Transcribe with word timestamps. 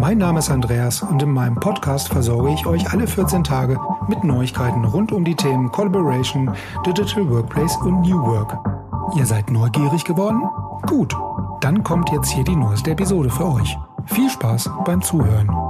Mein 0.00 0.16
Name 0.16 0.38
ist 0.38 0.48
Andreas 0.48 1.02
und 1.02 1.22
in 1.22 1.30
meinem 1.30 1.56
Podcast 1.56 2.08
versorge 2.08 2.54
ich 2.54 2.64
euch 2.64 2.90
alle 2.90 3.06
14 3.06 3.44
Tage 3.44 3.78
mit 4.08 4.24
Neuigkeiten 4.24 4.82
rund 4.86 5.12
um 5.12 5.26
die 5.26 5.34
Themen 5.34 5.70
Collaboration, 5.70 6.50
Digital 6.86 7.28
Workplace 7.28 7.76
und 7.82 8.00
New 8.00 8.18
Work. 8.18 8.56
Ihr 9.18 9.26
seid 9.26 9.50
neugierig 9.50 10.02
geworden? 10.04 10.40
Gut, 10.86 11.14
dann 11.60 11.84
kommt 11.84 12.10
jetzt 12.12 12.30
hier 12.30 12.44
die 12.44 12.56
neueste 12.56 12.92
Episode 12.92 13.28
für 13.28 13.52
euch. 13.52 13.76
Viel 14.06 14.30
Spaß 14.30 14.70
beim 14.86 15.02
Zuhören. 15.02 15.69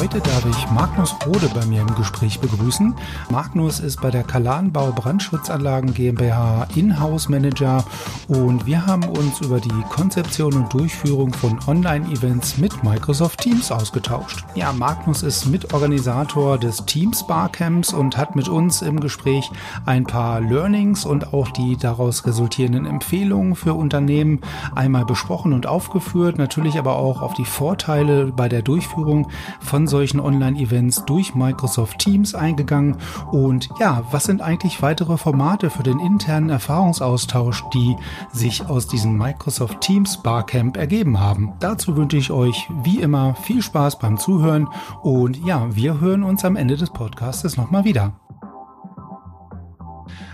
Heute 0.00 0.18
darf 0.20 0.46
ich 0.46 0.70
Magnus 0.70 1.14
Rode 1.26 1.50
bei 1.54 1.62
mir 1.66 1.82
im 1.82 1.94
Gespräch 1.94 2.40
begrüßen. 2.40 2.94
Magnus 3.28 3.80
ist 3.80 4.00
bei 4.00 4.10
der 4.10 4.22
Kalanbau 4.22 4.92
Brandschutzanlagen 4.92 5.92
GmbH 5.92 6.66
Inhouse 6.74 7.28
Manager 7.28 7.84
und 8.26 8.64
wir 8.64 8.86
haben 8.86 9.04
uns 9.04 9.42
über 9.42 9.60
die 9.60 9.68
Konzeption 9.90 10.54
und 10.54 10.72
Durchführung 10.72 11.34
von 11.34 11.58
Online-Events 11.66 12.56
mit 12.56 12.82
Microsoft 12.82 13.40
Teams 13.40 13.70
ausgetauscht. 13.70 14.42
Ja, 14.54 14.72
Magnus 14.72 15.22
ist 15.22 15.44
Mitorganisator 15.44 16.56
des 16.56 16.86
Teams 16.86 17.26
Barcamps 17.26 17.92
und 17.92 18.16
hat 18.16 18.34
mit 18.34 18.48
uns 18.48 18.80
im 18.80 19.00
Gespräch 19.00 19.50
ein 19.84 20.04
paar 20.04 20.40
Learnings 20.40 21.04
und 21.04 21.34
auch 21.34 21.50
die 21.50 21.76
daraus 21.76 22.24
resultierenden 22.24 22.86
Empfehlungen 22.86 23.54
für 23.54 23.74
Unternehmen 23.74 24.40
einmal 24.74 25.04
besprochen 25.04 25.52
und 25.52 25.66
aufgeführt, 25.66 26.38
natürlich 26.38 26.78
aber 26.78 26.96
auch 26.96 27.20
auf 27.20 27.34
die 27.34 27.44
Vorteile 27.44 28.32
bei 28.34 28.48
der 28.48 28.62
Durchführung 28.62 29.28
von 29.60 29.89
solchen 29.90 30.20
Online-Events 30.20 31.04
durch 31.04 31.34
Microsoft 31.34 31.98
Teams 31.98 32.34
eingegangen. 32.34 32.96
Und 33.30 33.68
ja, 33.78 34.04
was 34.10 34.24
sind 34.24 34.40
eigentlich 34.40 34.80
weitere 34.80 35.18
Formate 35.18 35.68
für 35.68 35.82
den 35.82 36.00
internen 36.00 36.48
Erfahrungsaustausch, 36.48 37.64
die 37.74 37.96
sich 38.32 38.66
aus 38.66 38.86
diesem 38.86 39.18
Microsoft 39.18 39.82
Teams 39.82 40.22
Barcamp 40.22 40.78
ergeben 40.78 41.20
haben? 41.20 41.52
Dazu 41.60 41.96
wünsche 41.96 42.16
ich 42.16 42.30
euch 42.30 42.66
wie 42.82 43.00
immer 43.00 43.34
viel 43.34 43.60
Spaß 43.60 43.98
beim 43.98 44.16
Zuhören 44.16 44.68
und 45.02 45.36
ja, 45.44 45.66
wir 45.76 46.00
hören 46.00 46.22
uns 46.22 46.44
am 46.44 46.56
Ende 46.56 46.78
des 46.78 46.90
Podcasts 46.90 47.56
nochmal 47.58 47.84
wieder. 47.84 48.14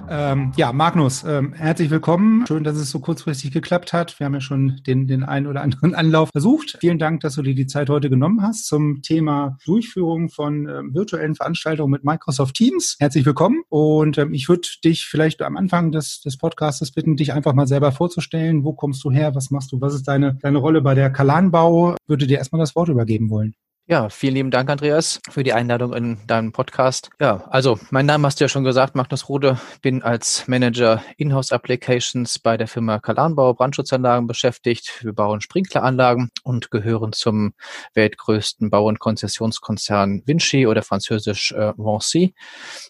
Ähm, 0.08 0.52
ja, 0.56 0.72
Magnus, 0.72 1.24
ähm, 1.24 1.52
herzlich 1.52 1.90
willkommen. 1.90 2.44
Schön, 2.46 2.62
dass 2.62 2.76
es 2.76 2.90
so 2.90 3.00
kurzfristig 3.00 3.50
geklappt 3.50 3.92
hat. 3.92 4.18
Wir 4.20 4.26
haben 4.26 4.34
ja 4.34 4.40
schon 4.40 4.80
den, 4.86 5.08
den 5.08 5.24
einen 5.24 5.46
oder 5.46 5.62
anderen 5.62 5.94
Anlauf 5.96 6.30
versucht. 6.30 6.76
Vielen 6.80 6.98
Dank, 6.98 7.20
dass 7.20 7.34
du 7.34 7.42
dir 7.42 7.54
die 7.54 7.66
Zeit 7.66 7.88
heute 7.88 8.08
genommen 8.08 8.42
hast 8.42 8.66
zum 8.66 9.02
Thema 9.02 9.58
Durchführung 9.64 10.28
von 10.28 10.68
ähm, 10.68 10.94
virtuellen 10.94 11.34
Veranstaltungen 11.34 11.90
mit 11.90 12.04
Microsoft 12.04 12.54
Teams. 12.54 12.96
Herzlich 13.00 13.26
willkommen. 13.26 13.62
Und 13.68 14.18
ähm, 14.18 14.32
ich 14.32 14.48
würde 14.48 14.68
dich 14.84 15.06
vielleicht 15.06 15.42
am 15.42 15.56
Anfang 15.56 15.90
des, 15.90 16.20
des 16.20 16.38
Podcasts 16.38 16.92
bitten, 16.92 17.16
dich 17.16 17.32
einfach 17.32 17.54
mal 17.54 17.66
selber 17.66 17.90
vorzustellen. 17.90 18.64
Wo 18.64 18.74
kommst 18.74 19.02
du 19.02 19.10
her? 19.10 19.34
Was 19.34 19.50
machst 19.50 19.72
du? 19.72 19.80
Was 19.80 19.94
ist 19.94 20.06
deine, 20.06 20.38
deine 20.40 20.58
Rolle 20.58 20.82
bei 20.82 20.94
der 20.94 21.10
Kalanbau? 21.10 21.96
Würde 22.06 22.26
dir 22.26 22.38
erstmal 22.38 22.60
das 22.60 22.76
Wort 22.76 22.88
übergeben 22.88 23.28
wollen. 23.30 23.54
Ja, 23.88 24.08
vielen 24.08 24.34
lieben 24.34 24.50
Dank, 24.50 24.68
Andreas, 24.68 25.20
für 25.30 25.44
die 25.44 25.52
Einladung 25.52 25.94
in 25.94 26.18
deinem 26.26 26.50
Podcast. 26.50 27.08
Ja, 27.20 27.44
also 27.50 27.78
mein 27.90 28.04
Name 28.04 28.26
hast 28.26 28.40
du 28.40 28.44
ja 28.44 28.48
schon 28.48 28.64
gesagt, 28.64 28.96
Magnus 28.96 29.28
Rode, 29.28 29.60
bin 29.80 30.02
als 30.02 30.48
Manager 30.48 31.04
Inhouse 31.18 31.52
Applications 31.52 32.40
bei 32.40 32.56
der 32.56 32.66
Firma 32.66 32.98
Kalanbau 32.98 33.54
Brandschutzanlagen 33.54 34.26
beschäftigt. 34.26 35.04
Wir 35.04 35.12
bauen 35.12 35.40
Sprinkleranlagen 35.40 36.32
und 36.42 36.72
gehören 36.72 37.12
zum 37.12 37.54
weltgrößten 37.94 38.70
Bau- 38.70 38.88
und 38.88 38.98
Konzessionskonzern 38.98 40.24
Vinci 40.26 40.66
oder 40.66 40.82
französisch 40.82 41.52
äh, 41.52 41.72
Vinci. 41.76 42.34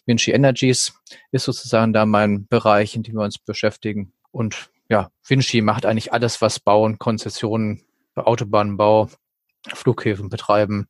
Vinci 0.07 0.31
Energies 0.31 0.99
ist 1.31 1.43
sozusagen 1.43 1.93
da 1.93 2.07
mein 2.07 2.47
Bereich, 2.47 2.95
in 2.95 3.03
dem 3.03 3.17
wir 3.17 3.23
uns 3.23 3.37
beschäftigen. 3.37 4.13
Und 4.31 4.71
ja, 4.89 5.11
Vinci 5.23 5.61
macht 5.61 5.85
eigentlich 5.85 6.11
alles, 6.11 6.41
was 6.41 6.59
Bauen, 6.59 6.97
Konzessionen, 6.97 7.83
Autobahnbau, 8.15 9.09
Flughäfen 9.73 10.29
betreiben 10.29 10.87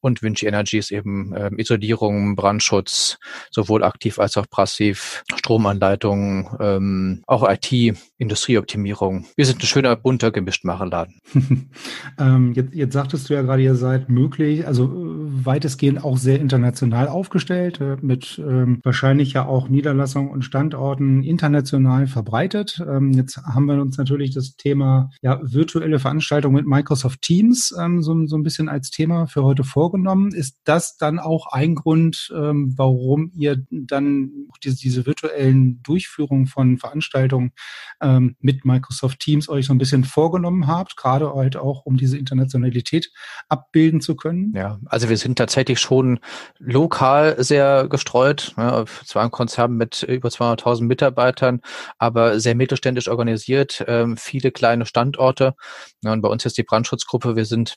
und 0.00 0.22
Vinci 0.22 0.46
Energy 0.46 0.78
ist 0.78 0.90
eben 0.90 1.32
äh, 1.34 1.50
Isolierung, 1.56 2.36
Brandschutz, 2.36 3.18
sowohl 3.50 3.84
aktiv 3.84 4.18
als 4.18 4.36
auch 4.36 4.48
passiv, 4.48 5.22
Stromanleitungen, 5.34 6.48
ähm, 6.60 7.22
auch 7.26 7.48
IT, 7.48 7.96
Industrieoptimierung. 8.18 9.26
Wir 9.36 9.46
sind 9.46 9.62
ein 9.62 9.66
schöner, 9.66 9.96
bunter, 9.96 10.30
Gemischtmacherladen. 10.30 11.20
ähm, 12.18 12.52
jetzt, 12.54 12.74
jetzt 12.74 12.92
sagtest 12.92 13.28
du 13.28 13.34
ja 13.34 13.42
gerade, 13.42 13.62
ihr 13.62 13.74
seid 13.74 14.08
möglich, 14.08 14.66
also 14.66 14.84
äh, 14.84 15.46
weitestgehend 15.46 16.04
auch 16.04 16.18
sehr 16.18 16.40
international 16.40 17.08
aufgestellt, 17.08 17.80
äh, 17.80 17.96
mit 18.00 18.38
ähm, 18.38 18.80
wahrscheinlich 18.82 19.32
ja 19.32 19.46
auch 19.46 19.68
Niederlassungen 19.68 20.30
und 20.30 20.44
Standorten 20.44 21.22
international 21.22 22.06
verbreitet. 22.06 22.82
Ähm, 22.86 23.12
jetzt 23.12 23.38
haben 23.38 23.66
wir 23.66 23.80
uns 23.80 23.98
natürlich 23.98 24.34
das 24.34 24.56
Thema 24.56 25.10
ja, 25.22 25.40
virtuelle 25.42 25.98
Veranstaltungen 25.98 26.56
mit 26.56 26.66
Microsoft 26.66 27.22
Teams 27.22 27.74
ähm, 27.78 28.02
so, 28.02 28.09
so 28.26 28.36
ein 28.36 28.42
bisschen 28.42 28.68
als 28.68 28.90
Thema 28.90 29.26
für 29.26 29.42
heute 29.42 29.64
vorgenommen. 29.64 30.32
Ist 30.32 30.58
das 30.64 30.96
dann 30.96 31.18
auch 31.18 31.46
ein 31.52 31.74
Grund, 31.74 32.32
ähm, 32.34 32.74
warum 32.76 33.30
ihr 33.34 33.64
dann 33.70 34.30
diese, 34.62 34.76
diese 34.76 35.06
virtuellen 35.06 35.82
Durchführungen 35.82 36.46
von 36.46 36.78
Veranstaltungen 36.78 37.52
ähm, 38.00 38.36
mit 38.40 38.64
Microsoft 38.64 39.20
Teams 39.20 39.48
euch 39.48 39.66
so 39.66 39.74
ein 39.74 39.78
bisschen 39.78 40.04
vorgenommen 40.04 40.66
habt, 40.66 40.96
gerade 40.96 41.32
halt 41.34 41.56
auch, 41.56 41.86
um 41.86 41.96
diese 41.96 42.18
Internationalität 42.18 43.10
abbilden 43.48 44.00
zu 44.00 44.16
können? 44.16 44.52
Ja, 44.54 44.78
also 44.86 45.08
wir 45.08 45.16
sind 45.16 45.36
tatsächlich 45.36 45.80
schon 45.80 46.20
lokal 46.58 47.42
sehr 47.42 47.88
gestreut. 47.88 48.54
Ja, 48.56 48.84
zwar 49.04 49.24
ein 49.24 49.30
Konzern 49.30 49.72
mit 49.76 50.02
über 50.02 50.28
200.000 50.28 50.84
Mitarbeitern, 50.84 51.60
aber 51.98 52.40
sehr 52.40 52.54
mittelständisch 52.54 53.08
organisiert, 53.08 53.84
ähm, 53.86 54.16
viele 54.16 54.50
kleine 54.50 54.86
Standorte. 54.86 55.54
Ja, 56.02 56.12
und 56.12 56.20
bei 56.20 56.28
uns 56.28 56.44
ist 56.44 56.58
die 56.58 56.62
Brandschutzgruppe, 56.62 57.36
wir 57.36 57.44
sind 57.44 57.76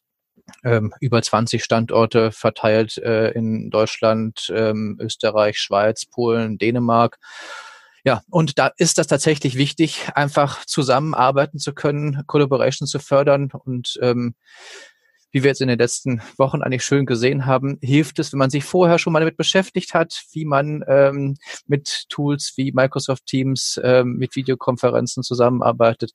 ähm, 0.64 0.94
über 1.00 1.22
20 1.22 1.64
Standorte 1.64 2.32
verteilt 2.32 2.98
äh, 2.98 3.32
in 3.32 3.70
Deutschland, 3.70 4.52
ähm, 4.56 4.98
Österreich, 5.00 5.60
Schweiz, 5.60 6.06
Polen, 6.06 6.58
Dänemark. 6.58 7.18
Ja, 8.04 8.22
und 8.30 8.60
da 8.60 8.72
ist 8.78 8.98
das 8.98 9.08
tatsächlich 9.08 9.58
wichtig, 9.58 10.10
einfach 10.16 10.66
zusammenarbeiten 10.66 11.60
zu 11.60 11.74
können, 11.74 12.24
Collaboration 12.28 12.88
zu 12.88 13.00
fördern 13.00 13.50
und 13.54 13.98
ähm, 14.02 14.36
wie 15.34 15.42
wir 15.42 15.50
jetzt 15.50 15.62
in 15.62 15.68
den 15.68 15.80
letzten 15.80 16.22
Wochen 16.38 16.62
eigentlich 16.62 16.86
schön 16.86 17.08
gesehen 17.08 17.48
haben, 17.48 17.80
hilft 17.82 18.20
es, 18.20 18.32
wenn 18.32 18.38
man 18.38 18.52
sich 18.52 18.64
vorher 18.64 19.00
schon 19.00 19.12
mal 19.12 19.20
damit 19.20 19.36
beschäftigt 19.36 19.96
hat, 19.96 20.24
wie 20.32 20.46
man 20.46 20.84
ähm, 20.88 21.38
mit 21.66 22.06
Tools 22.10 22.54
wie 22.56 22.72
Microsoft 22.72 23.26
Teams, 23.26 23.82
ähm, 23.84 24.18
mit 24.18 24.36
Videokonferenzen 24.36 25.24
zusammenarbeitet. 25.24 26.12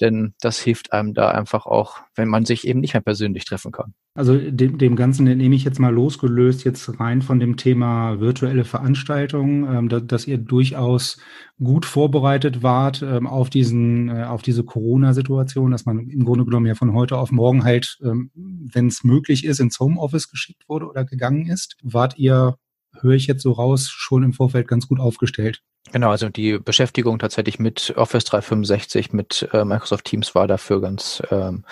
Denn 0.00 0.34
das 0.40 0.58
hilft 0.58 0.92
einem 0.92 1.14
da 1.14 1.30
einfach 1.30 1.66
auch, 1.66 1.98
wenn 2.14 2.28
man 2.28 2.44
sich 2.44 2.66
eben 2.66 2.80
nicht 2.80 2.94
mehr 2.94 3.02
persönlich 3.02 3.44
treffen 3.44 3.72
kann. 3.72 3.94
Also 4.14 4.38
dem, 4.38 4.78
dem 4.78 4.96
Ganzen 4.96 5.24
nehme 5.24 5.54
ich 5.54 5.64
jetzt 5.64 5.78
mal 5.78 5.92
losgelöst, 5.92 6.64
jetzt 6.64 6.98
rein 6.98 7.20
von 7.20 7.38
dem 7.38 7.58
Thema 7.58 8.18
virtuelle 8.18 8.64
Veranstaltungen, 8.64 9.64
ähm, 9.70 9.88
da, 9.90 10.00
dass 10.00 10.26
ihr 10.26 10.38
durchaus 10.38 11.18
gut 11.62 11.84
vorbereitet 11.84 12.62
wart 12.62 13.02
ähm, 13.02 13.26
auf 13.26 13.50
diesen, 13.50 14.08
äh, 14.08 14.24
auf 14.24 14.40
diese 14.40 14.64
Corona-Situation, 14.64 15.70
dass 15.70 15.84
man 15.84 16.08
im 16.08 16.24
Grunde 16.24 16.46
genommen 16.46 16.66
ja 16.66 16.74
von 16.74 16.94
heute 16.94 17.18
auf 17.18 17.30
morgen 17.30 17.64
halt, 17.64 17.98
ähm, 18.02 18.30
wenn 18.34 18.86
es 18.86 19.04
möglich 19.04 19.44
ist, 19.44 19.60
ins 19.60 19.78
Homeoffice 19.78 20.30
geschickt 20.30 20.66
wurde 20.66 20.86
oder 20.86 21.04
gegangen 21.04 21.46
ist. 21.46 21.76
Wart 21.82 22.18
ihr 22.18 22.56
höre 23.00 23.14
ich 23.14 23.26
jetzt 23.26 23.42
so 23.42 23.52
raus, 23.52 23.88
schon 23.90 24.22
im 24.22 24.32
Vorfeld 24.32 24.68
ganz 24.68 24.88
gut 24.88 25.00
aufgestellt. 25.00 25.62
Genau, 25.92 26.10
also 26.10 26.28
die 26.28 26.58
Beschäftigung 26.58 27.18
tatsächlich 27.18 27.58
mit 27.58 27.94
Office 27.96 28.24
365, 28.24 29.12
mit 29.12 29.48
äh, 29.52 29.64
Microsoft 29.64 30.04
Teams 30.04 30.34
war 30.34 30.48
dafür 30.48 30.80
ganz, 30.80 31.22
ähm, 31.30 31.64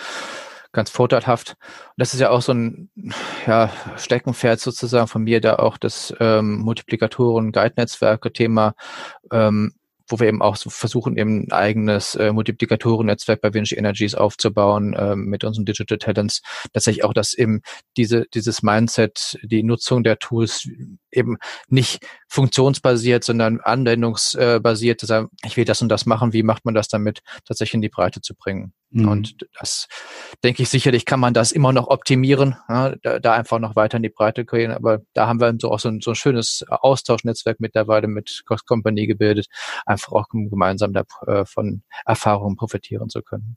ganz 0.72 0.90
vorteilhaft. 0.90 1.56
Und 1.60 1.94
das 1.96 2.14
ist 2.14 2.20
ja 2.20 2.30
auch 2.30 2.42
so 2.42 2.52
ein 2.52 2.90
ja, 3.46 3.70
Steckenpferd 3.96 4.60
sozusagen 4.60 5.08
von 5.08 5.22
mir, 5.22 5.40
da 5.40 5.56
auch 5.56 5.78
das 5.78 6.14
ähm, 6.20 6.58
Multiplikatoren-Guide-Netzwerke-Thema 6.58 8.74
ähm, 9.32 9.74
wo 10.08 10.18
wir 10.18 10.28
eben 10.28 10.42
auch 10.42 10.56
so 10.56 10.70
versuchen, 10.70 11.16
eben 11.16 11.44
ein 11.44 11.52
eigenes 11.52 12.14
äh, 12.14 12.32
Multiplikatoren-Netzwerk 12.32 13.40
bei 13.40 13.54
Vinci 13.54 13.76
Energies 13.76 14.14
aufzubauen 14.14 14.94
äh, 14.94 15.16
mit 15.16 15.44
unseren 15.44 15.64
Digital 15.64 15.98
Talents. 15.98 16.42
Tatsächlich 16.72 17.04
auch, 17.04 17.14
dass 17.14 17.34
eben 17.34 17.62
diese, 17.96 18.24
dieses 18.34 18.62
Mindset, 18.62 19.38
die 19.42 19.62
Nutzung 19.62 20.04
der 20.04 20.18
Tools 20.18 20.68
eben 21.10 21.36
nicht 21.68 22.06
funktionsbasiert, 22.28 23.24
sondern 23.24 23.60
anwendungsbasiert. 23.60 25.04
Ich 25.44 25.56
will 25.56 25.64
das 25.64 25.82
und 25.82 25.88
das 25.88 26.06
machen. 26.06 26.32
Wie 26.32 26.42
macht 26.42 26.64
man 26.64 26.74
das 26.74 26.88
damit, 26.88 27.20
tatsächlich 27.46 27.74
in 27.74 27.82
die 27.82 27.88
Breite 27.88 28.20
zu 28.20 28.34
bringen? 28.34 28.72
Mhm. 28.94 29.08
Und 29.08 29.46
das 29.58 29.88
denke 30.42 30.62
ich 30.62 30.68
sicherlich 30.68 31.04
kann 31.04 31.20
man 31.20 31.34
das 31.34 31.52
immer 31.52 31.72
noch 31.72 31.88
optimieren, 31.88 32.56
ja, 32.68 32.94
da, 33.02 33.18
da, 33.18 33.32
einfach 33.32 33.58
noch 33.58 33.76
weiter 33.76 33.96
in 33.96 34.02
die 34.04 34.08
Breite 34.08 34.44
gehen. 34.44 34.70
Aber 34.70 35.00
da 35.14 35.26
haben 35.26 35.40
wir 35.40 35.52
so 35.60 35.70
auch 35.70 35.80
so 35.80 35.88
ein, 35.88 36.00
so 36.00 36.12
ein 36.12 36.14
schönes 36.14 36.64
Austauschnetzwerk 36.68 37.58
mittlerweile 37.60 38.06
mit 38.06 38.42
Cost 38.46 38.66
Company 38.66 39.06
gebildet, 39.06 39.48
einfach 39.84 40.12
auch 40.12 40.28
gemeinsam 40.28 40.92
davon 40.92 41.82
äh, 41.86 42.10
Erfahrungen 42.10 42.56
profitieren 42.56 43.08
zu 43.08 43.22
können 43.22 43.56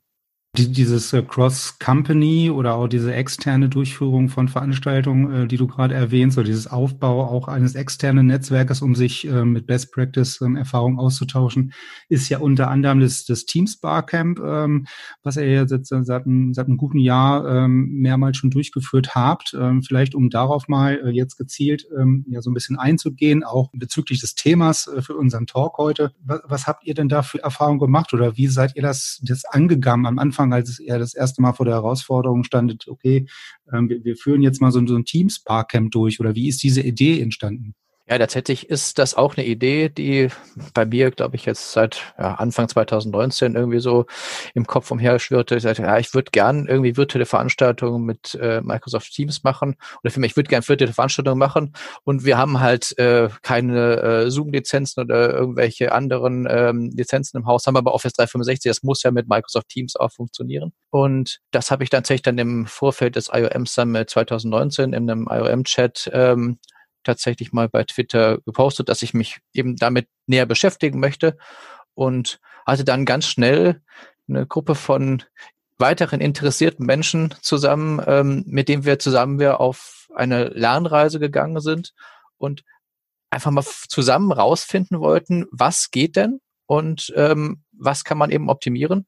die, 0.56 0.72
dieses 0.72 1.12
äh, 1.12 1.22
Cross-Company 1.22 2.50
oder 2.50 2.74
auch 2.74 2.88
diese 2.88 3.14
externe 3.14 3.68
Durchführung 3.68 4.28
von 4.28 4.48
Veranstaltungen, 4.48 5.44
äh, 5.44 5.46
die 5.46 5.58
du 5.58 5.66
gerade 5.66 5.94
erwähnst, 5.94 6.38
oder 6.38 6.46
dieses 6.46 6.66
Aufbau 6.66 7.26
auch 7.26 7.48
eines 7.48 7.74
externen 7.74 8.26
Netzwerkes, 8.26 8.80
um 8.80 8.94
sich 8.94 9.28
äh, 9.28 9.44
mit 9.44 9.66
Best 9.66 9.92
Practice 9.92 10.40
ähm, 10.40 10.56
Erfahrungen 10.56 10.98
auszutauschen, 10.98 11.72
ist 12.08 12.28
ja 12.30 12.38
unter 12.38 12.70
anderem 12.70 13.00
das, 13.00 13.26
das 13.26 13.44
Teams 13.44 13.78
Barcamp, 13.78 14.40
ähm, 14.40 14.86
was 15.22 15.36
ihr 15.36 15.46
ja 15.48 15.68
seit, 15.68 15.86
seit, 15.86 16.06
seit 16.06 16.22
einem 16.24 16.76
guten 16.78 16.98
Jahr 16.98 17.46
ähm, 17.46 17.90
mehrmals 18.00 18.38
schon 18.38 18.50
durchgeführt 18.50 19.14
habt. 19.14 19.54
Ähm, 19.58 19.82
vielleicht 19.82 20.14
um 20.14 20.30
darauf 20.30 20.66
mal 20.66 20.98
äh, 21.04 21.10
jetzt 21.10 21.36
gezielt 21.36 21.86
ähm, 21.96 22.24
ja 22.30 22.40
so 22.40 22.50
ein 22.50 22.54
bisschen 22.54 22.78
einzugehen, 22.78 23.44
auch 23.44 23.70
bezüglich 23.74 24.20
des 24.20 24.34
Themas 24.34 24.86
äh, 24.86 25.02
für 25.02 25.14
unseren 25.14 25.46
Talk 25.46 25.76
heute. 25.76 26.12
Was, 26.24 26.40
was 26.44 26.66
habt 26.66 26.84
ihr 26.86 26.94
denn 26.94 27.10
da 27.10 27.22
für 27.22 27.42
Erfahrungen 27.42 27.78
gemacht 27.78 28.14
oder 28.14 28.38
wie 28.38 28.46
seid 28.46 28.74
ihr 28.76 28.82
das, 28.82 29.20
das 29.22 29.44
angegangen 29.44 30.06
am 30.06 30.18
Anfang? 30.18 30.37
Anfang, 30.38 30.52
als 30.52 30.78
er 30.78 30.98
das 30.98 31.14
erste 31.14 31.42
Mal 31.42 31.52
vor 31.52 31.66
der 31.66 31.74
Herausforderung 31.74 32.44
standet, 32.44 32.86
okay, 32.88 33.26
ähm, 33.72 33.88
wir, 33.88 34.16
führen 34.16 34.42
jetzt 34.42 34.60
mal 34.60 34.70
so, 34.70 34.78
ein 34.78 35.04
Teams-Barcamp 35.04 35.90
durch 35.90 36.20
oder 36.20 36.34
wie 36.34 36.48
ist 36.48 36.62
diese 36.62 36.80
Idee 36.80 37.20
entstanden? 37.20 37.74
Ja, 38.10 38.16
tatsächlich 38.16 38.70
ist 38.70 38.98
das 38.98 39.14
auch 39.14 39.36
eine 39.36 39.44
Idee, 39.44 39.90
die 39.90 40.28
bei 40.72 40.86
mir, 40.86 41.10
glaube 41.10 41.36
ich, 41.36 41.44
jetzt 41.44 41.72
seit 41.72 42.14
ja, 42.16 42.36
Anfang 42.36 42.66
2019 42.66 43.54
irgendwie 43.54 43.80
so 43.80 44.06
im 44.54 44.66
Kopf 44.66 44.90
umherschwirrte. 44.90 45.56
Ich 45.56 45.64
sagte, 45.64 45.82
ja, 45.82 45.98
ich 45.98 46.14
würde 46.14 46.30
gern 46.30 46.66
irgendwie 46.66 46.96
virtuelle 46.96 47.26
Veranstaltungen 47.26 48.04
mit 48.04 48.34
äh, 48.40 48.62
Microsoft 48.62 49.12
Teams 49.12 49.44
machen 49.44 49.76
oder 50.02 50.10
für 50.10 50.20
mich, 50.20 50.30
ich 50.30 50.36
würde 50.38 50.48
gern 50.48 50.66
virtuelle 50.66 50.94
Veranstaltungen 50.94 51.38
machen 51.38 51.74
und 52.04 52.24
wir 52.24 52.38
haben 52.38 52.60
halt 52.60 52.96
äh, 52.98 53.28
keine 53.42 54.00
äh, 54.00 54.30
Zoom-Lizenzen 54.30 55.02
oder 55.02 55.34
irgendwelche 55.34 55.92
anderen 55.92 56.48
ähm, 56.50 56.90
Lizenzen 56.94 57.36
im 57.36 57.46
Haus, 57.46 57.66
haben 57.66 57.76
aber 57.76 57.92
Office 57.92 58.14
365, 58.14 58.70
das 58.70 58.82
muss 58.82 59.02
ja 59.02 59.10
mit 59.10 59.28
Microsoft 59.28 59.68
Teams 59.68 59.96
auch 59.96 60.12
funktionieren. 60.12 60.72
Und 60.88 61.40
das 61.50 61.70
habe 61.70 61.84
ich 61.84 61.90
tatsächlich 61.90 62.22
dann 62.22 62.38
im 62.38 62.64
Vorfeld 62.64 63.16
des 63.16 63.28
IOM 63.30 63.66
Summit 63.66 64.08
2019 64.08 64.94
in 64.94 65.10
einem 65.10 65.28
IOM-Chat 65.30 66.10
ähm, 66.14 66.58
tatsächlich 67.04 67.52
mal 67.52 67.68
bei 67.68 67.84
Twitter 67.84 68.38
gepostet, 68.38 68.88
dass 68.88 69.02
ich 69.02 69.14
mich 69.14 69.40
eben 69.52 69.76
damit 69.76 70.08
näher 70.26 70.46
beschäftigen 70.46 71.00
möchte 71.00 71.36
und 71.94 72.40
hatte 72.66 72.84
dann 72.84 73.04
ganz 73.04 73.26
schnell 73.26 73.80
eine 74.28 74.46
Gruppe 74.46 74.74
von 74.74 75.22
weiteren 75.78 76.20
interessierten 76.20 76.84
Menschen 76.84 77.34
zusammen, 77.40 78.02
ähm, 78.06 78.44
mit 78.46 78.68
denen 78.68 78.84
wir 78.84 78.98
zusammen 78.98 79.38
wir 79.38 79.60
auf 79.60 80.08
eine 80.14 80.48
Lernreise 80.48 81.20
gegangen 81.20 81.60
sind 81.60 81.94
und 82.36 82.64
einfach 83.30 83.50
mal 83.50 83.64
zusammen 83.64 84.32
rausfinden 84.32 85.00
wollten, 85.00 85.46
was 85.50 85.90
geht 85.90 86.16
denn 86.16 86.40
und 86.66 87.12
ähm, 87.16 87.62
was 87.72 88.04
kann 88.04 88.18
man 88.18 88.30
eben 88.30 88.50
optimieren, 88.50 89.06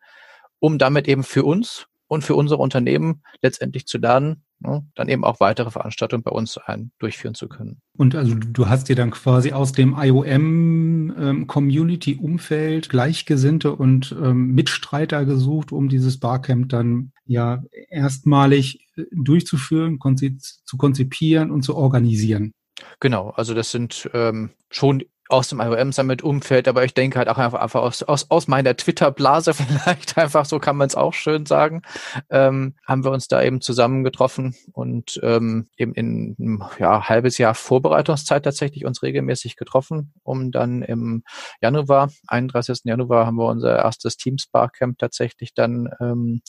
um 0.59 0.79
damit 0.79 1.09
eben 1.09 1.25
für 1.25 1.45
uns 1.45 1.87
und 2.07 2.23
für 2.23 2.35
unsere 2.35 2.61
Unternehmen 2.61 3.23
letztendlich 3.43 3.87
zu 3.87 3.99
lernen, 3.99 4.45
ne, 4.61 4.87
dann 4.95 5.09
eben 5.09 5.25
auch 5.25 5.41
weitere 5.41 5.71
Veranstaltungen 5.71 6.23
bei 6.23 6.31
uns 6.31 6.59
ein, 6.59 6.93
durchführen 6.99 7.35
zu 7.35 7.49
können. 7.49 7.81
Und 7.97 8.15
also 8.15 8.35
du 8.35 8.69
hast 8.69 8.89
dir 8.89 8.97
dann 8.97 9.11
quasi 9.11 9.53
aus 9.53 9.73
dem 9.73 9.97
IOM-Community-Umfeld 9.99 12.87
ähm, 12.87 12.91
Gleichgesinnte 12.91 13.75
und 13.75 14.13
ähm, 14.13 14.55
Mitstreiter 14.55 15.25
gesucht, 15.25 15.73
um 15.73 15.89
dieses 15.89 16.21
Barcamp 16.21 16.69
dann 16.69 17.13
ja 17.25 17.63
erstmalig 17.89 18.87
äh, 18.97 19.05
durchzuführen, 19.13 19.99
konzi 19.99 20.37
zu 20.39 20.77
konzipieren 20.77 21.51
und 21.51 21.63
zu 21.63 21.75
organisieren. 21.77 22.53
Genau, 23.01 23.31
also 23.31 23.55
das 23.55 23.71
sind 23.71 24.11
ähm, 24.15 24.51
schon 24.71 25.03
aus 25.31 25.49
dem 25.49 25.61
IOM-Summit-Umfeld, 25.61 26.69
aber 26.69 26.85
ich 26.85 26.95
denke 26.95 27.19
halt 27.19 27.29
auch 27.29 27.39
einfach, 27.39 27.61
einfach 27.61 27.83
aus, 27.83 28.03
aus, 28.03 28.31
aus 28.31 28.49
meiner 28.49 28.77
Twitter-Blase 28.77 29.55
vielleicht 29.55 30.19
einfach, 30.19 30.45
so 30.45 30.59
kann 30.59 30.77
man 30.77 30.89
es 30.89 30.95
auch 30.95 31.15
schön 31.15 31.47
sagen, 31.47 31.83
ähm, 32.31 32.75
haben 32.87 33.05
wir 33.05 33.11
uns 33.11 33.29
da 33.29 33.43
eben 33.43 33.61
zusammengetroffen 33.61 34.55
und 34.73 35.21
ähm, 35.23 35.69
eben 35.77 35.95
in 35.95 36.37
einem 36.39 36.65
ja, 36.79 37.09
halbes 37.09 37.39
Jahr 37.39 37.55
Vorbereitungszeit 37.55 38.45
tatsächlich 38.45 38.85
uns 38.85 39.03
regelmäßig 39.03 39.57
getroffen, 39.57 40.13
um 40.23 40.51
dann 40.51 40.83
im 40.83 41.23
Januar, 41.61 42.11
31. 42.27 42.81
Januar, 42.85 43.27
haben 43.27 43.37
wir 43.37 43.47
unser 43.47 43.77
erstes 43.77 44.17
Teams 44.17 44.47
Barcamp 44.47 44.99
tatsächlich 44.99 45.55
dann 45.55 45.89
ähm, 46.01 46.43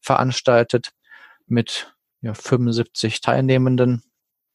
veranstaltet 0.00 0.90
mit 1.46 1.94
ja, 2.22 2.34
75 2.34 3.20
Teilnehmenden 3.20 4.02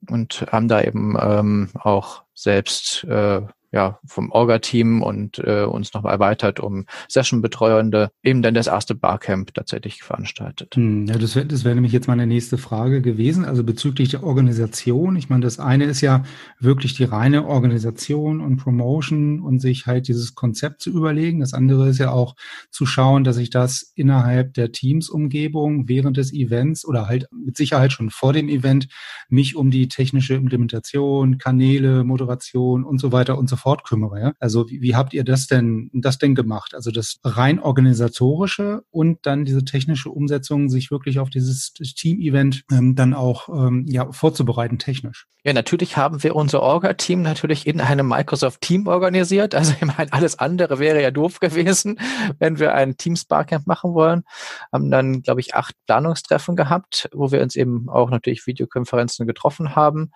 und 0.07 0.45
haben 0.51 0.67
da 0.67 0.81
eben 0.81 1.17
ähm, 1.21 1.69
auch 1.75 2.23
selbst 2.33 3.03
äh, 3.03 3.41
ja, 3.71 3.99
vom 4.05 4.31
Orga-Team 4.31 5.03
und 5.03 5.39
äh, 5.39 5.63
uns 5.63 5.93
noch 5.93 6.05
erweitert 6.05 6.59
um 6.59 6.85
Session-Betreuende, 7.07 8.11
eben 8.23 8.41
dann 8.41 8.55
das 8.55 8.67
erste 8.67 8.95
Barcamp 8.95 9.53
tatsächlich 9.53 10.01
veranstaltet. 10.01 10.75
Hm, 10.75 11.05
ja, 11.05 11.17
das 11.17 11.35
wäre 11.35 11.45
das 11.45 11.63
wär 11.65 11.75
nämlich 11.75 11.93
jetzt 11.93 12.07
meine 12.07 12.25
nächste 12.25 12.57
Frage 12.57 13.01
gewesen. 13.01 13.45
Also 13.45 13.63
bezüglich 13.63 14.09
der 14.09 14.23
Organisation. 14.23 15.15
Ich 15.15 15.29
meine, 15.29 15.43
das 15.43 15.59
eine 15.59 15.85
ist 15.85 16.01
ja 16.01 16.23
wirklich 16.59 16.95
die 16.95 17.03
reine 17.03 17.45
Organisation 17.45 18.41
und 18.41 18.57
Promotion 18.57 19.39
und 19.39 19.59
sich 19.59 19.85
halt 19.85 20.07
dieses 20.07 20.33
Konzept 20.33 20.81
zu 20.81 20.89
überlegen. 20.89 21.39
Das 21.39 21.53
andere 21.53 21.89
ist 21.89 21.99
ja 21.99 22.11
auch 22.11 22.35
zu 22.71 22.87
schauen, 22.87 23.23
dass 23.23 23.37
ich 23.37 23.51
das 23.51 23.91
innerhalb 23.95 24.55
der 24.55 24.71
Teams-Umgebung 24.71 25.87
während 25.87 26.17
des 26.17 26.33
Events 26.33 26.85
oder 26.85 27.07
halt 27.07 27.27
mit 27.31 27.55
Sicherheit 27.55 27.91
schon 27.91 28.09
vor 28.09 28.33
dem 28.33 28.49
Event 28.49 28.87
mich 29.29 29.55
um 29.55 29.69
die 29.69 29.87
technische 29.87 30.33
Implementation, 30.33 31.37
Kanäle, 31.37 32.03
Moderation 32.03 32.83
und 32.83 32.99
so 32.99 33.11
weiter 33.11 33.37
und 33.37 33.47
so 33.47 33.58
sofort 33.59 33.83
kümmere. 33.83 34.19
Ja? 34.19 34.33
Also 34.39 34.69
wie, 34.69 34.81
wie 34.81 34.95
habt 34.95 35.13
ihr 35.13 35.23
das 35.23 35.47
denn, 35.47 35.89
das 35.93 36.17
denn 36.17 36.35
gemacht? 36.35 36.73
Also 36.73 36.91
das 36.91 37.19
rein 37.23 37.59
organisatorische 37.59 38.83
und 38.89 39.19
dann 39.23 39.45
diese 39.45 39.65
technische 39.65 40.09
Umsetzung, 40.09 40.69
sich 40.69 40.91
wirklich 40.91 41.19
auf 41.19 41.29
dieses 41.29 41.73
Team-Event 41.73 42.63
ähm, 42.71 42.95
dann 42.95 43.13
auch 43.13 43.49
ähm, 43.49 43.85
ja, 43.87 44.11
vorzubereiten 44.11 44.79
technisch. 44.79 45.27
Ja, 45.43 45.53
natürlich 45.53 45.95
haben 45.95 46.21
wir 46.21 46.35
unser 46.35 46.61
Orga-Team 46.61 47.21
natürlich 47.21 47.65
in 47.65 47.79
einem 47.79 48.07
Microsoft 48.07 48.61
Team 48.61 48.87
organisiert. 48.87 49.55
Also 49.55 49.73
ich 49.73 49.85
meine, 49.85 50.11
alles 50.11 50.37
andere 50.37 50.79
wäre 50.79 51.01
ja 51.01 51.11
doof 51.11 51.39
gewesen, 51.39 51.99
wenn 52.39 52.59
wir 52.59 52.73
ein 52.73 52.97
Teams 52.97 53.25
Barcamp 53.25 53.67
machen 53.67 53.93
wollen. 53.93 54.23
Haben 54.71 54.91
dann, 54.91 55.21
glaube 55.21 55.39
ich, 55.39 55.55
acht 55.55 55.75
Planungstreffen 55.85 56.55
gehabt, 56.55 57.09
wo 57.13 57.31
wir 57.31 57.41
uns 57.41 57.55
eben 57.55 57.89
auch 57.89 58.09
natürlich 58.09 58.47
Videokonferenzen 58.47 59.27
getroffen 59.27 59.75
haben 59.75 60.11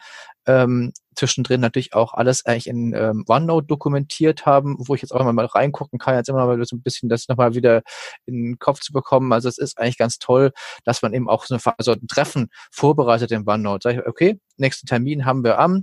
ähm, 0.45 0.93
zwischendrin 1.15 1.61
natürlich 1.61 1.93
auch 1.93 2.13
alles 2.13 2.45
eigentlich 2.45 2.67
in 2.67 2.93
ähm, 2.93 3.23
OneNote 3.27 3.67
dokumentiert 3.67 4.45
haben, 4.45 4.75
wo 4.79 4.95
ich 4.95 5.01
jetzt 5.01 5.11
auch 5.11 5.23
mal 5.23 5.45
reingucken 5.45 5.99
kann, 5.99 6.15
jetzt 6.15 6.29
immer 6.29 6.45
mal 6.45 6.63
so 6.65 6.75
ein 6.75 6.81
bisschen 6.81 7.09
das 7.09 7.27
nochmal 7.27 7.53
wieder 7.53 7.83
in 8.25 8.43
den 8.43 8.59
Kopf 8.59 8.79
zu 8.79 8.93
bekommen. 8.93 9.31
Also 9.31 9.49
es 9.49 9.57
ist 9.57 9.77
eigentlich 9.77 9.97
ganz 9.97 10.19
toll, 10.19 10.51
dass 10.83 11.01
man 11.01 11.13
eben 11.13 11.29
auch 11.29 11.45
so, 11.45 11.55
eine, 11.55 11.75
so 11.79 11.91
ein 11.91 12.07
Treffen 12.07 12.49
vorbereitet 12.71 13.31
in 13.31 13.47
OneNote. 13.47 13.79
Sag 13.83 13.95
ich, 13.95 14.07
okay, 14.07 14.39
nächsten 14.57 14.87
Termin 14.87 15.25
haben 15.25 15.43
wir 15.43 15.59
am 15.59 15.81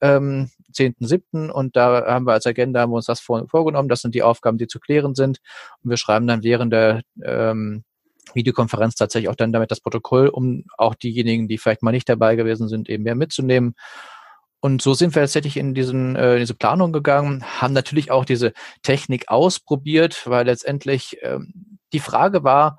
ähm, 0.00 0.50
10.7. 0.72 1.50
und 1.50 1.76
da 1.76 2.04
haben 2.06 2.26
wir 2.26 2.32
als 2.32 2.46
Agenda 2.46 2.80
haben 2.80 2.92
wir 2.92 2.96
uns 2.96 3.06
das 3.06 3.20
vor, 3.20 3.46
vorgenommen. 3.48 3.88
Das 3.88 4.00
sind 4.00 4.14
die 4.14 4.22
Aufgaben, 4.22 4.58
die 4.58 4.66
zu 4.66 4.80
klären 4.80 5.14
sind. 5.14 5.38
Und 5.82 5.90
wir 5.90 5.96
schreiben 5.96 6.26
dann 6.26 6.42
während 6.42 6.72
der 6.72 7.02
ähm, 7.22 7.84
Videokonferenz 8.34 8.94
tatsächlich 8.94 9.28
auch 9.28 9.36
dann 9.36 9.52
damit 9.52 9.70
das 9.70 9.80
Protokoll, 9.80 10.28
um 10.28 10.64
auch 10.76 10.94
diejenigen, 10.94 11.48
die 11.48 11.58
vielleicht 11.58 11.82
mal 11.82 11.92
nicht 11.92 12.08
dabei 12.08 12.36
gewesen 12.36 12.68
sind, 12.68 12.88
eben 12.88 13.04
mehr 13.04 13.14
mitzunehmen. 13.14 13.74
Und 14.60 14.80
so 14.80 14.94
sind 14.94 15.14
wir 15.16 15.22
tatsächlich 15.22 15.56
in, 15.56 15.74
diesen, 15.74 16.14
äh, 16.14 16.34
in 16.34 16.40
diese 16.40 16.54
Planung 16.54 16.92
gegangen, 16.92 17.44
haben 17.60 17.74
natürlich 17.74 18.12
auch 18.12 18.24
diese 18.24 18.52
Technik 18.82 19.28
ausprobiert, 19.28 20.22
weil 20.26 20.46
letztendlich 20.46 21.18
ähm, 21.22 21.78
die 21.92 21.98
Frage 21.98 22.44
war, 22.44 22.78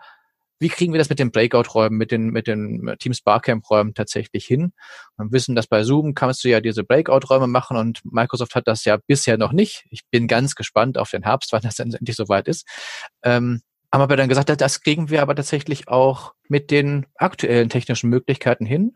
wie 0.59 0.69
kriegen 0.69 0.93
wir 0.93 0.97
das 0.97 1.09
mit 1.09 1.19
den 1.19 1.31
Breakout-Räumen, 1.31 1.97
mit 1.97 2.11
den, 2.11 2.27
mit 2.27 2.47
den 2.47 2.95
Teams 2.97 3.21
Barcamp-Räumen 3.21 3.93
tatsächlich 3.95 4.45
hin? 4.45 4.71
Wir 5.17 5.29
wissen, 5.33 5.55
dass 5.55 5.67
bei 5.67 5.83
Zoom 5.83 6.13
kannst 6.13 6.45
du 6.45 6.47
ja 6.47 6.61
diese 6.61 6.85
Breakout-Räume 6.85 7.47
machen 7.47 7.75
und 7.75 7.99
Microsoft 8.05 8.55
hat 8.55 8.65
das 8.65 8.85
ja 8.85 8.97
bisher 9.05 9.37
noch 9.37 9.51
nicht. 9.51 9.85
Ich 9.89 10.03
bin 10.09 10.25
ganz 10.29 10.55
gespannt 10.55 10.97
auf 10.97 11.09
den 11.09 11.23
Herbst, 11.23 11.51
wann 11.51 11.63
das 11.63 11.79
endlich 11.79 12.15
soweit 12.15 12.47
ist. 12.47 12.65
Ähm, 13.23 13.61
haben 13.93 14.01
aber 14.01 14.17
dann 14.17 14.27
gesagt, 14.27 14.49
das 14.59 14.81
kriegen 14.81 15.11
wir 15.11 15.21
aber 15.21 15.35
tatsächlich 15.35 15.87
auch 15.87 16.33
mit 16.47 16.71
den 16.71 17.05
aktuellen 17.15 17.69
technischen 17.69 18.09
Möglichkeiten 18.09 18.65
hin, 18.65 18.95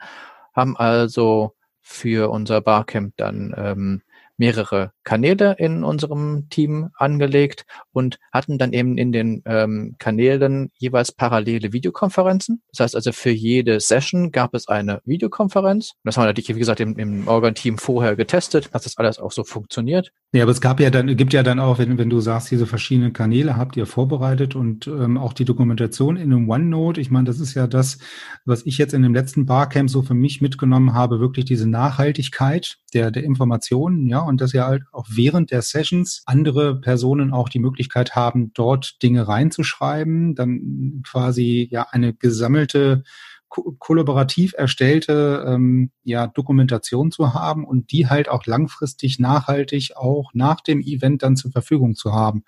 haben 0.56 0.75
also 0.75 1.56
für 1.84 2.32
unser 2.32 2.62
Barcamp 2.62 3.13
dann 3.16 3.54
ähm, 3.56 4.01
mehrere 4.38 4.91
Kanäle 5.03 5.56
in 5.58 5.84
unserem 5.84 6.48
Team 6.50 6.89
angelegt 6.96 7.65
und 7.91 8.20
hatten 8.32 8.58
dann 8.58 8.74
eben 8.74 8.98
in 8.98 9.12
den 9.12 9.41
ähm, 9.46 9.96
Kanälen 9.98 10.72
jeweils 10.77 11.12
parallele 11.12 11.74
Videokonferenzen. 11.74 12.62
Das 12.72 12.84
heißt 12.84 12.96
also 12.96 13.12
für 13.12 13.32
jede 13.32 13.79
Session 13.79 14.32
gab 14.32 14.53
es 14.53 14.67
eine 14.67 15.01
Videokonferenz. 15.06 15.94
Das 16.03 16.17
haben 16.17 16.24
wir 16.24 16.27
natürlich, 16.27 16.56
wie 16.56 16.60
gesagt, 16.60 16.79
im, 16.79 16.98
im 16.98 17.27
Organ-Team 17.27 17.77
vorher 17.77 18.15
getestet, 18.15 18.70
dass 18.74 18.84
das 18.84 18.98
alles 18.98 19.20
auch 19.20 19.32
so 19.32 19.44
funktioniert. 19.44 20.12
Ja, 20.34 20.44
aber 20.44 20.51
es 20.51 20.62
gab 20.62 20.79
ja 20.79 20.89
dann, 20.89 21.15
gibt 21.15 21.34
ja 21.34 21.41
dann 21.41 21.60
auch, 21.60 21.79
wenn, 21.79 21.98
wenn 21.98 22.10
du 22.10 22.20
sagst, 22.20 22.51
diese 22.51 22.67
verschiedenen 22.67 23.13
Kanäle 23.13 23.56
habt 23.56 23.77
ihr 23.77 23.86
vorbereitet 23.86 24.56
und 24.56 24.86
ähm, 24.88 25.17
auch 25.17 25.34
die 25.34 25.46
Dokumentation 25.46 26.17
in 26.17 26.34
einem 26.34 26.50
OneNote. 26.50 27.00
Ich 27.00 27.10
meine, 27.10 27.25
das 27.25 27.39
ist 27.39 27.53
ja 27.53 27.65
das, 27.65 28.00
was 28.46 28.65
ich 28.65 28.77
jetzt 28.77 28.94
in 28.94 29.03
dem 29.03 29.13
letzten 29.13 29.46
Barcamp 29.46 29.89
so 29.89 30.01
für 30.01 30.13
mich 30.13 30.41
mitgenommen 30.41 30.94
habe, 30.94 31.20
wirklich 31.20 31.46
diese 31.46 31.67
Nachhaltigkeit 31.67 32.77
der, 32.94 33.10
der 33.12 33.24
Informationen, 33.24 34.08
ja, 34.08 34.22
und 34.27 34.41
dass 34.41 34.53
ja 34.53 34.67
halt 34.67 34.84
auch 34.91 35.07
während 35.10 35.51
der 35.51 35.62
Sessions 35.62 36.24
andere 36.25 36.79
Personen 36.79 37.34
auch 37.34 37.50
die 37.50 37.60
Möglichkeit 37.60 38.15
haben, 38.15 38.51
dort 38.53 39.01
Dinge 39.01 39.27
reinzuschreiben, 39.27 40.36
dann 40.36 41.01
quasi 41.03 41.67
ja 41.72 41.88
eine 41.91 42.13
gesammelte 42.13 43.03
ko 43.50 43.75
kollaborativ 43.79 44.53
erstellte 44.57 45.46
ähm, 45.48 45.91
ja, 46.03 46.27
Dokumentation 46.27 47.12
zu 47.12 47.34
haben 47.34 47.65
und 47.65 47.91
die 47.91 48.07
halt 48.07 48.29
auch 48.29 48.46
langfristig 48.46 49.19
nachhaltig 49.19 49.91
auch 49.96 50.31
nach 50.34 50.62
dem 50.62 50.81
Event 50.81 51.24
dann 51.24 51.36
zur 51.36 51.51
Verfügung 51.51 51.96
zu 51.96 52.13
haben. 52.13 52.43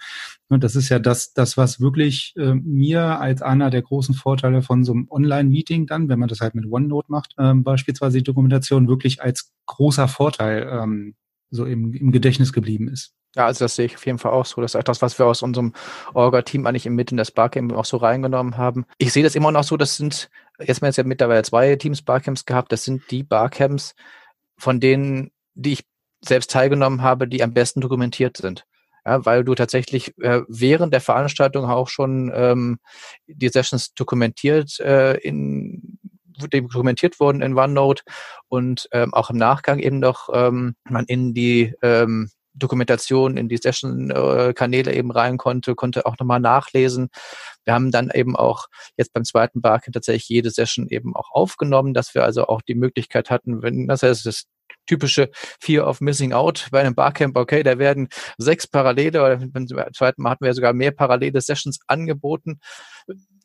Und 0.49 0.63
das 0.63 0.75
ist 0.75 0.89
ja 0.89 0.99
das, 0.99 1.33
das 1.33 1.57
was 1.57 1.79
wirklich 1.79 2.33
äh, 2.37 2.53
mir 2.53 3.19
als 3.19 3.41
einer 3.41 3.69
der 3.69 3.81
großen 3.81 4.15
Vorteile 4.15 4.61
von 4.61 4.83
so 4.83 4.93
einem 4.93 5.07
Online-Meeting 5.09 5.87
dann, 5.87 6.09
wenn 6.09 6.19
man 6.19 6.29
das 6.29 6.41
halt 6.41 6.55
mit 6.55 6.65
OneNote 6.69 7.11
macht, 7.11 7.35
ähm, 7.37 7.63
beispielsweise 7.63 8.17
die 8.17 8.23
Dokumentation 8.23 8.87
wirklich 8.87 9.21
als 9.21 9.53
großer 9.67 10.07
Vorteil 10.07 10.67
ähm, 10.71 11.15
so 11.51 11.65
im, 11.65 11.93
im 11.93 12.11
Gedächtnis 12.11 12.53
geblieben 12.53 12.87
ist. 12.87 13.13
Ja, 13.35 13.45
also 13.45 13.65
das 13.65 13.75
sehe 13.75 13.85
ich 13.85 13.95
auf 13.95 14.05
jeden 14.05 14.17
Fall 14.17 14.31
auch 14.31 14.45
so. 14.45 14.61
Das 14.61 14.73
ist 14.73 14.79
etwas, 14.79 15.01
was 15.01 15.19
wir 15.19 15.27
aus 15.27 15.43
unserem 15.43 15.73
Orga-Team 16.13 16.65
eigentlich 16.65 16.87
im 16.87 16.95
Mitten 16.95 17.17
des 17.17 17.31
Barcamp 17.31 17.73
auch 17.73 17.85
so 17.85 17.97
reingenommen 17.97 18.57
haben. 18.57 18.85
Ich 18.97 19.13
sehe 19.13 19.23
das 19.23 19.35
immer 19.35 19.51
noch 19.51 19.63
so, 19.63 19.77
das 19.77 19.97
sind, 19.97 20.29
jetzt 20.59 20.77
haben 20.77 20.81
wir 20.81 20.87
jetzt 20.87 20.97
ja 20.97 21.03
mittlerweile 21.03 21.43
zwei 21.43 21.75
Teams 21.75 22.01
Barcamps 22.01 22.45
gehabt, 22.45 22.71
das 22.71 22.83
sind 22.83 23.03
die 23.11 23.23
Barcamps, 23.23 23.93
von 24.57 24.79
denen, 24.79 25.31
die 25.53 25.73
ich 25.73 25.85
selbst 26.21 26.51
teilgenommen 26.51 27.01
habe, 27.01 27.27
die 27.27 27.43
am 27.43 27.53
besten 27.53 27.81
dokumentiert 27.81 28.37
sind. 28.37 28.65
Ja, 29.05 29.25
weil 29.25 29.43
du 29.43 29.55
tatsächlich 29.55 30.17
äh, 30.19 30.41
während 30.47 30.93
der 30.93 31.01
Veranstaltung 31.01 31.65
auch 31.65 31.87
schon 31.87 32.31
ähm, 32.33 32.79
die 33.27 33.47
Sessions 33.47 33.93
dokumentiert 33.93 34.79
äh, 34.81 35.15
in 35.17 35.98
dokumentiert 36.39 37.19
wurden 37.19 37.41
in 37.41 37.57
OneNote 37.57 38.03
und 38.47 38.87
ähm, 38.91 39.13
auch 39.13 39.29
im 39.29 39.37
Nachgang 39.37 39.79
eben 39.79 39.99
noch 39.99 40.29
ähm, 40.33 40.75
man 40.85 41.05
in 41.05 41.33
die 41.33 41.73
ähm, 41.81 42.29
Dokumentation 42.53 43.37
in 43.37 43.47
die 43.47 43.57
Session-Kanäle 43.57 44.93
eben 44.93 45.11
rein 45.11 45.37
konnte, 45.37 45.75
konnte 45.75 46.05
auch 46.05 46.17
nochmal 46.19 46.39
nachlesen. 46.39 47.09
Wir 47.63 47.73
haben 47.73 47.91
dann 47.91 48.11
eben 48.13 48.35
auch 48.35 48.67
jetzt 48.97 49.13
beim 49.13 49.23
zweiten 49.23 49.61
Barcamp 49.61 49.93
tatsächlich 49.93 50.29
jede 50.29 50.51
Session 50.51 50.87
eben 50.89 51.15
auch 51.15 51.31
aufgenommen, 51.31 51.93
dass 51.93 52.13
wir 52.13 52.23
also 52.23 52.47
auch 52.47 52.61
die 52.61 52.75
Möglichkeit 52.75 53.29
hatten, 53.29 53.61
wenn 53.61 53.87
das 53.87 54.03
heißt, 54.03 54.25
das 54.25 54.45
typische 54.87 55.29
Fear 55.59 55.87
of 55.87 56.01
Missing 56.01 56.33
Out 56.33 56.67
bei 56.71 56.81
einem 56.81 56.95
Barcamp, 56.95 57.37
okay, 57.37 57.63
da 57.63 57.77
werden 57.77 58.09
sechs 58.37 58.67
Parallele 58.67 59.23
oder 59.23 59.37
beim 59.37 59.67
zweiten 59.93 60.21
Mal 60.21 60.31
hatten 60.31 60.45
wir 60.45 60.53
sogar 60.53 60.73
mehr 60.73 60.91
parallele 60.91 61.41
Sessions 61.41 61.79
angeboten. 61.87 62.59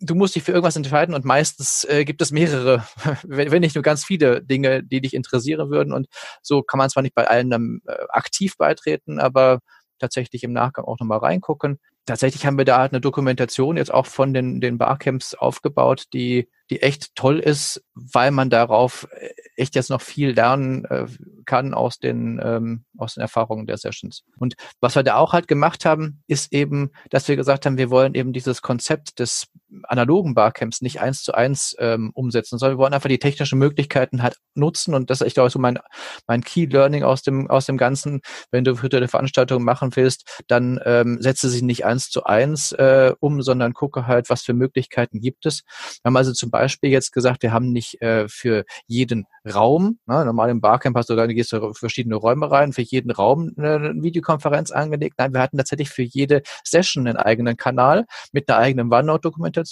Du 0.01 0.15
musst 0.15 0.35
dich 0.35 0.43
für 0.43 0.53
irgendwas 0.53 0.77
entscheiden 0.77 1.15
und 1.15 1.25
meistens 1.25 1.85
äh, 1.89 2.05
gibt 2.05 2.21
es 2.21 2.31
mehrere, 2.31 2.85
wenn 3.23 3.61
nicht 3.61 3.75
nur 3.75 3.83
ganz 3.83 4.05
viele 4.05 4.43
Dinge, 4.43 4.83
die 4.83 5.01
dich 5.01 5.15
interessieren 5.15 5.71
würden. 5.71 5.93
Und 5.93 6.09
so 6.43 6.63
kann 6.63 6.79
man 6.79 6.91
zwar 6.91 7.03
nicht 7.03 7.15
bei 7.15 7.27
allen 7.27 7.51
dann 7.51 7.81
äh, 7.87 7.95
aktiv 8.11 8.57
beitreten, 8.57 9.19
aber 9.19 9.61
tatsächlich 9.99 10.43
im 10.45 10.53
Nachgang 10.53 10.85
auch 10.85 10.99
nochmal 10.99 11.19
reingucken. 11.19 11.79
Tatsächlich 12.07 12.45
haben 12.45 12.59
wir 12.59 12.65
da 12.65 12.79
halt 12.79 12.93
eine 12.93 13.01
Dokumentation 13.01 13.77
jetzt 13.77 13.93
auch 13.93 14.07
von 14.07 14.35
den, 14.35 14.61
den 14.61 14.77
Barcamps 14.77 15.35
aufgebaut, 15.35 16.05
die 16.13 16.49
die 16.71 16.83
echt 16.83 17.15
toll 17.15 17.39
ist, 17.39 17.85
weil 17.95 18.31
man 18.31 18.51
darauf 18.51 19.07
äh, 19.13 19.31
echt 19.57 19.75
jetzt 19.75 19.91
noch 19.91 20.01
viel 20.01 20.31
lernen 20.31 20.85
äh, 20.87 21.07
kann 21.45 21.75
aus 21.75 21.99
den, 21.99 22.41
ähm, 22.43 22.85
aus 22.97 23.15
den 23.15 23.21
Erfahrungen 23.21 23.67
der 23.67 23.77
Sessions. 23.77 24.25
Und 24.39 24.55
was 24.81 24.95
wir 24.95 25.03
da 25.03 25.17
auch 25.17 25.33
halt 25.33 25.49
gemacht 25.49 25.85
haben, 25.85 26.23
ist 26.27 26.53
eben, 26.53 26.91
dass 27.11 27.29
wir 27.29 27.37
gesagt 27.37 27.67
haben, 27.67 27.77
wir 27.77 27.91
wollen 27.91 28.15
eben 28.15 28.33
dieses 28.33 28.63
Konzept 28.63 29.19
des 29.19 29.49
analogen 29.85 30.35
Barcamps 30.35 30.81
nicht 30.81 31.01
eins 31.01 31.23
zu 31.23 31.35
eins 31.35 31.77
ähm, 31.79 32.11
umsetzen, 32.15 32.59
sondern 32.59 32.79
wir 32.79 32.83
wollen 32.83 32.95
einfach 32.95 33.09
die 33.09 33.19
technischen 33.19 33.59
Möglichkeiten 33.59 34.23
halt 34.23 34.37
nutzen 34.55 34.95
und 34.95 35.11
das 35.11 35.21
ist, 35.21 35.27
ich 35.27 35.35
glaube, 35.35 35.51
so 35.51 35.59
mein, 35.59 35.79
mein 36.27 36.43
Key 36.43 36.67
Learning 36.67 37.03
aus 37.03 37.23
dem, 37.23 37.51
aus 37.51 37.67
dem 37.67 37.77
Ganzen. 37.77 38.21
Wenn 38.51 38.65
du 38.65 38.81
virtuelle 38.81 39.09
Veranstaltungen 39.09 39.65
machen 39.65 39.91
willst, 39.95 40.43
dann 40.49 40.81
ähm, 40.85 41.19
setze 41.21 41.49
sie 41.49 41.63
nicht 41.63 41.85
eins 41.85 42.11
zu 42.11 42.25
eins 42.25 42.73
äh, 42.73 43.13
um, 43.21 43.43
sondern 43.43 43.73
gucke 43.73 44.07
halt, 44.07 44.31
was 44.31 44.43
für 44.43 44.55
Möglichkeiten 44.55 45.21
gibt 45.21 45.47
es. 45.47 45.63
Wir 46.03 46.09
haben 46.09 46.17
also 46.17 46.33
zum 46.33 46.51
Beispiel 46.51 46.91
jetzt 46.91 47.13
gesagt, 47.13 47.43
wir 47.43 47.53
haben 47.53 47.73
nicht 47.73 48.01
äh, 48.03 48.29
für 48.29 48.65
jeden 48.87 49.27
Raum, 49.53 49.99
ne, 50.07 50.25
normal 50.25 50.51
im 50.51 50.61
Barcamp 50.61 50.97
hast 50.97 51.11
du 51.11 51.17
dann 51.17 51.29
gehst 51.29 51.53
du 51.53 51.73
verschiedene 51.75 52.17
Räume 52.17 52.51
rein, 52.51 52.73
für 52.73 52.83
jeden 52.83 53.11
Raum 53.11 53.53
eine 53.57 53.95
Videokonferenz 53.97 54.71
angelegt. 54.71 55.17
Nein, 55.19 55.35
wir 55.35 55.41
hatten 55.41 55.59
tatsächlich 55.59 55.91
für 55.91 56.03
jede 56.03 56.43
Session 56.65 57.07
einen 57.07 57.17
eigenen 57.17 57.57
Kanal 57.57 58.07
mit 58.33 58.49
einer 58.49 58.59
eigenen 58.59 58.93
OneNote-Dokumentation 58.93 59.64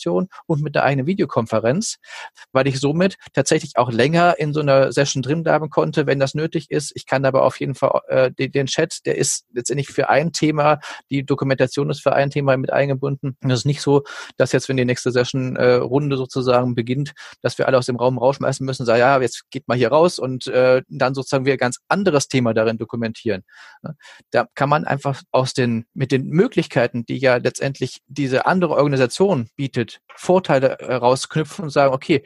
und 0.46 0.62
mit 0.62 0.76
einer 0.76 0.84
eigenen 0.84 1.06
Videokonferenz, 1.06 1.96
weil 2.52 2.66
ich 2.66 2.80
somit 2.80 3.16
tatsächlich 3.32 3.76
auch 3.76 3.90
länger 3.90 4.38
in 4.38 4.52
so 4.52 4.60
einer 4.60 4.92
Session 4.92 5.22
drin 5.22 5.42
bleiben 5.42 5.70
konnte, 5.70 6.06
wenn 6.06 6.18
das 6.18 6.34
nötig 6.34 6.70
ist. 6.70 6.92
Ich 6.94 7.06
kann 7.06 7.24
aber 7.24 7.44
auf 7.44 7.60
jeden 7.60 7.74
Fall 7.74 8.00
äh, 8.08 8.30
den, 8.30 8.52
den 8.52 8.66
Chat, 8.66 9.04
der 9.06 9.16
ist 9.16 9.46
letztendlich 9.52 9.88
für 9.88 10.08
ein 10.08 10.32
Thema, 10.32 10.80
die 11.10 11.24
Dokumentation 11.24 11.90
ist 11.90 12.02
für 12.02 12.12
ein 12.12 12.30
Thema 12.30 12.56
mit 12.56 12.72
eingebunden. 12.72 13.36
Und 13.42 13.50
es 13.50 13.60
ist 13.60 13.66
nicht 13.66 13.82
so, 13.82 14.02
dass 14.36 14.52
jetzt, 14.52 14.68
wenn 14.68 14.76
die 14.76 14.84
nächste 14.84 15.10
Session-Runde 15.10 16.14
äh, 16.14 16.18
sozusagen 16.18 16.74
beginnt, 16.74 17.12
dass 17.40 17.58
wir 17.58 17.66
alle 17.66 17.78
aus 17.78 17.86
dem 17.86 17.96
Raum 17.96 18.18
rausschmeißen 18.18 18.64
müssen, 18.64 18.86
sagen, 18.86 19.00
ja, 19.00 19.20
jetzt 19.20 19.50
geht 19.50 19.68
mal 19.68 19.76
hier 19.76 19.88
raus 19.88 20.18
und 20.18 20.46
äh, 20.46 20.82
dann 20.88 21.14
sozusagen 21.14 21.44
wir 21.44 21.54
ein 21.54 21.58
ganz 21.58 21.78
anderes 21.88 22.28
Thema 22.28 22.54
darin 22.54 22.78
dokumentieren. 22.78 23.42
Da 24.30 24.46
kann 24.54 24.68
man 24.68 24.84
einfach 24.84 25.22
aus 25.30 25.54
den, 25.54 25.86
mit 25.94 26.12
den 26.12 26.28
Möglichkeiten, 26.28 27.04
die 27.04 27.18
ja 27.18 27.36
letztendlich 27.36 28.00
diese 28.06 28.46
andere 28.46 28.74
Organisation 28.74 29.48
bietet, 29.56 29.81
Vorteile 30.14 30.78
rausknüpfen 30.80 31.64
und 31.64 31.70
sagen, 31.70 31.94
okay, 31.94 32.22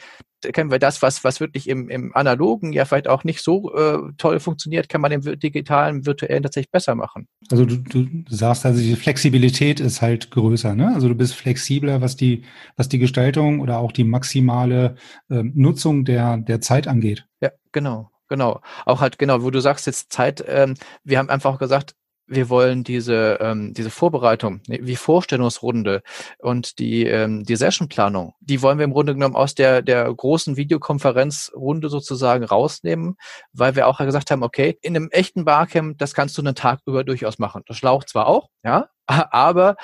können 0.53 0.71
wir 0.71 0.79
das, 0.79 1.03
was, 1.03 1.25
was 1.25 1.41
wirklich 1.41 1.69
im, 1.69 1.89
im 1.89 2.15
Analogen 2.15 2.73
ja 2.73 2.85
vielleicht 2.85 3.09
auch 3.09 3.25
nicht 3.25 3.43
so 3.43 3.75
äh, 3.75 3.99
toll 4.19 4.41
funktioniert, 4.41 4.89
kann 4.89 5.01
man 5.01 5.13
im 5.13 5.23
digitalen, 5.39 6.07
virtuellen 6.07 6.43
tatsächlich 6.43 6.71
besser 6.71 6.95
machen. 6.95 7.27
Also 7.51 7.65
du, 7.65 7.77
du 7.77 8.07
sagst 8.29 8.67
also, 8.67 8.81
die 8.81 8.97
Flexibilität 8.97 9.81
ist 9.81 10.03
halt 10.03 10.31
größer, 10.31 10.75
ne? 10.75 10.93
Also 10.95 11.09
du 11.09 11.15
bist 11.15 11.35
flexibler, 11.35 12.01
was 12.01 12.17
die, 12.17 12.45
was 12.77 12.89
die 12.89 12.99
Gestaltung 12.99 13.61
oder 13.61 13.79
auch 13.79 13.93
die 13.93 14.05
maximale 14.05 14.97
äh, 15.31 15.43
Nutzung 15.43 16.05
der, 16.05 16.37
der 16.37 16.61
Zeit 16.61 16.87
angeht. 16.87 17.27
Ja, 17.41 17.51
genau. 17.73 18.11
Genau, 18.29 18.61
auch 18.87 19.01
halt 19.01 19.21
genau, 19.21 19.45
wo 19.45 19.51
du 19.51 19.61
sagst 19.61 19.87
jetzt 19.87 20.13
Zeit, 20.13 20.45
ähm, 20.49 20.75
wir 21.05 21.19
haben 21.19 21.31
einfach 21.31 21.61
gesagt, 21.61 21.95
wir 22.27 22.49
wollen 22.49 22.85
diese, 22.85 23.39
ähm, 23.41 23.73
diese 23.75 23.91
Vorbereitung, 23.91 24.61
wie 24.67 24.97
Vorstellungsrunde 24.97 26.03
und 26.39 26.79
die, 26.79 27.07
ähm, 27.07 27.45
die 27.45 27.57
Sessionplanung, 27.57 28.35
die 28.41 28.63
wollen 28.63 28.79
wir 28.79 28.85
im 28.85 28.93
Grunde 28.93 29.15
genommen 29.15 29.37
aus 29.37 29.55
der, 29.55 29.83
der 29.83 30.13
großen 30.13 30.57
Videokonferenzrunde 30.57 31.89
sozusagen 31.89 32.45
rausnehmen, 32.45 33.17
weil 33.53 33.77
wir 33.77 33.87
auch 33.87 33.99
gesagt 33.99 34.31
haben, 34.31 34.43
okay, 34.43 34.79
in 34.83 34.97
einem 34.97 35.09
echten 35.11 35.45
Barcamp, 35.45 35.99
das 35.99 36.15
kannst 36.15 36.37
du 36.37 36.43
einen 36.43 36.55
Tag 36.55 36.81
über 36.87 37.05
durchaus 37.05 37.39
machen. 37.39 37.63
Das 37.67 37.77
schlaucht 37.77 38.09
zwar 38.09 38.27
auch, 38.27 38.51
ja, 38.65 38.89
aber 39.07 39.77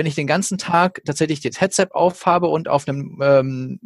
wenn 0.00 0.06
ich 0.06 0.14
den 0.14 0.26
ganzen 0.26 0.56
Tag 0.56 1.02
tatsächlich 1.04 1.40
das 1.42 1.60
Headset 1.60 1.88
aufhabe 1.90 2.46
und 2.46 2.68
auf 2.68 2.88
einem 2.88 3.20
ähm, 3.22 3.78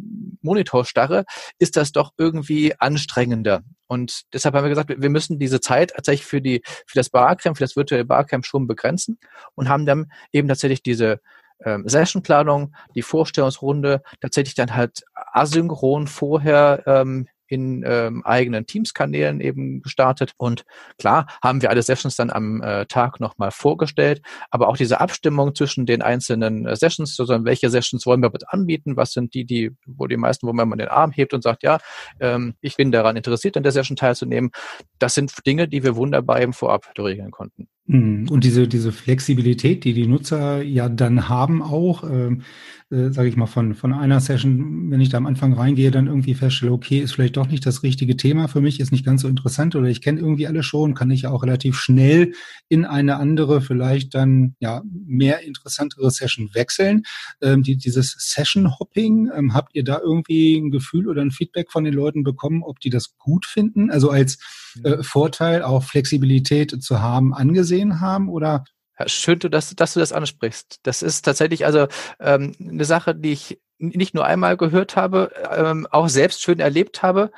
Monitor 0.43 0.85
starre, 0.85 1.25
ist 1.59 1.77
das 1.77 1.91
doch 1.91 2.13
irgendwie 2.17 2.73
anstrengender. 2.79 3.65
Und 3.89 4.23
deshalb 4.33 4.55
haben 4.55 4.63
wir 4.63 4.69
gesagt, 4.69 4.95
wir 4.97 5.11
müssen 5.11 5.41
diese 5.41 5.59
Zeit 5.61 5.91
tatsächlich 5.91 6.25
für 6.25 6.41
die, 6.41 6.63
für 6.65 6.95
das 6.95 7.11
Barcamp, 7.11 7.57
für 7.57 7.65
das 7.65 7.75
virtuelle 7.75 8.05
Barcamp 8.05 8.47
schon 8.47 8.69
begrenzen 8.69 9.19
und 9.57 9.69
haben 9.69 9.87
dann 9.87 10.07
eben 10.31 10.47
tatsächlich 10.47 10.85
diese 10.85 11.19
ähm, 11.65 11.83
Sessionplanung, 11.89 12.77
die 12.95 13.03
Vorstellungsrunde 13.03 14.01
tatsächlich 14.21 14.55
dann 14.55 14.77
halt 14.77 15.03
asynchron 15.33 16.07
vorher 16.07 16.85
ähm, 16.87 17.27
in 17.47 17.85
ähm, 17.87 18.23
eigenen 18.25 18.67
Teams-Kanälen 18.67 19.41
eben 19.41 19.83
gestartet. 19.83 20.33
Und 20.37 20.65
klar 20.99 21.27
haben 21.43 21.63
wir 21.63 21.71
alle 21.71 21.83
Sessions 21.83 22.17
dann 22.17 22.31
am 22.31 22.63
äh, 22.63 22.87
Tag 22.87 23.21
nochmal 23.21 23.51
vorgestellt, 23.51 24.23
aber 24.51 24.69
auch 24.69 24.77
diese 24.77 25.01
Abstimmung 25.01 25.55
zwischen 25.55 25.87
den 25.87 26.03
einzelnen 26.03 26.67
äh, 26.67 26.77
Sessions, 26.77 27.19
also 27.21 27.45
welche 27.45 27.71
Sessions 27.71 28.07
wollen 28.07 28.23
wir 28.23 28.31
anbieten, 28.49 28.97
was 28.97 29.13
sind 29.13 29.35
die, 29.35 29.45
die, 29.45 29.73
wo 29.87 30.07
die 30.07 30.17
meisten, 30.17 30.47
wo 30.47 30.53
man 30.53 30.79
den 30.79 30.89
Arm 30.89 31.13
hebt 31.13 31.35
und 31.35 31.43
sagt, 31.43 31.63
ja, 31.63 31.79
ähm, 32.21 32.55
ich 32.61 32.77
bin 32.77 32.93
daran 32.93 33.17
interessiert, 33.17 33.57
an 33.57 33.63
der 33.63 33.73
Session 33.73 33.97
teilzunehmen. 33.97 34.51
Das 34.99 35.15
sind 35.15 35.33
Dinge, 35.47 35.69
die 35.69 35.83
wir 35.83 35.97
wunderbar 35.97 36.41
eben 36.41 36.53
vorab 36.53 36.93
regeln 36.99 37.31
konnten. 37.31 37.69
Mhm. 37.87 38.29
Und 38.31 38.45
diese, 38.45 38.67
diese 38.67 38.93
Flexibilität, 38.93 39.85
die 39.85 39.93
die 39.93 40.07
Nutzer 40.07 40.63
ja 40.63 40.89
dann 40.89 41.29
haben 41.29 41.63
auch, 41.63 42.03
ähm, 42.05 42.41
äh, 42.91 43.11
sage 43.11 43.29
ich 43.29 43.37
mal, 43.37 43.47
von, 43.47 43.75
von 43.75 43.93
einer 43.93 44.21
Session, 44.21 44.91
wenn 44.91 45.03
ich 45.03 45.11
da 45.11 45.19
am 45.19 45.27
Anfang 45.27 45.53
reingehe, 45.53 45.91
dann 45.91 46.07
irgendwie 46.07 46.35
feststelle, 46.35 46.73
okay, 46.73 47.01
ist 47.01 47.13
vielleicht 47.13 47.37
doch 47.37 47.47
nicht 47.47 47.67
das 47.67 47.83
richtige 47.83 48.17
Thema 48.17 48.49
für 48.49 48.63
mich, 48.63 48.81
ist 48.81 48.91
nicht 48.91 49.05
ganz 49.05 49.21
so 49.21 49.29
interessant 49.29 49.77
oder 49.77 49.89
ich 49.89 50.01
kenne 50.01 50.19
irgendwie 50.19 50.47
alle 50.47 50.63
schon, 50.63 50.95
kann 50.95 51.11
ich 51.11 51.23
ja 51.23 51.31
auch 51.31 51.43
relativ 51.43 51.77
schnell 51.77 52.33
in 52.71 52.87
eine 52.87 53.17
andere, 53.17 53.61
vielleicht 53.61 54.15
dann 54.15 54.55
ja 54.61 54.83
mehr 55.07 55.43
interessantere 55.43 56.11
Session 56.11 56.51
wechseln. 56.55 57.03
Ähm, 57.43 57.63
die, 57.63 57.77
dieses 57.77 58.17
Session-Hopping, 58.19 59.31
ähm, 59.37 59.53
habt 59.53 59.75
ihr 59.75 59.85
da 59.85 60.01
irgendwie 60.03 60.57
ein 60.57 60.71
Gefühl 60.71 61.07
oder 61.07 61.21
ein 61.21 61.33
Feedback 61.33 61.71
von 61.71 61.85
den 61.85 61.95
Leuten 61.95 62.23
bekommen, 62.23 62.63
ob 62.63 62.81
die 62.81 62.91
das 62.91 63.19
gut 63.19 63.45
finden? 63.45 63.91
Also 63.91 64.09
als 64.09 64.39
äh, 64.83 65.03
Vorteil 65.03 65.63
auch 65.63 65.85
Flexibilität 65.85 66.83
zu 66.83 67.01
haben, 67.01 67.35
angesehen 67.35 67.74
haben 68.01 68.29
oder 68.29 68.65
schön, 69.07 69.39
dass, 69.39 69.75
dass 69.75 69.95
du 69.95 70.01
das 70.01 70.13
ansprichst. 70.13 70.81
Das 70.83 71.03
ist 71.03 71.23
tatsächlich 71.23 71.67
also 71.67 71.89
ähm, 72.21 72.55
eine 72.61 72.85
Sache, 72.85 73.15
die 73.15 73.33
ich 73.33 73.61
nicht 73.79 74.15
nur 74.15 74.25
einmal 74.25 74.57
gehört 74.57 74.97
habe, 74.97 75.33
ähm, 75.51 75.87
auch 75.91 76.09
selbst 76.09 76.43
schön 76.43 76.61
erlebt 76.61 77.03
habe. 77.03 77.31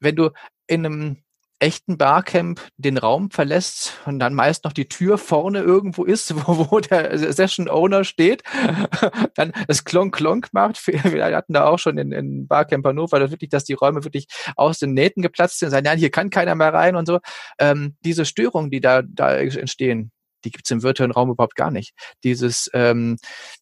Wenn 0.00 0.16
du 0.16 0.30
in 0.66 0.84
einem 0.84 1.24
echten 1.64 1.96
Barcamp 1.96 2.60
den 2.76 2.98
Raum 2.98 3.30
verlässt 3.30 3.98
und 4.04 4.18
dann 4.18 4.34
meist 4.34 4.64
noch 4.64 4.74
die 4.74 4.86
Tür 4.86 5.16
vorne 5.16 5.60
irgendwo 5.60 6.04
ist, 6.04 6.34
wo, 6.46 6.70
wo 6.70 6.80
der 6.80 7.16
Session 7.32 7.70
Owner 7.70 8.04
steht, 8.04 8.42
dann 9.34 9.52
das 9.66 9.84
Klonk 9.84 10.14
Klonk 10.14 10.48
macht. 10.52 10.86
Wir 10.86 11.24
hatten 11.24 11.54
da 11.54 11.66
auch 11.66 11.78
schon 11.78 11.96
in, 11.96 12.12
in 12.12 12.46
Barcamp 12.46 12.86
Hannover, 12.86 13.18
das 13.18 13.30
wirklich, 13.30 13.48
dass 13.48 13.64
die 13.64 13.72
Räume 13.72 14.04
wirklich 14.04 14.26
aus 14.56 14.78
den 14.78 14.92
Nähten 14.92 15.22
geplatzt 15.22 15.58
sind, 15.58 15.70
sagen, 15.70 15.86
ja, 15.86 15.92
hier 15.92 16.10
kann 16.10 16.28
keiner 16.28 16.54
mehr 16.54 16.74
rein 16.74 16.96
und 16.96 17.06
so. 17.06 17.20
Ähm, 17.58 17.96
diese 18.04 18.26
Störungen, 18.26 18.70
die 18.70 18.80
da, 18.80 19.00
da 19.02 19.34
entstehen, 19.34 20.12
die 20.44 20.50
gibt's 20.50 20.70
im 20.70 20.82
virtuellen 20.82 21.12
Raum 21.12 21.30
überhaupt 21.30 21.56
gar 21.56 21.70
nicht. 21.70 21.94
Dieses, 22.22 22.70
ähm, 22.74 23.16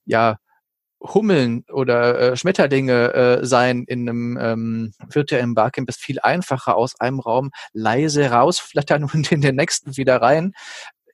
ja, 0.05 0.39
Hummeln 1.03 1.65
oder 1.73 2.19
äh, 2.19 2.37
Schmetterlinge 2.37 3.13
äh, 3.15 3.45
sein 3.45 3.85
in 3.87 4.09
einem 4.09 4.39
ähm, 4.41 4.93
virtuellen 5.11 5.55
Barcamp 5.55 5.89
ist 5.89 6.01
viel 6.01 6.21
einfacher 6.21 6.77
aus 6.77 6.99
einem 7.01 7.21
Raum 7.21 7.51
leise 7.73 8.31
rausflattern 8.31 9.05
und 9.13 9.33
in 9.33 9.41
den 9.41 9.57
nächsten 9.57 9.97
wieder 9.97 10.23
rein. 10.23 10.53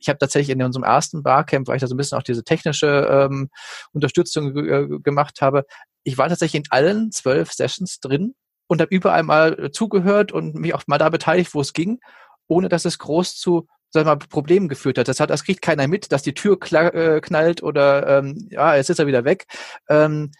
Ich 0.00 0.08
habe 0.08 0.18
tatsächlich 0.18 0.54
in 0.54 0.62
unserem 0.62 0.84
ersten 0.84 1.22
Barcamp, 1.22 1.66
weil 1.66 1.76
ich 1.76 1.80
da 1.80 1.88
so 1.88 1.94
ein 1.94 1.98
bisschen 1.98 2.18
auch 2.18 2.22
diese 2.22 2.44
technische 2.44 3.08
ähm, 3.10 3.50
Unterstützung 3.92 4.56
äh, 4.56 4.86
gemacht 5.00 5.40
habe, 5.40 5.64
ich 6.04 6.16
war 6.16 6.28
tatsächlich 6.28 6.62
in 6.62 6.70
allen 6.70 7.12
zwölf 7.12 7.52
Sessions 7.52 8.00
drin 8.00 8.34
und 8.66 8.80
habe 8.80 8.94
überall 8.94 9.22
mal 9.22 9.70
zugehört 9.72 10.32
und 10.32 10.54
mich 10.54 10.74
auch 10.74 10.84
mal 10.86 10.98
da 10.98 11.08
beteiligt, 11.08 11.54
wo 11.54 11.60
es 11.60 11.72
ging, 11.72 12.00
ohne 12.46 12.68
dass 12.68 12.84
es 12.84 12.98
groß 12.98 13.36
zu 13.36 13.66
sag 13.90 14.06
mal, 14.06 14.16
Problemen 14.16 14.68
geführt 14.68 14.98
hat. 14.98 15.08
Das 15.08 15.20
hat, 15.20 15.30
das 15.30 15.44
kriegt 15.44 15.62
keiner 15.62 15.88
mit, 15.88 16.12
dass 16.12 16.22
die 16.22 16.34
Tür 16.34 16.58
äh, 16.72 17.20
knallt 17.20 17.62
oder 17.62 18.18
ähm, 18.18 18.48
ja, 18.50 18.76
jetzt 18.76 18.90
ist 18.90 18.98
er 18.98 19.06
wieder 19.06 19.24
weg. 19.24 19.46
Ähm, 19.88 20.30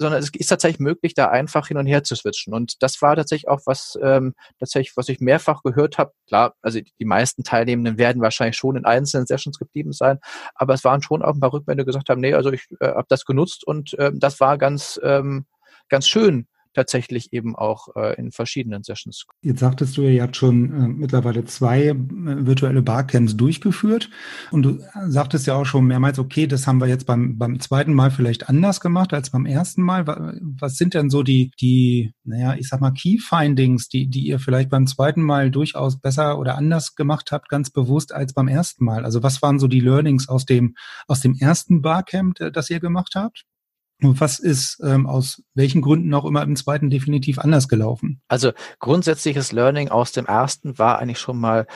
sondern 0.00 0.20
es 0.22 0.30
ist 0.34 0.46
tatsächlich 0.46 0.80
möglich, 0.80 1.12
da 1.12 1.28
einfach 1.28 1.68
hin 1.68 1.76
und 1.76 1.86
her 1.86 2.02
zu 2.02 2.16
switchen. 2.16 2.54
Und 2.54 2.82
das 2.82 3.02
war 3.02 3.16
tatsächlich 3.16 3.48
auch 3.48 3.60
was, 3.66 3.98
ähm, 4.02 4.34
tatsächlich, 4.58 4.96
was 4.96 5.10
ich 5.10 5.20
mehrfach 5.20 5.62
gehört 5.62 5.98
habe. 5.98 6.12
Klar, 6.26 6.54
also 6.62 6.80
die 6.98 7.04
meisten 7.04 7.44
Teilnehmenden 7.44 7.98
werden 7.98 8.22
wahrscheinlich 8.22 8.56
schon 8.56 8.76
in 8.76 8.86
einzelnen 8.86 9.26
Sessions 9.26 9.58
geblieben 9.58 9.92
sein, 9.92 10.18
aber 10.54 10.72
es 10.72 10.84
waren 10.84 11.02
schon 11.02 11.22
auch 11.22 11.34
ein 11.34 11.40
paar 11.40 11.52
Rückmeldungen, 11.52 11.84
die 11.84 11.92
gesagt 11.92 12.08
haben, 12.08 12.22
nee, 12.22 12.32
also 12.32 12.50
ich 12.50 12.66
äh, 12.80 12.86
habe 12.88 13.06
das 13.10 13.26
genutzt 13.26 13.66
und 13.66 13.94
ähm, 13.98 14.18
das 14.18 14.40
war 14.40 14.56
ganz, 14.56 14.98
ähm, 15.04 15.44
ganz 15.90 16.08
schön, 16.08 16.46
tatsächlich 16.74 17.32
eben 17.32 17.56
auch 17.56 17.88
äh, 17.96 18.16
in 18.16 18.30
verschiedenen 18.32 18.82
Sessions. 18.82 19.26
Jetzt 19.42 19.60
sagtest 19.60 19.96
du 19.96 20.02
ja, 20.02 20.10
ihr 20.10 20.22
habt 20.22 20.36
schon 20.36 20.72
äh, 20.72 20.88
mittlerweile 20.88 21.44
zwei 21.44 21.88
äh, 21.88 21.96
virtuelle 21.96 22.82
Barcamps 22.82 23.36
durchgeführt 23.36 24.10
und 24.50 24.62
du 24.62 24.78
sagtest 25.08 25.46
ja 25.46 25.54
auch 25.54 25.64
schon 25.64 25.86
mehrmals, 25.86 26.18
okay, 26.18 26.46
das 26.46 26.66
haben 26.66 26.80
wir 26.80 26.86
jetzt 26.86 27.06
beim, 27.06 27.38
beim 27.38 27.60
zweiten 27.60 27.92
Mal 27.94 28.10
vielleicht 28.10 28.48
anders 28.48 28.80
gemacht 28.80 29.12
als 29.12 29.30
beim 29.30 29.46
ersten 29.46 29.82
Mal. 29.82 30.06
Was 30.60 30.76
sind 30.76 30.94
denn 30.94 31.10
so 31.10 31.22
die, 31.22 31.50
die, 31.60 32.12
naja, 32.24 32.54
ich 32.54 32.68
sag 32.68 32.80
mal, 32.80 32.92
Key 32.92 33.18
Findings, 33.18 33.88
die, 33.88 34.08
die 34.08 34.26
ihr 34.26 34.38
vielleicht 34.38 34.70
beim 34.70 34.86
zweiten 34.86 35.22
Mal 35.22 35.50
durchaus 35.50 36.00
besser 36.00 36.38
oder 36.38 36.56
anders 36.56 36.94
gemacht 36.94 37.32
habt, 37.32 37.48
ganz 37.48 37.70
bewusst 37.70 38.12
als 38.12 38.32
beim 38.32 38.48
ersten 38.48 38.84
Mal? 38.84 39.04
Also 39.04 39.22
was 39.22 39.42
waren 39.42 39.58
so 39.58 39.66
die 39.66 39.80
Learnings 39.80 40.28
aus 40.28 40.44
dem, 40.44 40.76
aus 41.06 41.20
dem 41.20 41.34
ersten 41.34 41.82
Barcamp, 41.82 42.38
das 42.52 42.70
ihr 42.70 42.80
gemacht 42.80 43.14
habt? 43.14 43.44
Und 44.02 44.20
was 44.20 44.38
ist 44.38 44.80
ähm, 44.82 45.06
aus 45.06 45.42
welchen 45.54 45.82
Gründen 45.82 46.12
auch 46.14 46.24
immer 46.24 46.42
im 46.42 46.56
zweiten 46.56 46.90
definitiv 46.90 47.38
anders 47.38 47.68
gelaufen? 47.68 48.20
Also 48.28 48.52
grundsätzliches 48.78 49.52
Learning 49.52 49.88
aus 49.88 50.12
dem 50.12 50.26
ersten 50.26 50.78
war 50.78 50.98
eigentlich 50.98 51.18
schon 51.18 51.38
mal 51.38 51.66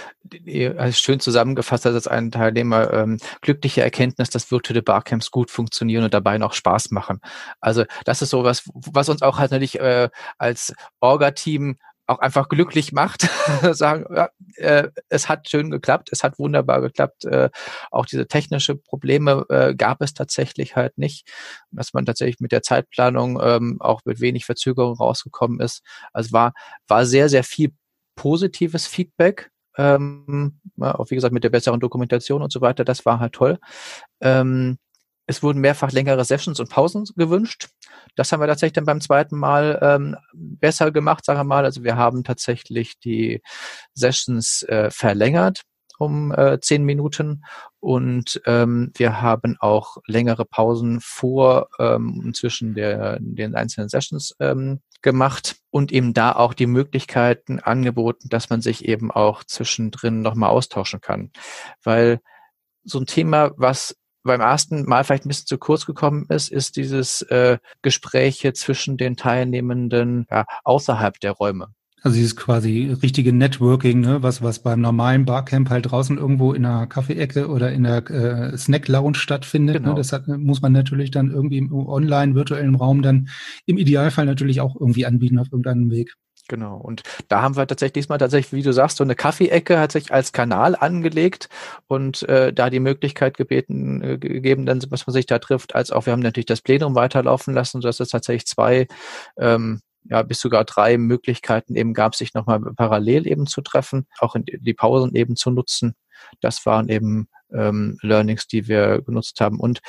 also 0.76 0.92
schön 0.92 1.20
zusammengefasst 1.20 1.86
als 1.86 2.06
ein 2.06 2.30
Teilnehmer 2.30 2.92
ähm, 2.92 3.18
glückliche 3.42 3.82
Erkenntnis, 3.82 4.30
dass 4.30 4.50
virtuelle 4.50 4.82
Barcamps 4.82 5.30
gut 5.30 5.50
funktionieren 5.50 6.04
und 6.04 6.14
dabei 6.14 6.38
noch 6.38 6.54
Spaß 6.54 6.90
machen. 6.90 7.20
Also 7.60 7.84
das 8.04 8.22
ist 8.22 8.30
so 8.30 8.44
was, 8.44 8.68
was 8.74 9.08
uns 9.08 9.22
auch 9.22 9.38
halt 9.38 9.50
natürlich 9.50 9.78
äh, 9.80 10.08
als 10.38 10.74
Orga-Team 11.00 11.76
auch 12.06 12.18
einfach 12.18 12.48
glücklich 12.48 12.92
macht, 12.92 13.22
sagen, 13.72 14.04
ja, 14.14 14.28
äh, 14.56 14.88
es 15.08 15.28
hat 15.28 15.48
schön 15.48 15.70
geklappt, 15.70 16.10
es 16.12 16.22
hat 16.22 16.38
wunderbar 16.38 16.80
geklappt. 16.80 17.24
Äh, 17.24 17.50
auch 17.90 18.06
diese 18.06 18.26
technische 18.26 18.76
Probleme 18.76 19.46
äh, 19.48 19.74
gab 19.74 20.02
es 20.02 20.14
tatsächlich 20.14 20.76
halt 20.76 20.98
nicht, 20.98 21.30
dass 21.70 21.94
man 21.94 22.04
tatsächlich 22.04 22.40
mit 22.40 22.52
der 22.52 22.62
Zeitplanung 22.62 23.40
ähm, 23.42 23.76
auch 23.80 24.02
mit 24.04 24.20
wenig 24.20 24.44
Verzögerung 24.44 24.96
rausgekommen 24.96 25.60
ist. 25.60 25.82
Also 26.12 26.32
war 26.32 26.52
war 26.86 27.06
sehr 27.06 27.28
sehr 27.28 27.44
viel 27.44 27.72
positives 28.16 28.86
Feedback. 28.86 29.50
Ähm, 29.76 30.60
auch 30.78 31.10
wie 31.10 31.16
gesagt 31.16 31.34
mit 31.34 31.42
der 31.42 31.50
besseren 31.50 31.80
Dokumentation 31.80 32.42
und 32.42 32.52
so 32.52 32.60
weiter, 32.60 32.84
das 32.84 33.04
war 33.04 33.18
halt 33.18 33.32
toll. 33.32 33.58
Ähm, 34.20 34.78
es 35.26 35.42
wurden 35.42 35.60
mehrfach 35.60 35.92
längere 35.92 36.24
Sessions 36.24 36.60
und 36.60 36.70
Pausen 36.70 37.04
gewünscht. 37.16 37.68
Das 38.14 38.30
haben 38.30 38.40
wir 38.40 38.46
tatsächlich 38.46 38.74
dann 38.74 38.84
beim 38.84 39.00
zweiten 39.00 39.38
Mal 39.38 39.78
ähm, 39.82 40.16
besser 40.32 40.90
gemacht, 40.90 41.24
sagen 41.24 41.40
wir 41.40 41.44
mal. 41.44 41.64
Also 41.64 41.82
wir 41.82 41.96
haben 41.96 42.24
tatsächlich 42.24 42.98
die 42.98 43.42
Sessions 43.94 44.62
äh, 44.64 44.90
verlängert 44.90 45.62
um 45.98 46.32
äh, 46.32 46.58
zehn 46.60 46.84
Minuten 46.84 47.44
und 47.80 48.40
ähm, 48.46 48.90
wir 48.96 49.20
haben 49.22 49.56
auch 49.60 49.98
längere 50.06 50.44
Pausen 50.44 51.00
vor 51.00 51.68
ähm, 51.78 52.32
zwischen 52.34 52.74
der, 52.74 53.18
den 53.20 53.54
einzelnen 53.54 53.88
Sessions 53.88 54.34
ähm, 54.40 54.80
gemacht 55.02 55.56
und 55.70 55.92
eben 55.92 56.14
da 56.14 56.32
auch 56.32 56.54
die 56.54 56.66
Möglichkeiten 56.66 57.60
angeboten, 57.60 58.28
dass 58.28 58.50
man 58.50 58.60
sich 58.60 58.86
eben 58.86 59.10
auch 59.10 59.44
zwischendrin 59.44 60.22
nochmal 60.22 60.50
austauschen 60.50 61.00
kann. 61.00 61.30
Weil 61.82 62.20
so 62.84 62.98
ein 62.98 63.06
Thema, 63.06 63.52
was 63.56 63.96
beim 64.24 64.40
ersten 64.40 64.84
Mal 64.84 65.04
vielleicht 65.04 65.26
ein 65.26 65.28
bisschen 65.28 65.46
zu 65.46 65.58
kurz 65.58 65.86
gekommen 65.86 66.26
ist, 66.28 66.50
ist 66.50 66.76
dieses 66.76 67.22
äh, 67.22 67.58
Gespräche 67.82 68.52
zwischen 68.52 68.96
den 68.96 69.16
Teilnehmenden 69.16 70.26
ja, 70.30 70.44
außerhalb 70.64 71.20
der 71.20 71.32
Räume. 71.32 71.68
Also 72.04 72.16
dieses 72.16 72.36
quasi 72.36 72.94
richtige 73.02 73.32
Networking, 73.32 74.00
ne, 74.00 74.22
was, 74.22 74.42
was 74.42 74.58
beim 74.58 74.82
normalen 74.82 75.24
Barcamp 75.24 75.70
halt 75.70 75.90
draußen 75.90 76.18
irgendwo 76.18 76.52
in 76.52 76.66
einer 76.66 76.86
Kaffeeecke 76.86 77.48
oder 77.48 77.72
in 77.72 77.84
der 77.84 78.10
äh, 78.10 78.58
Snack-Lounge 78.58 79.16
stattfindet. 79.16 79.76
Ne? 79.76 79.80
Genau. 79.80 79.92
Ne, 79.92 79.96
das 79.96 80.12
hat, 80.12 80.28
muss 80.28 80.60
man 80.60 80.72
natürlich 80.72 81.10
dann 81.10 81.30
irgendwie 81.30 81.56
im 81.56 81.72
online, 81.72 82.34
virtuellen 82.34 82.74
Raum 82.74 83.00
dann 83.00 83.28
im 83.64 83.78
Idealfall 83.78 84.26
natürlich 84.26 84.60
auch 84.60 84.76
irgendwie 84.78 85.06
anbieten 85.06 85.38
auf 85.38 85.46
irgendeinem 85.50 85.90
Weg. 85.90 86.14
Genau. 86.48 86.76
Und 86.76 87.02
da 87.28 87.40
haben 87.40 87.56
wir 87.56 87.66
tatsächlich 87.66 87.94
diesmal 87.94 88.18
tatsächlich, 88.18 88.52
wie 88.52 88.62
du 88.62 88.72
sagst, 88.72 88.98
so 88.98 89.04
eine 89.04 89.14
Kaffeeecke 89.14 89.78
hat 89.78 89.92
sich 89.92 90.12
als 90.12 90.32
Kanal 90.32 90.76
angelegt 90.76 91.48
und 91.86 92.22
äh, 92.24 92.52
da 92.52 92.68
die 92.68 92.80
Möglichkeit 92.80 93.36
gebeten, 93.36 94.02
äh, 94.02 94.18
gegeben, 94.18 94.66
dann, 94.66 94.82
was 94.90 95.06
man 95.06 95.14
sich 95.14 95.24
da 95.26 95.38
trifft, 95.38 95.74
als 95.74 95.90
auch 95.90 96.04
wir 96.04 96.12
haben 96.12 96.20
natürlich 96.20 96.46
das 96.46 96.60
Plenum 96.60 96.94
weiterlaufen 96.94 97.54
lassen, 97.54 97.80
sodass 97.80 98.00
es 98.00 98.10
tatsächlich 98.10 98.46
zwei 98.46 98.86
ähm, 99.38 99.80
ja, 100.04 100.22
bis 100.22 100.40
sogar 100.40 100.64
drei 100.64 100.98
Möglichkeiten 100.98 101.76
eben 101.76 101.94
gab, 101.94 102.14
sich 102.14 102.34
nochmal 102.34 102.60
parallel 102.76 103.26
eben 103.26 103.46
zu 103.46 103.62
treffen, 103.62 104.06
auch 104.18 104.34
in 104.34 104.44
die 104.44 104.74
Pausen 104.74 105.14
eben 105.14 105.36
zu 105.36 105.50
nutzen. 105.50 105.94
Das 106.40 106.66
waren 106.66 106.88
eben 106.88 107.28
ähm, 107.54 107.96
Learnings, 108.02 108.46
die 108.46 108.68
wir 108.68 109.02
genutzt 109.02 109.40
haben. 109.40 109.60
Und 109.60 109.80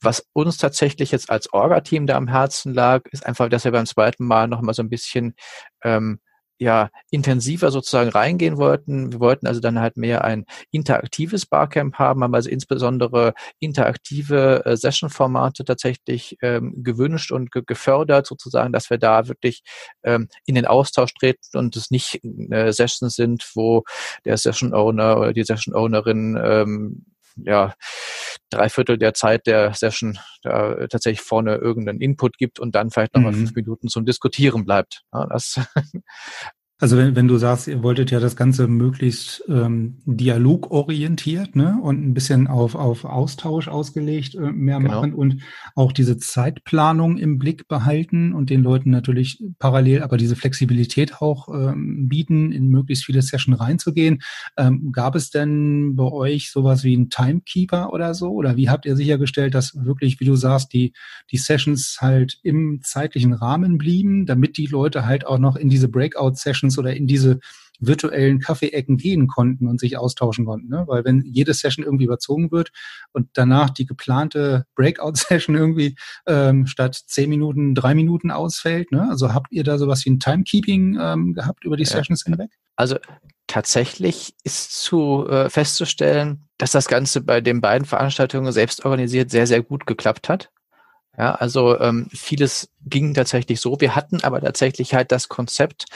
was 0.00 0.26
uns 0.32 0.56
tatsächlich 0.56 1.12
jetzt 1.12 1.30
als 1.30 1.52
Orga-Team 1.52 2.06
da 2.06 2.16
am 2.16 2.28
Herzen 2.28 2.74
lag, 2.74 3.06
ist 3.10 3.26
einfach, 3.26 3.48
dass 3.48 3.64
wir 3.64 3.72
beim 3.72 3.86
zweiten 3.86 4.24
Mal 4.26 4.48
nochmal 4.48 4.74
so 4.74 4.82
ein 4.82 4.90
bisschen 4.90 5.34
ähm, 5.82 6.20
ja 6.62 6.90
intensiver 7.10 7.70
sozusagen 7.70 8.10
reingehen 8.10 8.56
wollten. 8.56 9.12
Wir 9.12 9.20
wollten 9.20 9.46
also 9.46 9.60
dann 9.60 9.80
halt 9.80 9.96
mehr 9.96 10.24
ein 10.24 10.46
interaktives 10.70 11.44
Barcamp 11.44 11.98
haben, 11.98 12.22
haben 12.22 12.34
also 12.34 12.48
insbesondere 12.48 13.34
interaktive 13.58 14.64
äh, 14.64 14.76
Session-Formate 14.76 15.64
tatsächlich 15.64 16.38
ähm, 16.40 16.72
gewünscht 16.82 17.32
und 17.32 17.50
ge 17.50 17.62
gefördert 17.66 18.26
sozusagen, 18.26 18.72
dass 18.72 18.90
wir 18.90 18.98
da 18.98 19.28
wirklich 19.28 19.62
ähm, 20.04 20.28
in 20.46 20.54
den 20.54 20.66
Austausch 20.66 21.12
treten 21.14 21.58
und 21.58 21.76
es 21.76 21.90
nicht 21.90 22.20
äh, 22.24 22.72
Sessions 22.72 23.14
sind, 23.14 23.50
wo 23.54 23.82
der 24.24 24.36
Session-Owner 24.36 25.18
oder 25.18 25.32
die 25.32 25.44
Session-Ownerin 25.44 26.38
ähm, 26.42 27.04
ja, 27.36 27.74
drei 28.50 28.68
Viertel 28.68 28.98
der 28.98 29.14
Zeit 29.14 29.46
der 29.46 29.74
Session 29.74 30.18
da 30.42 30.86
tatsächlich 30.88 31.20
vorne 31.20 31.56
irgendeinen 31.56 32.00
Input 32.00 32.38
gibt 32.38 32.60
und 32.60 32.74
dann 32.74 32.90
vielleicht 32.90 33.14
nochmal 33.14 33.32
mhm. 33.32 33.38
fünf 33.38 33.54
Minuten 33.54 33.88
zum 33.88 34.04
Diskutieren 34.04 34.64
bleibt. 34.64 35.02
Ja, 35.12 35.26
das 35.26 35.60
Also 36.82 36.96
wenn, 36.96 37.14
wenn 37.14 37.28
du 37.28 37.36
sagst, 37.36 37.68
ihr 37.68 37.84
wolltet 37.84 38.10
ja 38.10 38.18
das 38.18 38.34
Ganze 38.34 38.66
möglichst 38.66 39.44
ähm, 39.48 39.98
dialogorientiert 40.04 41.54
ne? 41.54 41.78
und 41.80 42.04
ein 42.04 42.12
bisschen 42.12 42.48
auf, 42.48 42.74
auf 42.74 43.04
Austausch 43.04 43.68
ausgelegt 43.68 44.34
äh, 44.34 44.50
mehr 44.50 44.80
genau. 44.80 44.96
machen 44.96 45.14
und 45.14 45.42
auch 45.76 45.92
diese 45.92 46.18
Zeitplanung 46.18 47.18
im 47.18 47.38
Blick 47.38 47.68
behalten 47.68 48.32
und 48.32 48.50
den 48.50 48.64
Leuten 48.64 48.90
natürlich 48.90 49.40
parallel 49.60 50.02
aber 50.02 50.16
diese 50.16 50.34
Flexibilität 50.34 51.22
auch 51.22 51.48
ähm, 51.54 52.08
bieten, 52.08 52.50
in 52.50 52.66
möglichst 52.66 53.04
viele 53.04 53.22
Sessions 53.22 53.60
reinzugehen. 53.60 54.20
Ähm, 54.56 54.90
gab 54.90 55.14
es 55.14 55.30
denn 55.30 55.94
bei 55.94 56.10
euch 56.10 56.50
sowas 56.50 56.82
wie 56.82 56.96
einen 56.96 57.10
Timekeeper 57.10 57.92
oder 57.92 58.12
so? 58.12 58.32
Oder 58.32 58.56
wie 58.56 58.70
habt 58.70 58.86
ihr 58.86 58.96
sichergestellt, 58.96 59.54
dass 59.54 59.76
wirklich, 59.76 60.18
wie 60.18 60.24
du 60.24 60.34
sagst, 60.34 60.72
die, 60.72 60.94
die 61.30 61.38
Sessions 61.38 61.98
halt 62.00 62.40
im 62.42 62.80
zeitlichen 62.82 63.34
Rahmen 63.34 63.78
blieben, 63.78 64.26
damit 64.26 64.56
die 64.56 64.66
Leute 64.66 65.06
halt 65.06 65.24
auch 65.24 65.38
noch 65.38 65.54
in 65.54 65.68
diese 65.68 65.88
Breakout-Sessions 65.88 66.71
Sessions 66.72 66.78
oder 66.78 66.94
in 66.94 67.06
diese 67.06 67.40
virtuellen 67.84 68.38
Kaffeeecken 68.38 68.96
gehen 68.96 69.26
konnten 69.26 69.66
und 69.66 69.80
sich 69.80 69.96
austauschen 69.96 70.44
konnten. 70.44 70.68
Ne? 70.68 70.84
Weil 70.86 71.04
wenn 71.04 71.22
jede 71.24 71.52
Session 71.52 71.84
irgendwie 71.84 72.04
überzogen 72.04 72.52
wird 72.52 72.70
und 73.12 73.30
danach 73.32 73.70
die 73.70 73.86
geplante 73.86 74.66
Breakout-Session 74.76 75.56
irgendwie 75.56 75.96
ähm, 76.26 76.66
statt 76.66 76.94
zehn 77.06 77.28
Minuten 77.28 77.74
drei 77.74 77.94
Minuten 77.94 78.30
ausfällt, 78.30 78.92
ne? 78.92 79.08
also 79.10 79.34
habt 79.34 79.50
ihr 79.50 79.64
da 79.64 79.78
sowas 79.78 80.04
wie 80.04 80.10
ein 80.10 80.20
Timekeeping 80.20 80.96
ähm, 81.00 81.34
gehabt 81.34 81.64
über 81.64 81.76
die 81.76 81.84
ja. 81.84 81.90
Sessions 81.90 82.22
hinweg? 82.22 82.50
Also 82.76 82.98
tatsächlich 83.48 84.34
ist 84.44 84.80
zu 84.80 85.26
äh, 85.28 85.50
festzustellen, 85.50 86.44
dass 86.58 86.70
das 86.70 86.86
Ganze 86.86 87.20
bei 87.20 87.40
den 87.40 87.60
beiden 87.60 87.84
Veranstaltungen 87.84 88.52
selbst 88.52 88.84
organisiert 88.84 89.30
sehr, 89.30 89.48
sehr 89.48 89.62
gut 89.62 89.86
geklappt 89.86 90.28
hat. 90.28 90.50
Ja, 91.18 91.34
also 91.34 91.78
ähm, 91.78 92.06
vieles 92.10 92.71
ging 92.84 93.14
tatsächlich 93.14 93.60
so. 93.60 93.80
Wir 93.80 93.94
hatten 93.94 94.22
aber 94.22 94.40
tatsächlich 94.40 94.94
halt 94.94 95.12
das 95.12 95.28
Konzept 95.28 95.86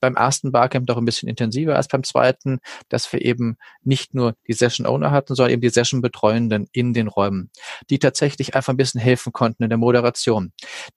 beim 0.00 0.16
ersten 0.16 0.52
Barcamp 0.52 0.86
doch 0.86 0.96
ein 0.96 1.04
bisschen 1.04 1.28
intensiver 1.28 1.76
als 1.76 1.88
beim 1.88 2.04
zweiten, 2.04 2.60
dass 2.88 3.12
wir 3.12 3.22
eben 3.22 3.56
nicht 3.82 4.14
nur 4.14 4.34
die 4.46 4.52
Session 4.52 4.86
Owner 4.86 5.10
hatten, 5.10 5.34
sondern 5.34 5.52
eben 5.52 5.62
die 5.62 5.70
Session 5.70 6.02
Betreuenden 6.02 6.68
in 6.72 6.92
den 6.92 7.08
Räumen, 7.08 7.50
die 7.90 7.98
tatsächlich 7.98 8.54
einfach 8.54 8.72
ein 8.72 8.76
bisschen 8.76 9.00
helfen 9.00 9.32
konnten 9.32 9.62
in 9.62 9.70
der 9.70 9.78
Moderation, 9.78 10.52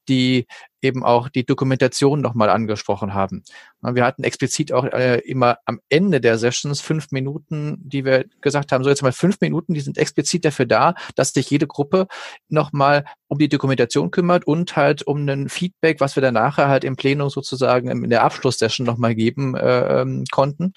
die 0.09 0.47
eben 0.81 1.03
auch 1.03 1.29
die 1.29 1.45
Dokumentation 1.45 2.21
nochmal 2.21 2.49
angesprochen 2.49 3.13
haben. 3.13 3.43
Wir 3.81 4.05
hatten 4.05 4.23
explizit 4.23 4.71
auch 4.71 4.85
äh, 4.85 5.19
immer 5.19 5.57
am 5.65 5.79
Ende 5.89 6.21
der 6.21 6.37
Sessions 6.37 6.81
fünf 6.81 7.11
Minuten, 7.11 7.77
die 7.79 8.05
wir 8.05 8.25
gesagt 8.41 8.71
haben, 8.71 8.83
so 8.83 8.89
jetzt 8.89 9.01
mal 9.01 9.11
fünf 9.11 9.39
Minuten, 9.41 9.73
die 9.73 9.79
sind 9.79 9.97
explizit 9.97 10.45
dafür 10.45 10.65
da, 10.65 10.93
dass 11.15 11.33
sich 11.33 11.49
jede 11.49 11.67
Gruppe 11.67 12.07
nochmal 12.49 13.05
um 13.27 13.39
die 13.39 13.49
Dokumentation 13.49 14.11
kümmert 14.11 14.45
und 14.45 14.75
halt 14.75 15.05
um 15.05 15.27
einen 15.37 15.49
Feedback, 15.49 15.99
was 15.99 16.15
wir 16.15 16.21
dann 16.21 16.33
nachher 16.33 16.67
halt 16.67 16.83
im 16.83 16.95
Plenum 16.95 17.29
sozusagen 17.29 17.89
in 17.89 18.09
der 18.09 18.23
Abschlusssession 18.23 18.85
nochmal 18.85 19.15
geben 19.15 19.55
äh, 19.55 20.01
ähm, 20.01 20.25
konnten. 20.31 20.73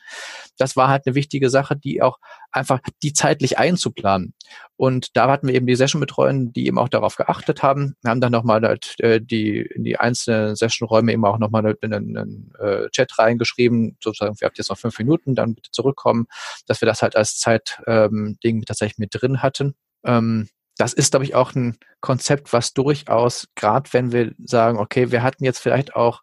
Das 0.58 0.76
war 0.76 0.88
halt 0.88 1.06
eine 1.06 1.14
wichtige 1.14 1.50
Sache, 1.50 1.76
die 1.76 2.02
auch 2.02 2.18
einfach 2.52 2.80
die 3.02 3.12
zeitlich 3.12 3.58
einzuplanen. 3.58 4.34
Und 4.76 5.16
da 5.16 5.30
hatten 5.30 5.46
wir 5.46 5.54
eben 5.54 5.66
die 5.66 5.76
Session-Betreuer, 5.76 6.32
die 6.32 6.66
eben 6.66 6.78
auch 6.78 6.88
darauf 6.88 7.16
geachtet 7.16 7.62
haben. 7.62 7.96
Wir 8.02 8.10
haben 8.10 8.20
dann 8.20 8.32
nochmal 8.32 8.62
halt, 8.62 8.94
äh, 9.00 9.20
die, 9.20 9.58
in 9.60 9.84
die 9.84 9.98
einzelnen 9.98 10.56
Session-Räume 10.56 11.12
eben 11.12 11.24
auch 11.24 11.38
nochmal 11.38 11.76
in 11.82 11.92
einen, 11.92 12.16
einen 12.16 12.52
äh, 12.58 12.88
Chat 12.90 13.18
reingeschrieben, 13.18 13.96
sozusagen, 14.02 14.40
wir 14.40 14.46
habt 14.46 14.58
jetzt 14.58 14.70
noch 14.70 14.78
fünf 14.78 14.98
Minuten, 14.98 15.34
dann 15.34 15.54
bitte 15.54 15.70
zurückkommen, 15.70 16.26
dass 16.66 16.80
wir 16.80 16.86
das 16.86 17.02
halt 17.02 17.16
als 17.16 17.38
Zeitding 17.38 18.36
ähm, 18.42 18.64
tatsächlich 18.64 18.98
mit 18.98 19.10
drin 19.12 19.42
hatten. 19.42 19.74
Ähm, 20.04 20.48
das 20.80 20.94
ist, 20.94 21.10
glaube 21.10 21.24
ich, 21.24 21.34
auch 21.34 21.54
ein 21.54 21.76
Konzept, 22.00 22.54
was 22.54 22.72
durchaus, 22.72 23.48
gerade 23.54 23.92
wenn 23.92 24.12
wir 24.12 24.32
sagen, 24.42 24.78
okay, 24.78 25.10
wir 25.10 25.22
hatten 25.22 25.44
jetzt 25.44 25.58
vielleicht 25.58 25.94
auch 25.94 26.22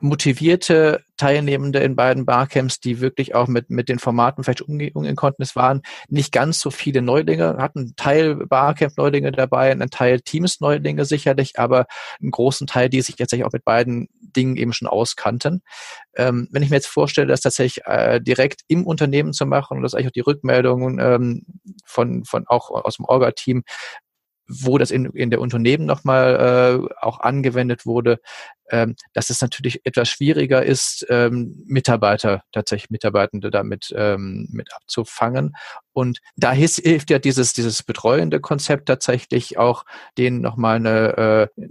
motivierte 0.00 1.02
Teilnehmende 1.16 1.78
in 1.78 1.96
beiden 1.96 2.26
Barcamps, 2.26 2.80
die 2.80 3.00
wirklich 3.00 3.34
auch 3.34 3.48
mit, 3.48 3.70
mit 3.70 3.88
den 3.88 3.98
Formaten 3.98 4.44
vielleicht 4.44 4.62
umgehen, 4.62 5.16
konnten. 5.16 5.42
Es 5.42 5.56
waren 5.56 5.82
nicht 6.08 6.32
ganz 6.32 6.60
so 6.60 6.70
viele 6.70 7.00
Neulinge, 7.00 7.56
hatten 7.58 7.78
einen 7.78 7.96
Teil 7.96 8.36
Barcamp-Neulinge 8.36 9.32
dabei, 9.32 9.70
einen 9.70 9.90
Teil 9.90 10.20
Teams-Neulinge 10.20 11.06
sicherlich, 11.06 11.58
aber 11.58 11.86
einen 12.20 12.30
großen 12.30 12.66
Teil, 12.66 12.90
die 12.90 13.00
sich 13.00 13.16
tatsächlich 13.16 13.46
auch 13.46 13.52
mit 13.52 13.64
beiden 13.64 14.08
Dingen 14.20 14.56
eben 14.56 14.74
schon 14.74 14.88
auskannten. 14.88 15.62
Ähm, 16.14 16.48
wenn 16.50 16.62
ich 16.62 16.70
mir 16.70 16.76
jetzt 16.76 16.88
vorstelle, 16.88 17.28
das 17.28 17.40
tatsächlich 17.40 17.86
äh, 17.86 18.20
direkt 18.20 18.62
im 18.68 18.86
Unternehmen 18.86 19.32
zu 19.32 19.46
machen 19.46 19.78
und 19.78 19.82
das 19.82 19.94
eigentlich 19.94 20.08
auch 20.08 20.12
die 20.12 20.20
Rückmeldungen 20.20 20.98
ähm, 21.00 21.46
von, 21.86 22.24
von 22.24 22.44
auch 22.48 22.70
aus 22.70 22.96
dem 22.96 23.06
Orga-Team 23.06 23.64
wo 24.48 24.78
das 24.78 24.90
in, 24.90 25.06
in 25.06 25.30
der 25.30 25.40
Unternehmen 25.40 25.86
nochmal 25.86 26.88
äh, 26.90 26.94
auch 27.04 27.20
angewendet 27.20 27.86
wurde, 27.86 28.20
ähm, 28.70 28.96
dass 29.12 29.30
es 29.30 29.40
natürlich 29.40 29.84
etwas 29.84 30.08
schwieriger 30.08 30.64
ist, 30.64 31.06
ähm, 31.08 31.62
Mitarbeiter, 31.66 32.42
tatsächlich 32.52 32.90
Mitarbeitende 32.90 33.50
damit 33.50 33.92
ähm, 33.96 34.48
mit 34.50 34.72
abzufangen. 34.74 35.54
Und 35.96 36.20
da 36.36 36.52
hilft, 36.52 37.08
ja 37.08 37.18
dieses, 37.18 37.54
dieses 37.54 37.82
betreuende 37.82 38.38
Konzept 38.38 38.84
tatsächlich 38.86 39.56
auch, 39.56 39.86
denen 40.18 40.42
nochmal 40.42 40.76
eine 40.76 41.48
äh, 41.56 41.62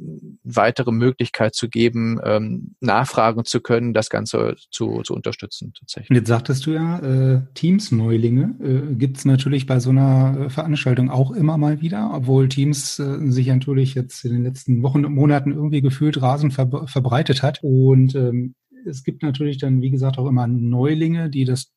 weitere 0.43 0.91
Möglichkeit 0.91 1.53
zu 1.53 1.69
geben, 1.69 2.19
ähm, 2.23 2.73
nachfragen 2.79 3.45
zu 3.45 3.61
können, 3.61 3.93
das 3.93 4.09
Ganze 4.09 4.55
zu, 4.71 5.03
zu 5.03 5.13
unterstützen 5.13 5.73
tatsächlich. 5.77 6.09
Und 6.09 6.15
jetzt 6.15 6.27
sagtest 6.27 6.65
du 6.65 6.71
ja, 6.71 6.97
äh, 7.01 7.41
Teams-Neulinge 7.53 8.55
äh, 8.63 8.95
gibt 8.95 9.17
es 9.17 9.25
natürlich 9.25 9.67
bei 9.67 9.79
so 9.79 9.91
einer 9.91 10.45
äh, 10.45 10.49
Veranstaltung 10.49 11.11
auch 11.11 11.29
immer 11.29 11.59
mal 11.59 11.81
wieder, 11.81 12.09
obwohl 12.11 12.49
Teams 12.49 12.97
äh, 12.97 13.29
sich 13.29 13.45
natürlich 13.45 13.93
jetzt 13.93 14.25
in 14.25 14.33
den 14.33 14.43
letzten 14.43 14.81
Wochen 14.81 15.05
und 15.05 15.13
Monaten 15.13 15.51
irgendwie 15.51 15.81
gefühlt 15.81 16.19
rasend 16.19 16.51
ver 16.51 16.87
verbreitet 16.87 17.43
hat. 17.43 17.59
Und 17.61 18.15
ähm, 18.15 18.55
es 18.87 19.03
gibt 19.03 19.21
natürlich 19.21 19.59
dann, 19.59 19.83
wie 19.83 19.91
gesagt, 19.91 20.17
auch 20.17 20.27
immer 20.27 20.47
Neulinge, 20.47 21.29
die 21.29 21.45
das 21.45 21.74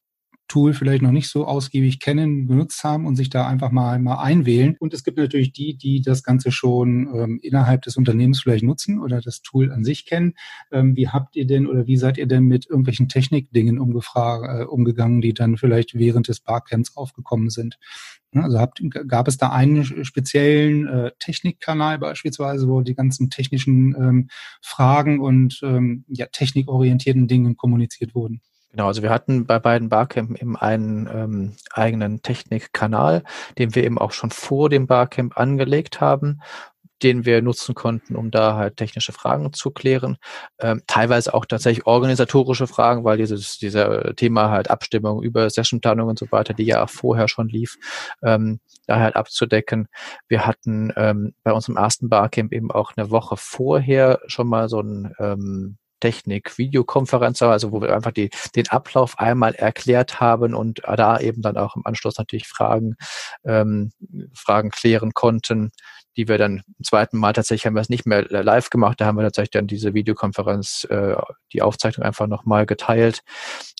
Tool 0.49 0.73
vielleicht 0.73 1.03
noch 1.03 1.13
nicht 1.13 1.29
so 1.29 1.47
ausgiebig 1.47 2.01
kennen, 2.01 2.47
genutzt 2.47 2.83
haben 2.83 3.07
und 3.07 3.17
sich 3.17 3.31
da 3.31 3.47
einfach 3.47 3.71
mal, 3.71 3.99
mal 3.99 4.23
einwählen. 4.23 4.77
Und 4.81 4.95
es 4.95 5.05
gibt 5.05 5.19
natürlich 5.19 5.53
die, 5.53 5.77
die 5.77 6.01
das 6.01 6.23
Ganze 6.23 6.51
schon 6.51 7.09
ähm, 7.15 7.39
innerhalb 7.43 7.83
des 7.83 7.97
Unternehmens 7.97 8.41
vielleicht 8.41 8.65
nutzen 8.65 8.99
oder 9.01 9.21
das 9.21 9.43
Tool 9.43 9.71
an 9.71 9.85
sich 9.85 10.07
kennen. 10.07 10.35
Ähm, 10.73 10.97
wie 10.97 11.09
habt 11.09 11.37
ihr 11.37 11.47
denn 11.47 11.67
oder 11.67 11.87
wie 11.87 11.97
seid 11.97 12.19
ihr 12.19 12.27
denn 12.27 12.45
mit 12.45 12.67
irgendwelchen 12.67 13.09
Technikdingen 13.09 13.77
äh, 13.77 14.65
umgegangen, 14.65 15.21
die 15.21 15.35
dann 15.35 15.57
vielleicht 15.57 15.95
während 15.95 16.29
des 16.29 16.41
Barcamps 16.41 16.97
aufgekommen 16.97 17.51
sind? 17.51 17.79
Also 18.33 18.59
habt, 18.59 18.83
gab 19.09 19.29
es 19.29 19.39
da 19.39 19.51
einen 19.51 20.05
speziellen 20.05 20.87
äh, 20.87 21.11
Technikkanal 21.19 21.99
beispielsweise, 21.99 22.69
wo 22.69 22.83
die 22.83 22.95
ganzen 22.95 23.31
technischen 23.31 23.95
ähm, 23.99 24.29
Fragen 24.61 25.21
und 25.21 25.61
ähm, 25.63 26.05
ja, 26.09 26.27
technikorientierten 26.27 27.27
Dingen 27.27 27.57
kommuniziert 27.57 28.15
wurden? 28.15 28.41
Genau, 28.71 28.87
also 28.87 29.03
wir 29.03 29.11
hatten 29.11 29.47
bei 29.47 29.59
beiden 29.59 29.89
Barcamp 29.89 30.41
eben 30.41 30.57
einen 30.57 31.09
ähm, 31.13 31.57
eigenen 31.73 32.23
Technikkanal, 32.23 33.25
den 33.57 33.75
wir 33.75 33.85
eben 33.85 33.99
auch 33.99 34.13
schon 34.13 34.31
vor 34.31 34.69
dem 34.69 34.87
Barcamp 34.87 35.39
angelegt 35.39 36.01
haben 36.01 36.41
den 37.03 37.25
wir 37.25 37.43
nutzen 37.43 37.75
konnten, 37.75 38.17
um 38.17 38.31
da 38.31 38.57
halt 38.57 38.77
technische 38.77 39.13
Fragen 39.13 39.53
zu 39.53 39.71
klären. 39.71 40.17
Ähm, 40.59 40.83
teilweise 40.87 41.35
auch 41.35 41.45
tatsächlich 41.45 41.87
organisatorische 41.87 42.67
Fragen, 42.67 43.05
weil 43.05 43.19
dieses 43.19 43.59
dieser 43.59 44.15
Thema 44.17 44.51
halt 44.51 44.71
Abstimmung 44.71 45.23
über 45.23 45.49
Sessionplanung 45.49 46.09
und 46.09 46.19
so 46.19 46.27
weiter, 46.31 46.55
die 46.55 46.65
ja 46.65 46.85
auch 46.85 46.91
vorher 46.91 47.29
schon 47.29 47.49
lief, 47.49 47.77
ähm, 48.23 48.61
da 48.87 48.99
halt 48.99 49.17
abzudecken. 49.17 49.89
Wir 50.29 50.47
hatten 50.47 50.93
ähm, 50.97 51.35
bei 51.45 51.53
unserem 51.53 51.77
ersten 51.77 52.09
Barcamp 52.09 52.53
eben 52.53 52.71
auch 52.71 52.93
eine 52.97 53.11
Woche 53.11 53.37
vorher 53.37 54.21
schon 54.27 54.49
mal 54.49 54.69
so 54.69 54.81
ein 54.81 55.15
ähm, 55.19 55.79
Technik-Videokonferenz, 56.01 57.43
also 57.43 57.73
wo 57.73 57.81
wir 57.81 57.95
einfach 57.95 58.13
die, 58.13 58.31
den 58.55 58.69
Ablauf 58.69 59.19
einmal 59.19 59.55
erklärt 59.55 60.21
haben 60.21 60.55
und 60.55 60.83
da 60.85 61.19
eben 61.19 61.43
dann 61.43 61.57
auch 61.57 61.77
im 61.77 61.87
Anschluss 61.87 62.19
natürlich 62.19 62.49
Fragen, 62.49 62.97
ähm, 63.45 63.93
Fragen 64.35 64.71
klären 64.71 65.13
konnten, 65.15 65.71
die 66.17 66.27
wir 66.27 66.37
dann 66.37 66.63
im 66.67 66.85
zweiten 66.85 67.17
Mal 67.17 67.33
tatsächlich 67.33 67.67
haben 67.67 67.75
wir 67.75 67.81
es 67.81 67.89
nicht 67.89 68.07
mehr 68.07 68.25
live 68.29 68.71
gemacht, 68.71 69.01
da 69.01 69.07
haben 69.07 69.17
wir 69.17 69.23
tatsächlich 69.23 69.53
dann 69.53 69.69
diese 69.69 69.95
Videokonferenz, 69.95 70.85
äh, 70.91 71.15
die 71.53 71.63
Aufzeichnung 71.63 72.05
einfach 72.05 72.27
nochmal 72.27 72.67
geteilt. 72.67 73.23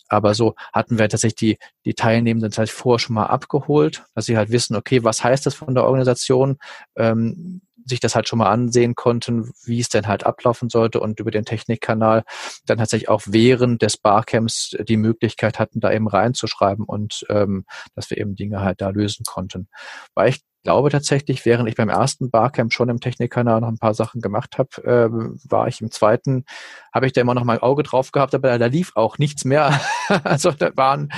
Aber 0.09 0.35
so 0.35 0.55
hatten 0.73 0.99
wir 0.99 1.09
tatsächlich 1.09 1.35
die, 1.37 1.59
die 1.85 1.95
Teilnehmenden 1.95 2.51
tatsächlich 2.51 2.81
vorher 2.81 2.99
schon 3.01 3.15
mal 3.15 3.27
abgeholt, 3.27 4.05
dass 4.15 4.27
sie 4.27 4.37
halt 4.37 4.51
wissen, 4.51 4.77
okay, 4.77 5.05
was 5.05 5.23
heißt 5.23 5.47
das 5.47 5.55
von 5.55 5.75
der 5.75 5.85
Organisation? 5.85 6.59
Ähm, 6.97 7.61
sich 7.89 8.01
das 8.01 8.15
halt 8.15 8.29
schon 8.29 8.39
mal 8.39 8.51
ansehen 8.51 8.95
konnten, 8.95 9.53
wie 9.65 9.81
es 9.81 9.89
denn 9.89 10.07
halt 10.07 10.25
ablaufen 10.25 10.69
sollte 10.69 11.01
und 11.01 11.21
über 11.21 11.31
den 11.31 11.45
Technikkanal 11.45 12.25
dann 12.67 12.79
tatsächlich 12.79 13.09
auch 13.09 13.23
während 13.27 13.83
des 13.83 13.97
Barcamps 13.97 14.77
die 14.81 14.97
Möglichkeit 14.97 15.59
hatten, 15.59 15.81
da 15.81 15.93
eben 15.93 16.09
reinzuschreiben 16.09 16.85
und 16.85 17.25
ähm, 17.29 17.65
dass 17.95 18.11
wir 18.11 18.19
eben 18.19 18.37
Dinge 18.37 18.61
halt 18.61 18.81
da 18.81 18.91
lösen 18.91 19.25
konnten. 19.25 19.69
War 20.15 20.27
echt 20.27 20.43
glaube 20.69 20.91
tatsächlich, 20.91 21.47
während 21.47 21.67
ich 21.69 21.77
beim 21.77 21.89
ersten 21.89 22.31
Barcamp 22.31 22.75
schon 22.75 22.91
im 22.91 23.01
Technikkanal 23.01 23.61
noch 23.61 23.69
ein 23.69 23.79
paar 23.79 23.95
Sachen 23.95 24.21
gemacht 24.21 24.59
habe, 24.59 24.85
äh, 24.85 25.09
war 25.51 25.67
ich 25.69 25.81
im 25.81 25.91
zweiten, 25.91 26.45
habe 26.93 27.07
ich 27.07 27.15
da 27.15 27.23
immer 27.23 27.35
noch 27.35 27.45
mein 27.45 27.61
Auge 27.61 27.83
drauf 27.83 28.13
gehabt, 28.13 28.35
aber 28.35 28.59
da 28.59 28.67
lief 28.67 28.93
auch 28.95 29.17
nichts 29.17 29.47
mehr. 29.47 29.81
also 30.25 30.51
da 30.51 30.71
waren 30.77 31.11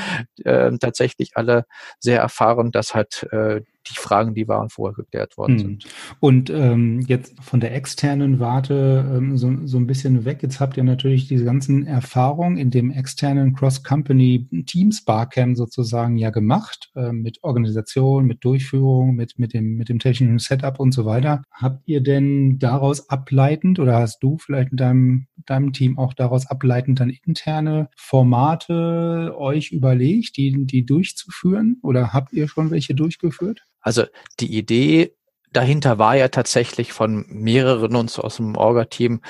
äh, 0.44 0.70
tatsächlich 0.78 1.37
alle 1.37 1.64
sehr 1.98 2.20
erfahren, 2.20 2.70
dass 2.70 2.94
halt 2.94 3.24
äh, 3.33 3.62
die 3.86 3.94
Fragen, 3.94 4.34
die 4.34 4.46
waren, 4.46 4.68
vorher 4.68 4.94
geklärt 4.94 5.36
worden 5.38 5.52
hm. 5.52 5.58
sind. 5.58 5.86
Und 6.20 6.50
ähm, 6.50 7.00
jetzt 7.06 7.42
von 7.42 7.60
der 7.60 7.74
externen 7.74 8.38
Warte 8.38 9.10
ähm, 9.16 9.36
so, 9.36 9.50
so 9.64 9.78
ein 9.78 9.86
bisschen 9.86 10.24
weg. 10.24 10.42
Jetzt 10.42 10.60
habt 10.60 10.76
ihr 10.76 10.84
natürlich 10.84 11.28
diese 11.28 11.44
ganzen 11.44 11.86
Erfahrungen 11.86 12.56
in 12.58 12.70
dem 12.70 12.90
externen 12.90 13.54
Cross-Company 13.54 14.64
Teams 14.66 15.04
Barcamp 15.04 15.56
sozusagen 15.56 16.18
ja 16.18 16.30
gemacht, 16.30 16.90
äh, 16.94 17.12
mit 17.12 17.38
Organisation, 17.42 18.26
mit 18.26 18.44
Durchführung, 18.44 19.14
mit, 19.14 19.38
mit, 19.38 19.54
dem, 19.54 19.76
mit 19.76 19.88
dem 19.88 19.98
technischen 19.98 20.38
Setup 20.38 20.78
und 20.78 20.92
so 20.92 21.04
weiter. 21.04 21.42
Habt 21.50 21.82
ihr 21.86 22.02
denn 22.02 22.58
daraus 22.58 23.08
ableitend 23.08 23.78
oder 23.78 23.98
hast 23.98 24.22
du 24.22 24.38
vielleicht 24.38 24.72
in 24.72 24.76
deinem, 24.76 25.26
deinem 25.46 25.72
Team 25.72 25.98
auch 25.98 26.12
daraus 26.12 26.46
ableitend 26.46 27.00
dann 27.00 27.10
interne 27.24 27.88
Formate 27.96 29.34
euch 29.36 29.72
überlegt, 29.72 30.36
die, 30.36 30.66
die 30.66 30.84
durchzuführen? 30.84 31.78
Oder 31.82 32.12
habt 32.12 32.32
ihr 32.32 32.48
schon 32.48 32.70
welche 32.70 32.94
durchgeführt? 32.94 33.62
Also 33.80 34.04
die 34.40 34.56
Idee 34.56 35.14
dahinter 35.52 35.98
war 35.98 36.16
ja 36.16 36.28
tatsächlich 36.28 36.92
von 36.92 37.24
mehreren 37.28 37.96
uns 37.96 38.18
aus 38.18 38.36
dem 38.36 38.56
Orga-Team 38.56 39.20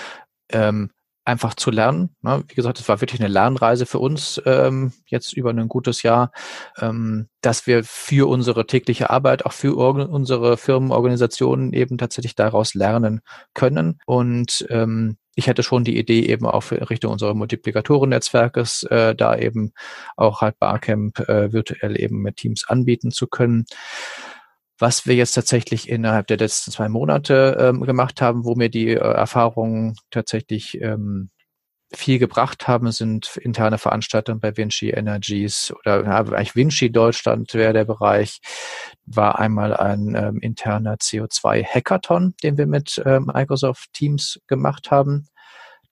ähm, 0.51 0.91
einfach 1.25 1.55
zu 1.55 1.71
lernen. 1.71 2.17
Ne? 2.23 2.43
Wie 2.49 2.55
gesagt, 2.55 2.81
es 2.81 2.89
war 2.89 3.01
wirklich 3.01 3.21
eine 3.21 3.29
Lernreise 3.29 3.87
für 3.87 3.99
uns 3.99 4.41
ähm, 4.47 4.93
jetzt 5.07 5.33
über 5.33 5.51
ein 5.51 5.69
gutes 5.69 6.03
Jahr, 6.03 6.33
ähm, 6.81 7.29
dass 7.41 7.67
wir 7.67 7.85
für 7.85 8.29
unsere 8.29 8.67
tägliche 8.67 9.11
Arbeit, 9.11 9.47
auch 9.47 9.53
für 9.53 9.77
unsere 9.77 10.57
Firmenorganisationen 10.57 11.73
eben 11.73 11.99
tatsächlich 11.99 12.35
daraus 12.35 12.75
lernen 12.75 13.21
können. 13.55 14.01
Und 14.07 14.67
ähm, 14.71 15.19
ich 15.37 15.47
hätte 15.47 15.63
schon 15.63 15.85
die 15.85 15.99
Idee 15.99 16.27
eben 16.27 16.47
auch 16.47 16.63
für 16.63 16.91
Richtung 16.91 17.13
unserer 17.13 17.35
Multiplikatoren-Netzwerkes, 17.35 18.83
äh, 18.85 19.15
da 19.15 19.37
eben 19.37 19.73
auch 20.17 20.41
halt 20.41 20.59
Barcamp 20.59 21.21
äh, 21.21 21.53
virtuell 21.53 22.01
eben 22.01 22.23
mit 22.23 22.37
Teams 22.37 22.65
anbieten 22.67 23.11
zu 23.11 23.27
können. 23.27 23.67
Was 24.81 25.07
wir 25.07 25.15
jetzt 25.15 25.35
tatsächlich 25.35 25.91
innerhalb 25.91 26.27
der 26.27 26.39
letzten 26.39 26.71
zwei 26.71 26.89
Monate 26.89 27.57
ähm, 27.61 27.83
gemacht 27.83 28.23
haben, 28.23 28.47
wo 28.47 28.55
mir 28.55 28.71
die 28.71 28.89
äh, 28.89 28.99
Erfahrungen 28.99 29.95
tatsächlich 30.11 30.81
ähm, 30.81 31.29
viel 31.93 32.19
gebracht 32.19 32.67
haben, 32.67 32.91
sind 32.91 33.37
interne 33.37 33.77
Veranstaltungen 33.77 34.41
bei 34.41 34.57
Vinci 34.57 34.89
Energies 34.89 35.71
oder 35.81 36.05
ja, 36.05 36.19
eigentlich 36.19 36.57
Vinci 36.57 36.91
Deutschland 36.91 37.53
wäre 37.53 37.75
der 37.75 37.85
Bereich, 37.85 38.41
war 39.05 39.39
einmal 39.39 39.77
ein 39.77 40.15
ähm, 40.15 40.39
interner 40.41 40.95
CO2 40.95 41.63
Hackathon, 41.63 42.35
den 42.43 42.57
wir 42.57 42.67
mit 42.67 43.03
ähm, 43.05 43.31
Microsoft 43.35 43.93
Teams 43.93 44.41
gemacht 44.47 44.91
haben. 44.91 45.27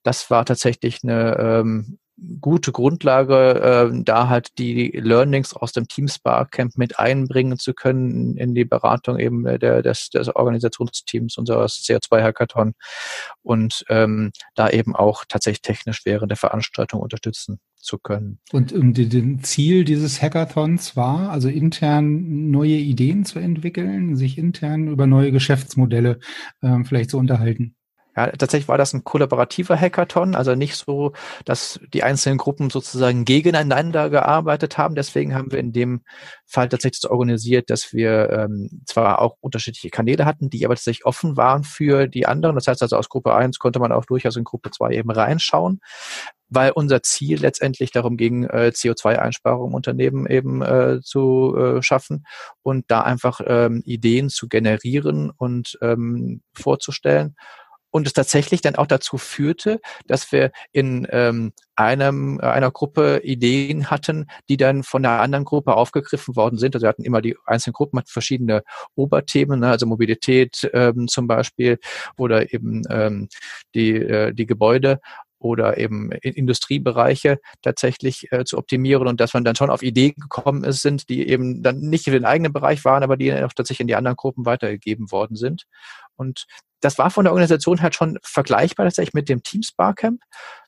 Das 0.01 0.31
war 0.31 0.45
tatsächlich 0.45 1.03
eine 1.03 1.37
ähm, 1.37 1.98
gute 2.41 2.71
Grundlage, 2.71 3.91
äh, 3.93 4.03
da 4.03 4.29
halt 4.29 4.57
die 4.57 4.91
Learnings 4.91 5.53
aus 5.53 5.71
dem 5.71 5.87
Teamspa 5.87 6.45
Camp 6.45 6.77
mit 6.77 6.99
einbringen 6.99 7.57
zu 7.57 7.73
können 7.73 8.37
in 8.37 8.55
die 8.55 8.65
Beratung 8.65 9.19
eben 9.19 9.43
der, 9.43 9.81
des, 9.81 10.09
des 10.09 10.33
Organisationsteams 10.35 11.37
unseres 11.37 11.83
CO2 11.83 12.21
Hackathon 12.21 12.73
und 13.41 13.83
ähm, 13.89 14.31
da 14.55 14.69
eben 14.69 14.95
auch 14.95 15.25
tatsächlich 15.27 15.61
technisch 15.61 16.05
während 16.05 16.31
der 16.31 16.37
Veranstaltung 16.37 17.01
unterstützen 17.01 17.59
zu 17.75 17.97
können. 17.97 18.39
Und 18.51 18.73
um, 18.73 18.93
den 18.93 19.43
Ziel 19.43 19.85
dieses 19.85 20.21
Hackathons 20.21 20.95
war, 20.95 21.31
also 21.31 21.47
intern 21.47 22.49
neue 22.51 22.75
Ideen 22.75 23.25
zu 23.25 23.39
entwickeln, 23.39 24.15
sich 24.15 24.37
intern 24.37 24.87
über 24.89 25.07
neue 25.07 25.31
Geschäftsmodelle 25.31 26.19
äh, 26.61 26.83
vielleicht 26.83 27.11
zu 27.11 27.17
unterhalten. 27.17 27.75
Ja, 28.19 28.27
tatsächlich 28.27 28.67
war 28.67 28.77
das 28.77 28.93
ein 28.93 29.05
kollaborativer 29.05 29.79
Hackathon, 29.79 30.35
also 30.35 30.53
nicht 30.53 30.75
so, 30.75 31.13
dass 31.45 31.79
die 31.93 32.03
einzelnen 32.03 32.37
Gruppen 32.37 32.69
sozusagen 32.69 33.23
gegeneinander 33.23 34.09
gearbeitet 34.09 34.77
haben. 34.77 34.93
Deswegen 34.93 35.33
haben 35.33 35.53
wir 35.53 35.59
in 35.59 35.71
dem 35.71 36.01
Fall 36.45 36.67
tatsächlich 36.67 36.99
so 36.99 37.11
organisiert, 37.11 37.69
dass 37.69 37.93
wir 37.93 38.29
ähm, 38.29 38.81
zwar 38.85 39.21
auch 39.21 39.37
unterschiedliche 39.39 39.89
Kanäle 39.89 40.25
hatten, 40.25 40.49
die 40.49 40.65
aber 40.65 40.75
tatsächlich 40.75 41.05
offen 41.05 41.37
waren 41.37 41.63
für 41.63 42.07
die 42.07 42.25
anderen. 42.25 42.55
Das 42.55 42.67
heißt 42.67 42.81
also 42.81 42.97
aus 42.97 43.07
Gruppe 43.07 43.33
1 43.33 43.57
konnte 43.57 43.79
man 43.79 43.93
auch 43.93 44.03
durchaus 44.03 44.35
in 44.35 44.43
Gruppe 44.43 44.71
2 44.71 44.91
eben 44.91 45.11
reinschauen 45.11 45.79
weil 46.49 46.71
unser 46.71 47.03
Ziel 47.03 47.39
letztendlich 47.39 47.91
darum 47.91 48.17
ging, 48.17 48.43
äh, 48.45 48.71
CO2-Einsparungen 48.73 49.69
im 49.69 49.75
Unternehmen 49.75 50.25
eben 50.25 50.61
äh, 50.63 50.99
zu 51.01 51.55
äh, 51.55 51.83
schaffen 51.83 52.25
und 52.63 52.85
da 52.87 53.01
einfach 53.01 53.39
ähm, 53.45 53.83
Ideen 53.85 54.29
zu 54.29 54.47
generieren 54.47 55.31
und 55.37 55.77
ähm, 55.81 56.41
vorzustellen 56.53 57.35
und 57.91 58.07
es 58.07 58.13
tatsächlich 58.13 58.61
dann 58.61 58.75
auch 58.75 58.87
dazu 58.87 59.17
führte, 59.17 59.79
dass 60.07 60.31
wir 60.31 60.51
in 60.71 61.07
ähm, 61.11 61.53
einem, 61.75 62.39
äh, 62.39 62.45
einer 62.45 62.71
Gruppe 62.71 63.21
Ideen 63.23 63.89
hatten, 63.89 64.27
die 64.49 64.57
dann 64.57 64.83
von 64.83 65.03
der 65.03 65.21
anderen 65.21 65.45
Gruppe 65.45 65.75
aufgegriffen 65.75 66.35
worden 66.35 66.57
sind. 66.57 66.75
Also 66.75 66.85
wir 66.85 66.89
hatten 66.89 67.03
immer 67.03 67.21
die 67.21 67.35
einzelnen 67.45 67.73
Gruppen 67.73 67.99
hatten 67.99 68.09
verschiedene 68.09 68.63
Oberthemen, 68.95 69.61
ne, 69.61 69.69
also 69.69 69.85
Mobilität 69.85 70.69
ähm, 70.73 71.07
zum 71.07 71.27
Beispiel 71.27 71.79
oder 72.17 72.53
eben 72.53 72.83
ähm, 72.89 73.29
die, 73.73 73.95
äh, 73.95 74.33
die 74.33 74.45
Gebäude 74.45 74.99
oder 75.39 75.77
eben 75.77 76.11
in 76.11 76.33
Industriebereiche 76.33 77.39
tatsächlich 77.61 78.31
äh, 78.31 78.43
zu 78.43 78.57
optimieren 78.57 79.07
und 79.07 79.21
dass 79.21 79.33
man 79.33 79.43
dann 79.45 79.55
schon 79.55 79.69
auf 79.69 79.81
Ideen 79.81 80.13
gekommen 80.17 80.63
ist, 80.65 80.81
sind, 80.81 81.07
die 81.09 81.27
eben 81.29 81.63
dann 81.63 81.79
nicht 81.79 82.07
in 82.07 82.13
den 82.13 82.25
eigenen 82.25 82.51
Bereich 82.51 82.83
waren, 82.85 83.03
aber 83.03 83.17
die 83.17 83.33
auch 83.33 83.53
tatsächlich 83.53 83.81
in 83.81 83.87
die 83.87 83.95
anderen 83.95 84.17
Gruppen 84.17 84.45
weitergegeben 84.45 85.11
worden 85.11 85.37
sind. 85.37 85.63
Und 86.17 86.45
das 86.81 86.97
war 86.97 87.11
von 87.11 87.25
der 87.25 87.33
Organisation 87.33 87.81
halt 87.81 87.95
schon 87.95 88.17
vergleichbar 88.23 88.85
tatsächlich 88.85 89.13
mit 89.13 89.29
dem 89.29 89.43
Teams 89.43 89.71
Barcamp, 89.71 90.21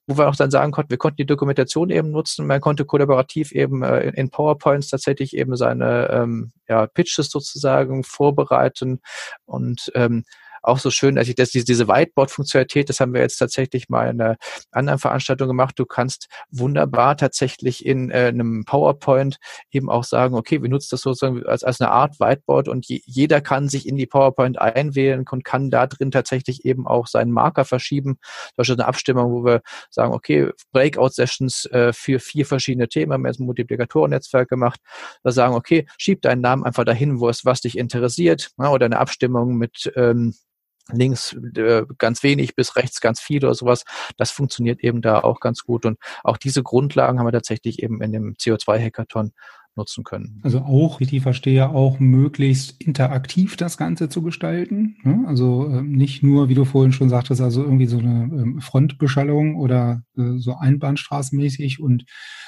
wo 0.08 0.17
wir 0.17 0.28
auch 0.28 0.36
dann 0.36 0.52
sagen 0.52 0.71
konnten, 0.71 0.89
wir 0.89 0.97
konnten 0.97 1.17
die 1.17 1.26
Dokumentation 1.26 1.89
eben 1.89 2.12
nutzen, 2.12 2.47
man 2.47 2.62
konnte 2.62 2.86
kollaborativ 2.86 3.52
eben 3.52 3.84
äh, 3.84 4.10
in 4.10 4.30
PowerPoints 4.30 4.89
tatsächlich 4.89 5.36
eben 5.36 5.56
seine 5.56 6.10
ähm, 6.10 6.52
ja, 6.67 6.88
Pitches 6.88 7.30
sozusagen 7.30 8.04
vorbereiten. 8.04 9.02
Und 9.45 9.91
ähm, 9.95 10.26
auch 10.62 10.80
so 10.80 10.91
schön, 10.91 11.15
dass 11.15 11.28
ich 11.28 11.36
das, 11.36 11.52
diese 11.52 11.88
Whiteboard-Funktionalität, 11.88 12.89
das 12.89 13.00
haben 13.00 13.13
wir 13.13 13.21
jetzt 13.21 13.38
tatsächlich 13.38 13.89
mal 13.89 14.10
in 14.10 14.21
einer 14.21 14.38
anderen 14.71 15.00
Veranstaltung 15.00 15.47
gemacht. 15.47 15.78
Du 15.78 15.86
kannst 15.86 16.28
wunderbar 16.50 17.17
tatsächlich 17.17 17.86
in 17.86 18.12
äh, 18.12 18.28
einem 18.28 18.63
PowerPoint 18.65 19.38
eben 19.71 19.89
auch 19.89 20.04
sagen, 20.04 20.36
okay, 20.36 20.62
wir 20.62 20.69
nutzen 20.69 20.89
das 20.91 21.02
sozusagen 21.02 21.45
als, 21.45 21.63
als 21.63 21.82
eine 21.82 21.91
Art 21.91 22.19
Whiteboard 22.19 22.67
und 22.67 22.88
je, 22.88 23.02
jeder 23.06 23.41
kann 23.41 23.69
sich 23.69 23.88
in 23.88 23.95
die 23.95 24.06
PowerPoint 24.06 24.60
einwählen 24.60 25.26
und 25.30 25.43
kann 25.43 25.69
da 25.69 25.88
drin 25.88 26.12
tatsächlich 26.12 26.65
eben 26.65 26.88
auch 26.88 27.08
seinen 27.08 27.32
Marker 27.32 27.65
verschieben. 27.65 28.17
Zum 28.21 28.54
Beispiel 28.58 28.76
eine 28.76 28.88
Abstimmung, 28.88 29.32
wo 29.32 29.45
wir 29.45 29.62
sagen, 29.89 30.13
okay, 30.13 30.52
Breakout-Sessions 30.71 31.65
äh, 31.65 31.93
für 31.93 32.19
vier 32.19 32.45
verschiedene 32.45 32.88
Themen, 32.88 33.13
haben 33.13 33.24
wir 33.24 33.30
jetzt 33.30 33.39
ein 33.39 33.45
Multiplikatoren-Netzwerk 33.45 34.50
gemacht. 34.50 34.80
Da 35.24 35.32
sagen, 35.32 35.56
okay, 35.56 35.88
schieb 35.97 36.21
deinen 36.21 36.41
Namen 36.41 36.63
einfach 36.63 36.86
dahin, 36.86 37.19
wo 37.19 37.30
es 37.30 37.45
was 37.45 37.62
dich 37.62 37.78
interessiert. 37.78 38.52
Ja, 38.58 38.71
oder 38.71 38.86
eine 38.86 39.00
Abstimmung 39.00 39.56
mit 39.56 39.91
ähm, 39.95 40.34
links 40.91 41.34
äh, 41.56 41.84
ganz 41.97 42.23
wenig 42.23 42.56
bis 42.56 42.75
rechts 42.75 43.01
ganz 43.01 43.19
viel 43.19 43.43
oder 43.43 43.56
sowas. 43.56 43.84
Das 44.17 44.32
funktioniert 44.32 44.82
eben 44.82 45.01
da 45.01 45.19
auch 45.19 45.39
ganz 45.39 45.63
gut. 45.63 45.86
Und 45.86 45.97
auch 46.23 46.38
diese 46.38 46.63
Grundlagen 46.63 47.19
haben 47.19 47.27
wir 47.27 47.32
tatsächlich 47.32 47.82
eben 47.82 48.01
in 48.01 48.12
dem 48.12 48.34
CO2-Hackathon 48.36 49.32
nutzen 49.76 50.04
können. 50.04 50.40
Also 50.44 50.60
auch, 50.60 51.00
wie 51.00 51.06
ich 51.06 51.10
die 51.10 51.20
verstehe, 51.20 51.70
auch 51.70 52.00
möglichst 52.00 52.82
interaktiv 52.82 53.56
das 53.56 53.78
Ganze 53.78 54.10
zu 54.10 54.22
gestalten. 54.22 54.98
Ne? 55.04 55.24
Also 55.28 55.68
ähm, 55.70 55.94
nicht 55.94 56.24
nur, 56.24 56.50
wie 56.50 56.56
du 56.56 56.66
vorhin 56.66 56.92
schon 56.92 57.10
sagtest, 57.10 57.42
also 57.42 57.64
irgendwie 57.64 57.86
so 57.86 58.00
eine 58.00 58.24
ähm, 58.24 58.62
Frontbeschallung 58.62 59.56
oder 59.56 60.04
äh, 60.18 60.38
so 60.38 60.56
einbahnstraßenmäßig 60.56 61.80
und 61.80 62.06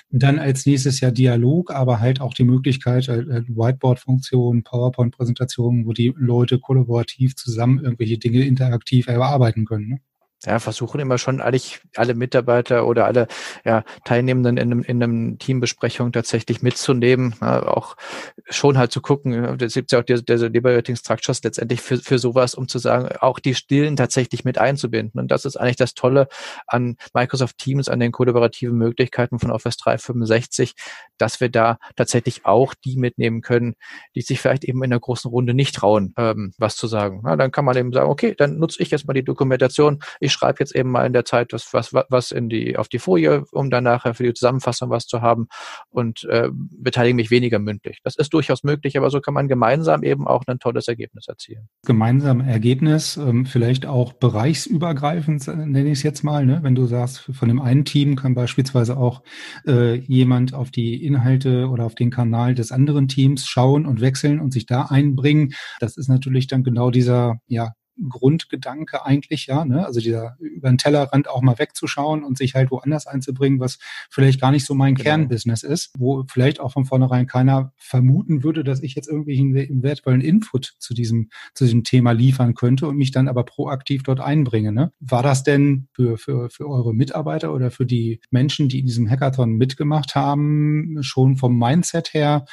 dann 0.10 0.38
als 0.38 0.66
nächstes 0.66 1.00
ja 1.00 1.12
Dialog, 1.12 1.72
aber 1.72 2.00
halt 2.00 2.22
auch 2.22 2.34
die 2.34 2.44
Möglichkeit, 2.44 3.08
äh, 3.08 3.22
äh 3.22 3.44
Whiteboard-Funktionen, 3.48 4.64
PowerPoint-Präsentationen, 4.64 5.86
wo 5.86 5.94
die 5.94 6.14
Leute 6.16 6.60
kollaborativ 6.60 7.36
zusammen 7.36 7.80
irgendwelche 7.80 8.18
Dinge 8.18 8.46
interaktiv 8.46 9.08
erarbeiten 9.08 9.66
können. 9.66 9.88
Ne? 9.88 10.00
Ja, 10.45 10.60
versuchen 10.60 10.99
immer 10.99 11.17
schon 11.17 11.41
eigentlich 11.41 11.82
alle 11.95 12.15
Mitarbeiter 12.15 12.86
oder 12.86 13.06
alle 13.06 13.27
ja, 13.65 13.84
Teilnehmenden 14.03 14.58
in 14.58 14.71
einem, 14.71 14.84
in 14.84 15.03
einem 15.03 15.39
Teambesprechung 15.39 16.12
tatsächlich 16.12 16.62
mitzunehmen, 16.62 17.36
ja, 17.41 17.63
auch 17.63 17.95
schon 18.49 18.77
halt 18.77 18.91
zu 18.91 19.01
gucken, 19.01 19.34
es 19.62 19.73
gibt 19.73 19.91
ja 19.91 19.99
auch 19.99 20.03
diese, 20.03 20.23
diese 20.23 20.47
Liberating 20.47 20.95
Structures 20.95 21.43
letztendlich 21.43 21.82
für, 21.82 21.97
für 21.97 22.19
sowas, 22.19 22.56
um 22.56 22.67
zu 22.67 22.79
sagen, 22.79 23.15
auch 23.19 23.39
die 23.39 23.56
Stillen 23.56 23.95
tatsächlich 23.95 24.43
mit 24.43 24.58
einzubinden. 24.58 25.19
Und 25.19 25.32
das 25.32 25.45
ist 25.45 25.58
eigentlich 25.58 25.77
das 25.77 25.93
Tolle 25.93 26.27
an 26.67 26.97
Microsoft 27.13 27.58
Teams, 27.58 27.89
an 27.89 27.99
den 27.99 28.12
kollaborativen 28.12 28.77
Möglichkeiten 28.77 29.39
von 29.39 29.51
Office 29.51 29.77
365, 29.77 30.73
dass 31.17 31.39
wir 31.39 31.49
da 31.49 31.77
tatsächlich 31.95 32.45
auch 32.45 32.73
die 32.73 32.97
mitnehmen 32.97 33.41
können, 33.41 33.75
die 34.15 34.21
sich 34.21 34.39
vielleicht 34.39 34.63
eben 34.63 34.84
in 34.84 34.89
der 34.89 34.99
großen 34.99 35.29
Runde 35.29 35.53
nicht 35.53 35.75
trauen, 35.75 36.13
ähm, 36.17 36.53
was 36.58 36.75
zu 36.75 36.88
sagen. 36.88 37.21
Na, 37.23 37.36
dann 37.36 37.51
kann 37.51 37.65
man 37.65 37.77
eben 37.77 37.93
sagen, 37.93 38.10
okay, 38.10 38.36
dann 38.38 38.58
nutze 38.58 38.82
ich 38.82 38.91
jetzt 38.91 39.08
mal 39.08 39.13
die 39.13 39.23
Dokumentation. 39.23 39.99
Ich 40.19 40.33
schreibe 40.34 40.58
jetzt 40.60 40.76
eben 40.76 40.91
mal 40.91 41.06
in 41.06 41.13
der 41.13 41.26
Zeit 41.26 41.54
was, 41.54 41.74
was, 41.74 41.93
was 42.10 42.32
in 42.32 42.50
die, 42.50 42.78
auf 42.78 42.88
die 42.88 43.00
Folie, 43.00 43.46
um 43.52 43.69
dann 43.69 43.84
nachher 43.84 44.13
für 44.13 44.24
die 44.24 44.34
Zusammenfassung 44.34 44.89
was 44.89 45.08
zu 45.08 45.22
haben 45.22 45.48
und 45.89 46.26
äh, 46.26 46.50
beteilige 46.52 47.15
mich 47.15 47.32
weniger 47.32 47.60
mündlich. 47.60 48.00
Das 48.04 48.15
ist 48.15 48.34
durchaus 48.34 48.63
möglich, 48.63 48.98
aber 48.98 49.10
so 49.10 49.22
kann 49.22 49.34
man 49.34 49.48
gemeinsam 49.48 50.04
eben 50.04 50.28
auch 50.28 50.43
ein 50.48 50.60
tolles 50.60 50.88
Ergebnis 50.88 51.28
erzielen. 51.28 51.67
Gemeinsam 51.86 52.41
Ergebnis, 52.41 53.17
ähm, 53.17 53.46
vielleicht 53.46 53.86
auch 53.86 54.13
bereichsübergreifend, 54.13 55.48
äh, 55.48 55.56
nenne 55.56 55.91
ich 55.91 56.00
es 56.00 56.04
jetzt 56.04 56.24
mal, 56.24 56.46
ne? 56.46 56.60
wenn 56.63 56.76
du 56.76 56.86
sagst, 56.86 57.30
von 57.34 57.48
dem 57.48 57.62
einen 57.62 57.86
Team 57.86 58.15
kann 58.15 58.36
beispielsweise 58.36 58.98
auch 58.98 59.24
äh, 59.67 59.96
jemand 59.96 60.54
auf 60.54 60.72
die 60.72 61.04
Inhalte 61.06 61.67
oder 61.69 61.86
auf 61.86 61.96
den 61.96 62.12
Kanal 62.12 62.56
des 62.56 62.72
anderen 62.72 63.08
Teams 63.08 63.46
schauen 63.46 63.86
und 63.86 64.02
wechseln 64.02 64.39
und 64.39 64.52
sich 64.52 64.65
da 64.65 64.84
einbringen. 64.84 65.54
Das 65.80 65.98
ist 65.98 66.10
natürlich 66.10 66.48
dann 66.48 66.63
genau 66.63 66.91
dieser 66.91 67.38
ja, 67.48 67.72
Grundgedanke 68.10 69.06
eigentlich, 69.06 69.47
ja, 69.47 69.65
ne? 69.65 69.86
Also 69.86 69.99
dieser 69.99 70.36
über 70.39 70.69
den 70.69 70.77
Tellerrand 70.77 71.29
auch 71.29 71.41
mal 71.41 71.60
wegzuschauen 71.60 72.23
und 72.23 72.38
sich 72.38 72.56
halt 72.56 72.71
woanders 72.71 73.08
einzubringen, 73.08 73.60
was 73.60 73.77
vielleicht 74.10 74.41
gar 74.41 74.51
nicht 74.51 74.65
so 74.65 74.73
mein 74.73 74.95
genau. 74.95 75.03
Kernbusiness 75.03 75.63
ist, 75.63 75.91
wo 75.97 76.23
vielleicht 76.27 76.60
auch 76.60 76.71
von 76.71 76.86
vornherein 76.86 77.27
keiner 77.27 77.71
vermuten 77.77 78.43
würde, 78.43 78.63
dass 78.63 78.82
ich 78.82 78.95
jetzt 78.95 79.08
irgendwie 79.08 79.39
einen 79.39 79.84
wertvollen 79.84 80.21
Input 80.21 80.75
zu 80.79 80.93
diesem, 80.93 81.29
zu 81.53 81.65
diesem 81.65 81.84
Thema 81.84 82.12
liefern 82.12 82.56
könnte 82.56 82.88
und 82.88 82.97
mich 82.97 83.12
dann 83.12 83.27
aber 83.27 83.43
proaktiv 83.43 84.03
dort 84.03 84.19
einbringe. 84.19 84.71
Ne? 84.71 84.91
War 84.99 85.23
das 85.23 85.43
denn 85.43 85.88
für, 85.93 86.17
für, 86.17 86.49
für 86.49 86.67
eure 86.67 86.93
Mitarbeiter 86.93 87.53
oder 87.53 87.71
für 87.71 87.86
die 87.86 88.19
Menschen, 88.32 88.69
die 88.69 88.79
in 88.79 88.86
diesem 88.88 89.10
Hackathon 89.10 89.51
mitgemacht 89.51 90.15
haben, 90.15 90.97
schon 91.01 91.38
vom 91.38 91.58
Mindset 91.58 92.13
her 92.13 92.45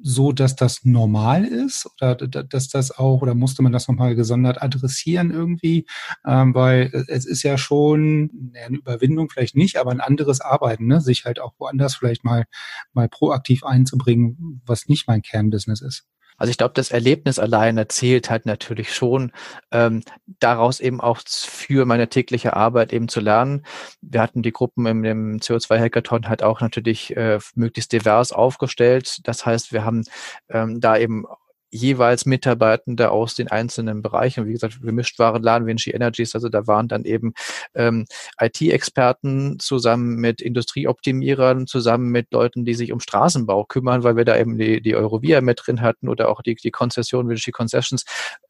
so, 0.00 0.32
dass 0.32 0.56
das 0.56 0.84
normal 0.84 1.44
ist 1.44 1.88
oder 2.00 2.14
dass 2.14 2.68
das 2.68 2.90
auch, 2.90 3.22
oder 3.22 3.34
musste 3.34 3.62
man 3.62 3.72
das 3.72 3.88
nochmal 3.88 4.14
gesondert 4.14 4.62
adressieren 4.62 5.30
irgendwie? 5.30 5.86
Ähm, 6.26 6.54
weil 6.54 6.90
es 7.08 7.26
ist 7.26 7.42
ja 7.42 7.58
schon 7.58 8.52
eine 8.54 8.76
Überwindung 8.78 9.30
vielleicht 9.30 9.56
nicht, 9.56 9.76
aber 9.76 9.90
ein 9.90 10.00
anderes 10.00 10.40
Arbeiten, 10.40 10.86
ne? 10.86 11.00
sich 11.00 11.24
halt 11.24 11.40
auch 11.40 11.54
woanders 11.58 11.96
vielleicht 11.96 12.24
mal, 12.24 12.44
mal 12.92 13.08
proaktiv 13.08 13.64
einzubringen, 13.64 14.62
was 14.66 14.88
nicht 14.88 15.06
mein 15.08 15.22
Kernbusiness 15.22 15.80
ist. 15.80 16.06
Also 16.42 16.50
ich 16.50 16.58
glaube, 16.58 16.74
das 16.74 16.90
Erlebnis 16.90 17.38
alleine 17.38 17.86
zählt 17.86 18.28
halt 18.28 18.46
natürlich 18.46 18.92
schon, 18.92 19.30
ähm, 19.70 20.02
daraus 20.40 20.80
eben 20.80 21.00
auch 21.00 21.20
für 21.24 21.84
meine 21.84 22.08
tägliche 22.08 22.56
Arbeit 22.56 22.92
eben 22.92 23.06
zu 23.06 23.20
lernen. 23.20 23.64
Wir 24.00 24.20
hatten 24.20 24.42
die 24.42 24.50
Gruppen 24.50 24.84
im, 24.86 25.04
im 25.04 25.38
CO2-Hackathon 25.38 26.28
halt 26.28 26.42
auch 26.42 26.60
natürlich 26.60 27.16
äh, 27.16 27.38
möglichst 27.54 27.92
divers 27.92 28.32
aufgestellt. 28.32 29.20
Das 29.22 29.46
heißt, 29.46 29.72
wir 29.72 29.84
haben 29.84 30.02
ähm, 30.48 30.80
da 30.80 30.96
eben 30.96 31.26
jeweils 31.72 32.26
Mitarbeitende 32.26 33.10
aus 33.10 33.34
den 33.34 33.48
einzelnen 33.48 34.02
Bereichen. 34.02 34.46
Wie 34.46 34.52
gesagt, 34.52 34.80
Gemischtwarenladen, 34.82 35.66
Vinci 35.66 35.90
Energies, 35.90 36.34
also 36.34 36.48
da 36.48 36.66
waren 36.66 36.86
dann 36.86 37.04
eben 37.04 37.32
ähm, 37.74 38.04
IT-Experten 38.38 39.58
zusammen 39.58 40.16
mit 40.16 40.42
Industrieoptimierern, 40.42 41.66
zusammen 41.66 42.10
mit 42.10 42.32
Leuten, 42.32 42.64
die 42.64 42.74
sich 42.74 42.92
um 42.92 43.00
Straßenbau 43.00 43.64
kümmern, 43.64 44.04
weil 44.04 44.16
wir 44.16 44.26
da 44.26 44.36
eben 44.36 44.58
die, 44.58 44.82
die 44.82 44.94
Eurovia 44.94 45.40
mit 45.40 45.62
drin 45.64 45.80
hatten 45.80 46.08
oder 46.08 46.28
auch 46.28 46.42
die, 46.42 46.54
die 46.54 46.70
Konzession, 46.70 47.28
Vinci 47.28 47.52
Concessions. 47.52 48.04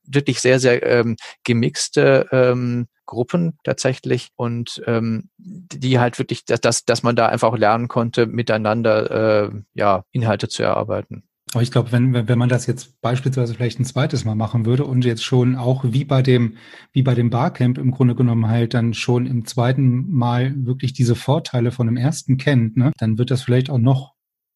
Wirklich 0.05 0.41
sehr, 0.41 0.59
sehr 0.59 0.83
ähm, 0.85 1.17
gemixte 1.45 2.27
ähm, 2.33 2.89
Gruppen 3.07 3.59
tatsächlich 3.63 4.31
und 4.37 4.83
ähm, 4.87 5.29
die 5.39 5.99
halt 6.01 6.19
wirklich, 6.19 6.45
dass, 6.45 6.85
dass 6.85 7.03
man 7.03 7.15
da 7.15 7.27
einfach 7.27 7.57
lernen 7.57 7.87
konnte, 7.87 8.27
miteinander 8.27 9.45
äh, 9.45 9.51
ja, 9.75 10.05
Inhalte 10.11 10.49
zu 10.49 10.63
erarbeiten. 10.63 11.23
Aber 11.53 11.63
ich 11.63 11.71
glaube, 11.71 11.93
wenn, 11.93 12.29
wenn 12.29 12.39
man 12.39 12.49
das 12.49 12.67
jetzt 12.67 13.01
beispielsweise 13.03 13.55
vielleicht 13.55 13.79
ein 13.79 13.85
zweites 13.85 14.25
Mal 14.25 14.35
machen 14.35 14.65
würde 14.65 14.85
und 14.87 15.05
jetzt 15.05 15.23
schon 15.23 15.57
auch 15.57 15.85
wie 15.87 16.05
bei 16.05 16.23
dem, 16.23 16.57
wie 16.93 17.03
bei 17.03 17.15
dem 17.15 17.29
Barcamp 17.29 17.77
im 17.77 17.91
Grunde 17.91 18.15
genommen 18.15 18.49
halt 18.49 18.73
dann 18.73 18.95
schon 18.95 19.27
im 19.27 19.45
zweiten 19.45 20.11
Mal 20.11 20.55
wirklich 20.57 20.95
diese 20.95 21.15
Vorteile 21.15 21.71
von 21.71 21.87
dem 21.87 21.99
ersten 21.99 22.39
kennt, 22.39 22.77
ne, 22.79 22.93
dann 22.99 23.19
wird 23.19 23.31
das 23.31 23.43
vielleicht 23.43 23.69
auch 23.69 23.79
noch 23.79 24.12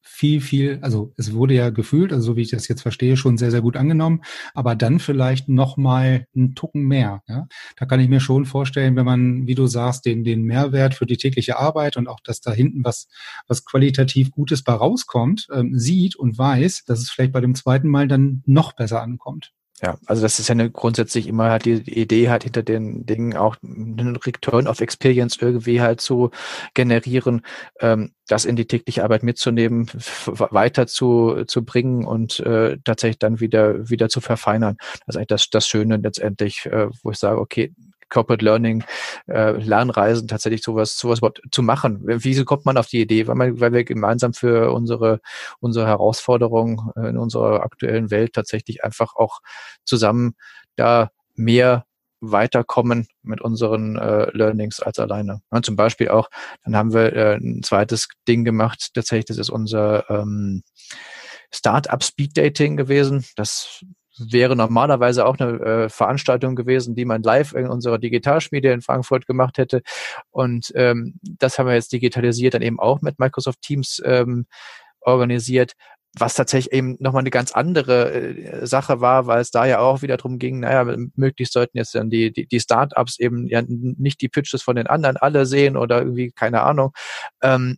viel, 0.07 0.40
viel, 0.40 0.79
also 0.83 1.12
es 1.16 1.35
wurde 1.35 1.55
ja 1.55 1.71
gefühlt, 1.71 2.12
also 2.12 2.27
so 2.27 2.37
wie 2.37 2.42
ich 2.42 2.51
das 2.51 2.69
jetzt 2.69 2.83
verstehe, 2.83 3.16
schon 3.16 3.37
sehr, 3.37 3.51
sehr 3.51 3.61
gut 3.61 3.77
angenommen, 3.77 4.23
aber 4.55 4.75
dann 4.75 4.99
vielleicht 4.99 5.49
noch 5.49 5.77
mal 5.77 6.27
einen 6.35 6.55
Tucken 6.55 6.85
mehr. 6.85 7.23
Ja? 7.29 7.49
Da 7.77 7.87
kann 7.87 8.01
ich 8.01 8.09
mir 8.09 8.21
schon 8.21 8.47
vorstellen, 8.47 8.97
wenn 8.97 9.05
man, 9.05 9.47
wie 9.47 9.55
du 9.55 9.66
sagst, 9.66 10.07
den, 10.07 10.25
den 10.25 10.42
Mehrwert 10.42 10.95
für 10.95 11.07
die 11.07 11.16
tägliche 11.16 11.59
Arbeit 11.59 11.97
und 11.97 12.09
auch, 12.09 12.21
dass 12.21 12.40
da 12.40 12.53
hinten 12.53 12.85
was, 12.85 13.09
was 13.49 13.64
qualitativ 13.64 14.31
Gutes 14.31 14.62
bei 14.62 14.73
rauskommt, 14.73 15.49
ähm, 15.53 15.79
sieht 15.79 16.16
und 16.16 16.38
weiß, 16.38 16.85
dass 16.87 17.01
es 17.01 17.11
vielleicht 17.11 17.33
bei 17.33 17.40
dem 17.40 17.55
zweiten 17.55 17.88
Mal 17.88 18.09
dann 18.09 18.42
noch 18.47 18.73
besser 18.75 19.03
ankommt. 19.03 19.53
Ja, 19.82 19.98
also 20.06 20.22
das 20.22 20.38
ist 20.38 20.48
ja 20.48 20.54
eine 20.54 20.70
grundsätzlich 20.70 21.26
immer 21.26 21.50
halt 21.50 21.66
die, 21.66 21.74
Idee 21.74 22.30
halt 22.30 22.44
hinter 22.44 22.62
den 22.62 23.04
Dingen 23.04 23.36
auch 23.36 23.56
einen 23.62 24.16
Return 24.16 24.66
of 24.68 24.80
Experience 24.80 25.36
irgendwie 25.38 25.82
halt 25.82 26.00
zu 26.00 26.30
generieren, 26.72 27.42
ähm, 27.80 28.12
das 28.26 28.46
in 28.46 28.56
die 28.56 28.66
tägliche 28.66 29.04
Arbeit 29.04 29.22
mitzunehmen, 29.22 29.86
weiter 30.24 30.86
zu, 30.86 31.44
zu 31.46 31.62
bringen 31.62 32.06
und 32.06 32.40
äh, 32.40 32.78
tatsächlich 32.84 33.18
dann 33.18 33.38
wieder 33.40 33.90
wieder 33.90 34.08
zu 34.08 34.22
verfeinern. 34.22 34.78
Das 35.04 35.14
ist 35.14 35.16
eigentlich 35.16 35.26
das, 35.28 35.50
das 35.50 35.68
Schöne 35.68 35.98
letztendlich, 35.98 36.64
äh, 36.64 36.88
wo 37.02 37.10
ich 37.10 37.18
sage, 37.18 37.38
okay, 37.38 37.74
Corporate 38.09 38.45
Learning, 38.45 38.85
äh, 39.27 39.53
Lernreisen 39.53 40.29
tatsächlich 40.29 40.62
sowas, 40.62 40.99
sowas 40.99 41.19
überhaupt 41.19 41.42
zu 41.51 41.62
machen. 41.62 42.01
Wieso 42.05 42.45
kommt 42.45 42.64
man 42.64 42.77
auf 42.77 42.87
die 42.87 43.01
Idee? 43.01 43.27
Weil, 43.27 43.35
man, 43.35 43.61
weil 43.61 43.73
wir 43.73 43.85
gemeinsam 43.85 44.33
für 44.33 44.73
unsere, 44.73 45.21
unsere 45.61 45.87
Herausforderungen 45.87 46.90
in 46.97 47.19
unserer 47.19 47.62
aktuellen 47.62 48.11
Welt 48.11 48.33
tatsächlich 48.35 48.85
einfach 48.85 49.14
auch 49.16 49.40
zusammen 49.85 50.35
da 50.77 51.11
mehr 51.35 51.87
weiterkommen 52.21 53.09
mit 53.23 53.40
unseren 53.40 53.97
äh, 53.97 54.31
Learnings 54.33 54.81
als 54.81 54.99
alleine. 54.99 55.42
Ja, 55.53 55.62
zum 55.62 55.77
Beispiel 55.77 56.09
auch, 56.09 56.31
dann 56.64 56.77
haben 56.77 56.92
wir 56.92 57.12
äh, 57.14 57.37
ein 57.37 57.62
zweites 57.62 58.09
Ding 58.27 58.45
gemacht, 58.45 58.90
tatsächlich, 58.95 59.27
das 59.27 59.38
ist 59.38 59.51
unser 59.51 60.09
ähm, 60.11 60.62
Startup 61.53 62.03
Speed 62.03 62.37
Dating 62.37 62.77
gewesen. 62.77 63.25
Das 63.37 63.85
wäre 64.18 64.57
normalerweise 64.57 65.26
auch 65.26 65.38
eine 65.38 65.61
äh, 65.61 65.88
Veranstaltung 65.88 66.57
gewesen, 66.57 66.94
die 66.94 67.05
man 67.05 67.22
live 67.22 67.52
in 67.52 67.68
unserer 67.68 67.98
Digitalschmiede 67.98 68.72
in 68.72 68.83
Frankfurt 68.83 69.26
gemacht 69.26 69.59
hätte. 69.59 69.83
Und 70.31 70.72
ähm, 70.74 71.18
das 71.22 71.59
haben 71.59 71.66
wir 71.66 71.74
jetzt 71.74 71.92
digitalisiert, 71.92 72.55
dann 72.55 72.62
eben 72.62 72.81
auch 72.81 73.02
mit 73.02 73.18
Microsoft 73.18 73.62
Teams 73.62 74.00
ähm, 74.05 74.46
organisiert 75.00 75.74
was 76.18 76.35
tatsächlich 76.35 76.72
eben 76.72 76.96
nochmal 76.98 77.20
eine 77.20 77.31
ganz 77.31 77.52
andere 77.52 78.11
äh, 78.11 78.66
Sache 78.66 79.00
war, 79.00 79.26
weil 79.26 79.40
es 79.40 79.50
da 79.50 79.66
ja 79.66 79.81
auch 79.81 80.02
wieder 80.02 80.16
darum 80.16 80.38
ging, 80.38 80.61
naja, 80.61 80.96
möglichst 81.14 81.52
sollten 81.52 81.76
jetzt 81.76 81.94
dann 81.94 82.11
die, 82.11 82.33
die, 82.33 82.46
die 82.46 82.61
Startups 82.61 83.18
eben 83.18 83.46
ja 83.48 83.62
nicht 83.66 84.20
die 84.22 84.29
Pitches 84.29 84.62
von 84.62 84.76
den 84.76 84.87
anderen 84.87 85.18
alle 85.18 85.44
sehen 85.46 85.76
oder 85.76 85.98
irgendwie, 85.98 86.33
keine 86.33 86.62
Ahnung. 86.62 86.92
Ähm, 87.42 87.76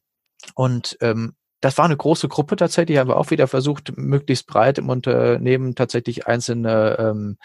und 0.55 0.97
ähm, 1.01 1.35
das 1.61 1.77
war 1.77 1.85
eine 1.85 1.97
große 1.97 2.29
Gruppe 2.29 2.57
tatsächlich, 2.57 2.99
haben 2.99 3.09
wir 3.09 3.17
auch 3.17 3.31
wieder 3.31 3.49
versucht, 3.49 3.97
möglichst 3.97 4.47
breit 4.47 4.79
im 4.79 4.89
Unternehmen 4.89 5.75
tatsächlich 5.75 6.27
einzelne 6.27 6.97
ähm, 6.99 7.39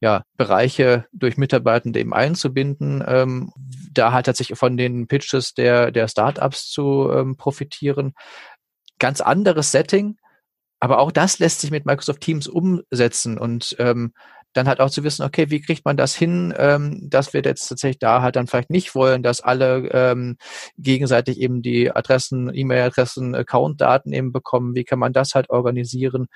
ja, 0.00 0.24
Bereiche 0.36 1.06
durch 1.12 1.36
Mitarbeitende 1.36 2.00
eben 2.00 2.12
einzubinden, 2.12 3.04
ähm, 3.06 3.52
da 3.92 4.12
halt 4.12 4.26
tatsächlich 4.26 4.58
von 4.58 4.76
den 4.76 5.06
Pitches 5.06 5.54
der, 5.54 5.92
der 5.92 6.08
Startups 6.08 6.70
zu 6.70 7.10
ähm, 7.12 7.36
profitieren. 7.36 8.14
Ganz 8.98 9.20
anderes 9.20 9.70
Setting, 9.70 10.16
aber 10.80 10.98
auch 10.98 11.12
das 11.12 11.38
lässt 11.38 11.60
sich 11.60 11.70
mit 11.70 11.86
Microsoft 11.86 12.20
Teams 12.20 12.48
umsetzen. 12.48 13.38
Und 13.38 13.76
ähm, 13.78 14.12
dann 14.52 14.68
halt 14.68 14.80
auch 14.80 14.90
zu 14.90 15.04
wissen, 15.04 15.24
okay, 15.24 15.50
wie 15.50 15.60
kriegt 15.60 15.84
man 15.84 15.96
das 15.96 16.14
hin, 16.14 16.54
ähm, 16.56 17.08
dass 17.08 17.32
wir 17.32 17.42
jetzt 17.42 17.68
tatsächlich 17.68 17.98
da 17.98 18.22
halt 18.22 18.36
dann 18.36 18.46
vielleicht 18.46 18.70
nicht 18.70 18.94
wollen, 18.94 19.22
dass 19.22 19.40
alle 19.40 19.88
ähm, 19.92 20.36
gegenseitig 20.78 21.40
eben 21.40 21.62
die 21.62 21.90
Adressen, 21.90 22.50
E-Mail-Adressen, 22.54 23.34
Account-Daten 23.34 24.12
eben 24.12 24.32
bekommen. 24.32 24.74
Wie 24.74 24.84
kann 24.84 24.98
man 24.98 25.12
das 25.12 25.34
halt 25.34 25.50
organisieren? 25.50 26.26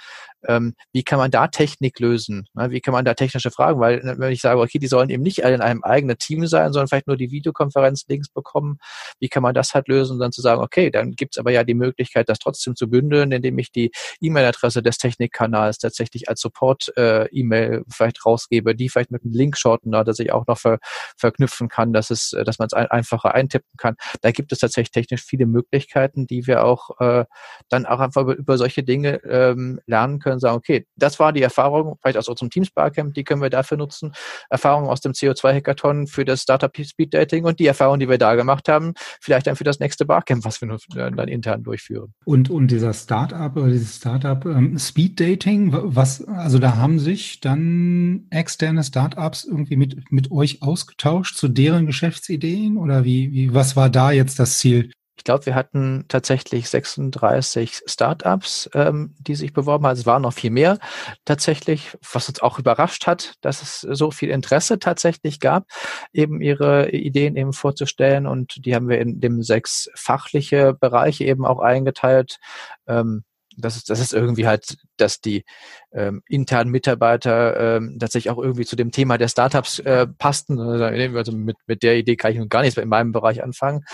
Ähm, 0.47 0.75
wie 0.93 1.03
kann 1.03 1.19
man 1.19 1.31
da 1.31 1.49
Technik 1.49 2.01
lösen? 2.01 2.47
Ne? 2.55 2.71
Wie 2.71 2.81
kann 2.81 2.93
man 2.93 3.05
da 3.05 3.15
technische 3.15 3.51
Fragen? 3.51 3.81
Weil 3.81 3.99
äh, 3.99 4.19
wenn 4.19 4.33
ich 4.33 4.41
sage, 4.41 4.61
okay, 4.61 4.79
die 4.79 4.87
sollen 4.87 5.11
eben 5.11 5.23
nicht 5.23 5.45
alle 5.45 5.55
in 5.55 5.61
einem 5.61 5.83
eigenen 5.83 6.19
Team 6.19 6.47
sein, 6.47 6.73
sondern 6.73 6.89
vielleicht 6.89 7.07
nur 7.07 7.17
die 7.17 7.31
Videokonferenz-Links 7.31 8.29
bekommen. 8.31 8.79
Wie 9.19 9.29
kann 9.29 9.43
man 9.43 9.55
das 9.55 9.75
halt 9.75 9.89
lösen? 9.89 10.19
Dann 10.19 10.33
zu 10.33 10.41
sagen, 10.41 10.63
okay, 10.63 10.91
dann 10.91 11.13
gibt's 11.13 11.39
aber 11.39 11.51
ja 11.51 11.65
die 11.65 11.75
Möglichkeit, 11.75 12.29
das 12.29 12.39
trotzdem 12.39 12.77
zu 12.77 12.89
bündeln, 12.89 13.33
indem 13.33 13.59
ich 13.59 13.73
die 13.73 13.91
E-Mail-Adresse 14.21 14.83
des 14.83 14.99
Technikkanals 14.99 15.79
tatsächlich 15.79 16.29
als 16.29 16.41
Support-E-Mail 16.41 17.73
äh, 17.75 17.83
vielleicht 18.07 18.25
rausgebe, 18.25 18.75
die 18.75 18.89
vielleicht 18.89 19.11
mit 19.11 19.25
einem 19.25 19.33
Link-Shortener, 19.33 20.05
dass 20.05 20.19
ich 20.19 20.33
auch 20.33 20.47
noch 20.47 20.59
ver, 20.59 20.79
verknüpfen 21.17 21.69
kann, 21.69 21.93
dass 21.93 22.11
es, 22.11 22.35
dass 22.45 22.59
man 22.59 22.67
es 22.67 22.73
ein, 22.73 22.87
einfacher 22.87 23.35
eintippen 23.35 23.71
kann. 23.77 23.97
Da 24.21 24.31
gibt 24.31 24.53
es 24.53 24.59
tatsächlich 24.59 24.93
technisch 24.93 25.23
viele 25.23 25.47
Möglichkeiten, 25.47 26.27
die 26.27 26.47
wir 26.47 26.65
auch 26.65 27.01
äh, 27.01 27.25
dann 27.69 27.87
auch 27.87 28.01
einfach 28.01 28.23
über, 28.23 28.37
über 28.37 28.59
solche 28.59 28.83
Dinge 28.83 29.23
ähm, 29.25 29.81
lernen 29.87 30.19
können, 30.19 30.41
sagen, 30.41 30.57
okay, 30.57 30.87
das 30.97 31.19
war 31.19 31.33
die 31.33 31.43
Erfahrung, 31.43 31.97
vielleicht 32.01 32.19
aus 32.19 32.29
unserem 32.29 32.51
Teams 32.51 32.71
Barcamp, 32.71 33.15
die 33.15 33.25
können 33.25 33.43
wir 33.43 33.51
dafür 33.51 33.77
nutzen, 33.77 34.13
Erfahrung 34.51 34.89
aus 34.89 35.01
dem 35.01 35.13
CO2-Hackathon 35.13 36.07
für 36.07 36.25
das 36.25 36.43
Startup 36.43 36.75
Speed 36.77 37.15
Dating 37.15 37.45
und 37.45 37.59
die 37.59 37.67
Erfahrung, 37.67 37.99
die 37.99 38.09
wir 38.09 38.19
da 38.19 38.35
gemacht 38.35 38.69
haben, 38.69 38.95
vielleicht 39.21 39.47
dann 39.47 39.57
für 39.57 39.65
das 39.65 39.81
nächste 39.81 40.05
Barcamp, 40.05 40.45
was 40.45 40.61
wir 40.61 40.77
dann 40.95 41.29
intern 41.29 41.63
durchführen. 41.63 42.13
Und, 42.25 42.51
und 42.51 42.71
dieser 42.71 42.93
Startup 42.93 43.55
oder 43.57 43.69
dieses 43.69 43.97
Startup 43.97 44.45
ähm, 44.45 44.79
Speed 44.79 45.19
Dating, 45.19 45.71
was, 45.73 46.25
also 46.25 46.59
da 46.59 46.77
haben 46.77 46.99
sich 46.99 47.41
dann 47.41 47.96
externe 48.31 48.83
Startups 48.83 49.45
irgendwie 49.45 49.77
mit, 49.77 50.11
mit 50.11 50.31
euch 50.31 50.63
ausgetauscht 50.63 51.37
zu 51.37 51.49
deren 51.49 51.87
Geschäftsideen 51.87 52.77
oder 52.77 53.05
wie, 53.05 53.33
wie, 53.33 53.55
was 53.55 53.77
war 53.77 53.91
da 53.91 54.11
jetzt 54.11 54.39
das 54.39 54.59
Ziel? 54.59 54.91
Ich 55.19 55.25
glaube, 55.25 55.47
wir 55.47 55.55
hatten 55.55 56.05
tatsächlich 56.09 56.69
36 56.69 57.83
Startups, 57.87 58.69
ähm, 58.75 59.15
die 59.19 59.35
sich 59.35 59.55
beworben 59.55 59.85
haben. 59.85 59.91
Also 59.91 60.01
es 60.01 60.07
waren 60.07 60.23
noch 60.23 60.35
viel 60.35 60.51
mehr 60.51 60.79
tatsächlich, 61.25 61.97
was 62.13 62.29
uns 62.29 62.41
auch 62.43 62.59
überrascht 62.59 63.07
hat, 63.07 63.35
dass 63.41 63.63
es 63.63 63.81
so 63.81 64.11
viel 64.11 64.29
Interesse 64.29 64.79
tatsächlich 64.79 65.41
gab, 65.41 65.65
eben 66.13 66.43
ihre 66.43 66.91
Ideen 66.91 67.37
eben 67.37 67.55
vorzustellen. 67.55 68.27
Und 68.27 68.65
die 68.67 68.75
haben 68.75 68.89
wir 68.89 69.01
in 69.01 69.21
dem 69.21 69.43
sechs 69.43 69.89
fachliche 69.95 70.75
Bereiche 70.75 71.25
eben 71.25 71.47
auch 71.47 71.61
eingeteilt. 71.61 72.39
Ähm, 72.87 73.25
das 73.57 73.77
ist, 73.77 73.91
das 73.91 74.01
ist 74.01 74.13
irgendwie 74.13 74.47
halt, 74.47 74.77
dass 74.97 75.21
die 75.21 75.45
ähm, 75.93 76.23
internen 76.29 76.71
Mitarbeiter 76.71 77.77
ähm, 77.77 77.99
tatsächlich 77.99 78.31
auch 78.31 78.39
irgendwie 78.39 78.67
zu 78.67 78.77
dem 78.77 78.91
Thema 78.91 79.19
der 79.19 79.29
Startups 79.29 79.79
äh, 79.81 80.07
passten. 80.07 80.59
Also 80.59 81.33
mit, 81.33 81.57
mit 81.67 81.83
der 81.83 81.97
Idee 81.97 82.17
kann 82.17 82.33
ich 82.33 82.39
nun 82.39 82.49
gar 82.49 82.63
nichts 82.63 82.77
in 82.77 82.89
meinem 82.89 83.13
Bereich 83.13 83.43
anfangen. 83.43 83.85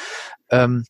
Ähm, 0.50 0.84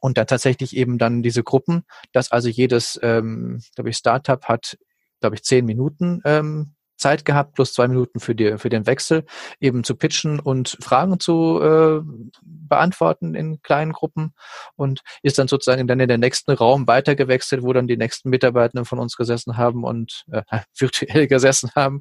und 0.00 0.18
dann 0.18 0.26
tatsächlich 0.26 0.76
eben 0.76 0.98
dann 0.98 1.22
diese 1.22 1.44
Gruppen, 1.44 1.84
dass 2.12 2.32
also 2.32 2.48
jedes, 2.48 2.98
ähm, 3.02 3.60
glaube 3.76 3.90
ich, 3.90 3.96
Startup 3.96 4.44
hat, 4.46 4.76
glaube 5.20 5.36
ich, 5.36 5.44
zehn 5.44 5.64
Minuten 5.64 6.20
ähm, 6.24 6.74
Zeit 7.02 7.24
gehabt, 7.24 7.54
plus 7.54 7.74
zwei 7.74 7.88
Minuten 7.88 8.20
für, 8.20 8.34
die, 8.34 8.56
für 8.58 8.68
den 8.68 8.86
Wechsel, 8.86 9.24
eben 9.60 9.84
zu 9.84 9.96
pitchen 9.96 10.40
und 10.40 10.78
Fragen 10.80 11.20
zu 11.20 11.60
äh, 11.60 12.00
beantworten 12.42 13.34
in 13.34 13.60
kleinen 13.62 13.92
Gruppen 13.92 14.34
und 14.76 15.00
ist 15.22 15.38
dann 15.38 15.48
sozusagen 15.48 15.86
dann 15.86 16.00
in 16.00 16.08
den 16.08 16.20
nächsten 16.20 16.52
Raum 16.52 16.86
weitergewechselt, 16.86 17.62
wo 17.62 17.72
dann 17.72 17.88
die 17.88 17.96
nächsten 17.96 18.30
Mitarbeitenden 18.30 18.86
von 18.86 18.98
uns 18.98 19.16
gesessen 19.16 19.56
haben 19.56 19.84
und 19.84 20.24
äh, 20.30 20.42
virtuell 20.78 21.26
gesessen 21.26 21.70
haben 21.74 22.00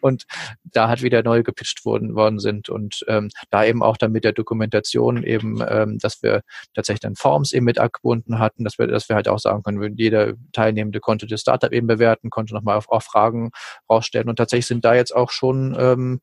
und 0.00 0.24
da 0.64 0.88
hat 0.88 1.02
wieder 1.02 1.22
neu 1.22 1.42
gepitcht 1.42 1.84
worden, 1.84 2.14
worden 2.14 2.38
sind 2.38 2.68
und 2.68 3.04
ähm, 3.06 3.28
da 3.50 3.64
eben 3.64 3.82
auch 3.82 3.96
dann 3.96 4.12
mit 4.12 4.24
der 4.24 4.32
Dokumentation 4.32 5.22
eben, 5.22 5.62
ähm, 5.68 5.98
dass 5.98 6.22
wir 6.22 6.42
tatsächlich 6.74 7.00
dann 7.00 7.16
Forms 7.16 7.52
eben 7.52 7.66
mit 7.66 7.78
abgebunden 7.78 8.38
hatten, 8.38 8.64
dass 8.64 8.78
wir, 8.78 8.86
dass 8.86 9.08
wir 9.08 9.16
halt 9.16 9.28
auch 9.28 9.38
sagen 9.38 9.62
können, 9.62 9.96
jeder 9.96 10.34
Teilnehmende 10.52 11.00
konnte 11.00 11.26
das 11.26 11.42
Startup 11.42 11.72
eben 11.72 11.86
bewerten, 11.86 12.30
konnte 12.30 12.54
nochmal 12.54 12.76
auf, 12.76 12.88
auf 12.88 13.04
Fragen 13.04 13.50
rausstellen 13.88 14.28
und 14.30 14.36
tatsächlich 14.36 14.66
sind 14.66 14.84
da 14.84 14.94
jetzt 14.94 15.14
auch 15.14 15.30
schon, 15.30 15.76
ähm, 15.78 16.20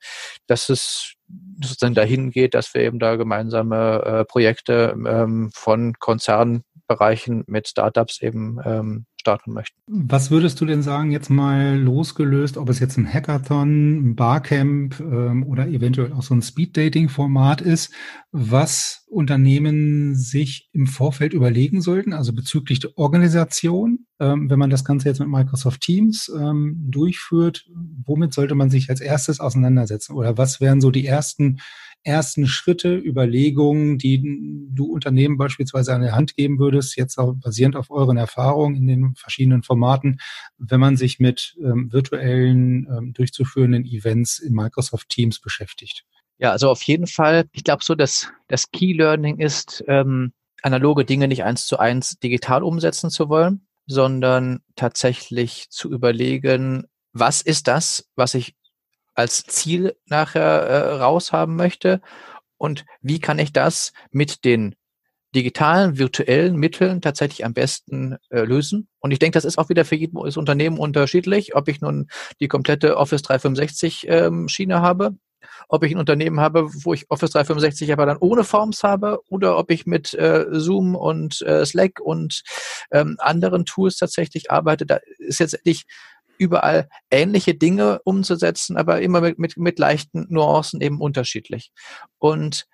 dass 0.47 0.69
es 0.69 1.13
sozusagen 1.61 1.95
dahin 1.95 2.31
geht, 2.31 2.53
dass 2.53 2.73
wir 2.73 2.81
eben 2.81 2.99
da 2.99 3.15
gemeinsame 3.15 4.01
äh, 4.03 4.25
Projekte 4.25 4.95
ähm, 5.05 5.51
von 5.53 5.99
Konzernbereichen 6.87 7.43
mit 7.47 7.67
Startups 7.67 8.21
eben 8.21 8.59
ähm, 8.63 9.05
starten 9.19 9.51
möchten. 9.51 9.77
Was 9.87 10.31
würdest 10.31 10.61
du 10.61 10.65
denn 10.65 10.81
sagen, 10.81 11.11
jetzt 11.11 11.29
mal 11.29 11.77
losgelöst, 11.77 12.57
ob 12.57 12.69
es 12.69 12.79
jetzt 12.79 12.97
ein 12.97 13.11
Hackathon, 13.11 14.11
ein 14.11 14.15
Barcamp 14.15 14.99
ähm, 14.99 15.45
oder 15.45 15.67
eventuell 15.67 16.13
auch 16.13 16.23
so 16.23 16.33
ein 16.33 16.41
Speed-Dating-Format 16.41 17.61
ist, 17.61 17.93
was 18.31 19.05
Unternehmen 19.09 20.15
sich 20.15 20.69
im 20.71 20.87
Vorfeld 20.87 21.33
überlegen 21.33 21.81
sollten, 21.81 22.13
also 22.13 22.33
bezüglich 22.33 22.79
der 22.79 22.97
Organisation, 22.97 24.05
ähm, 24.19 24.49
wenn 24.49 24.59
man 24.59 24.69
das 24.69 24.85
Ganze 24.85 25.09
jetzt 25.09 25.19
mit 25.19 25.29
Microsoft 25.29 25.81
Teams 25.81 26.31
ähm, 26.33 26.87
durchführt, 26.89 27.65
womit 28.05 28.33
sollte 28.33 28.55
man 28.55 28.69
sich 28.69 28.89
als 28.89 29.01
erstes 29.01 29.39
auseinandersetzen 29.39 30.13
oder 30.13 30.37
was 30.37 30.61
wären 30.61 30.79
so 30.79 30.91
die 30.91 31.05
ersten 31.05 31.59
ersten 32.07 32.47
Schritte, 32.47 32.95
Überlegungen, 32.95 33.97
die 33.97 34.69
du 34.71 34.85
Unternehmen 34.85 35.37
beispielsweise 35.37 35.93
an 35.93 36.01
der 36.01 36.15
Hand 36.15 36.35
geben 36.35 36.57
würdest, 36.57 36.95
jetzt 36.95 37.17
basierend 37.17 37.75
auf 37.75 37.91
euren 37.91 38.15
Erfahrungen 38.15 38.77
in 38.77 38.87
den 38.87 39.15
verschiedenen 39.15 39.61
Formaten, 39.61 40.19
wenn 40.57 40.79
man 40.79 40.95
sich 40.95 41.19
mit 41.19 41.57
ähm, 41.61 41.91
virtuellen 41.91 42.87
ähm, 42.89 43.13
durchzuführenden 43.13 43.85
Events 43.85 44.39
in 44.39 44.53
Microsoft 44.53 45.09
Teams 45.09 45.39
beschäftigt? 45.39 46.05
Ja, 46.39 46.51
also 46.51 46.69
auf 46.69 46.81
jeden 46.83 47.07
Fall. 47.07 47.45
Ich 47.51 47.63
glaube 47.63 47.83
so, 47.83 47.93
dass 47.93 48.31
das 48.47 48.71
Key 48.71 48.93
Learning 48.93 49.39
ist, 49.39 49.83
ähm, 49.87 50.31
analoge 50.61 51.03
Dinge 51.03 51.27
nicht 51.27 51.43
eins 51.43 51.67
zu 51.67 51.77
eins 51.77 52.19
digital 52.19 52.63
umsetzen 52.63 53.09
zu 53.09 53.27
wollen, 53.27 53.67
sondern 53.85 54.59
tatsächlich 54.75 55.69
zu 55.69 55.91
überlegen, 55.91 56.85
was 57.11 57.41
ist 57.41 57.67
das, 57.67 58.09
was 58.15 58.33
ich 58.33 58.55
als 59.17 59.43
Ziel 59.43 59.95
nachher 60.05 60.41
äh, 60.41 60.91
raushaben 60.97 61.55
möchte 61.55 62.01
und 62.57 62.85
wie 63.01 63.19
kann 63.19 63.39
ich 63.39 63.51
das 63.51 63.91
mit 64.11 64.45
den 64.45 64.75
digitalen, 65.35 65.97
virtuellen 65.97 66.55
Mitteln 66.55 67.01
tatsächlich 67.01 67.43
am 67.43 67.53
besten 67.53 68.17
äh, 68.29 68.41
lösen. 68.41 68.87
Und 68.99 69.11
ich 69.11 69.19
denke, 69.19 69.35
das 69.35 69.45
ist 69.45 69.57
auch 69.57 69.69
wieder 69.69 69.85
für 69.85 69.95
jedes 69.95 70.37
Unternehmen 70.37 70.77
unterschiedlich, 70.77 71.55
ob 71.55 71.67
ich 71.67 71.81
nun 71.81 72.07
die 72.39 72.47
komplette 72.47 72.97
Office 72.97 73.23
365 73.23 74.05
ähm, 74.07 74.47
Schiene 74.47 74.81
habe, 74.81 75.15
ob 75.67 75.83
ich 75.83 75.91
ein 75.91 75.99
Unternehmen 75.99 76.39
habe, 76.39 76.69
wo 76.83 76.93
ich 76.93 77.09
Office 77.11 77.31
365 77.31 77.91
aber 77.91 78.05
dann 78.05 78.17
ohne 78.17 78.43
Forms 78.43 78.83
habe, 78.83 79.19
oder 79.29 79.57
ob 79.57 79.69
ich 79.69 79.85
mit 79.85 80.13
äh, 80.13 80.45
Zoom 80.51 80.95
und 80.95 81.41
äh, 81.41 81.65
Slack 81.65 81.99
und 81.99 82.43
ähm, 82.91 83.17
anderen 83.19 83.65
Tools 83.65 83.97
tatsächlich 83.97 84.49
arbeite. 84.49 84.85
Da 84.85 84.99
ist 85.17 85.39
jetzt 85.39 85.53
endlich 85.55 85.85
überall 86.37 86.89
ähnliche 87.11 87.53
Dinge 87.55 87.99
umzusetzen, 88.03 88.77
aber 88.77 89.01
immer 89.01 89.21
mit, 89.21 89.39
mit, 89.39 89.57
mit 89.57 89.79
leichten 89.79 90.27
Nuancen 90.29 90.81
eben 90.81 91.01
unterschiedlich. 91.01 91.71
Und 92.17 92.67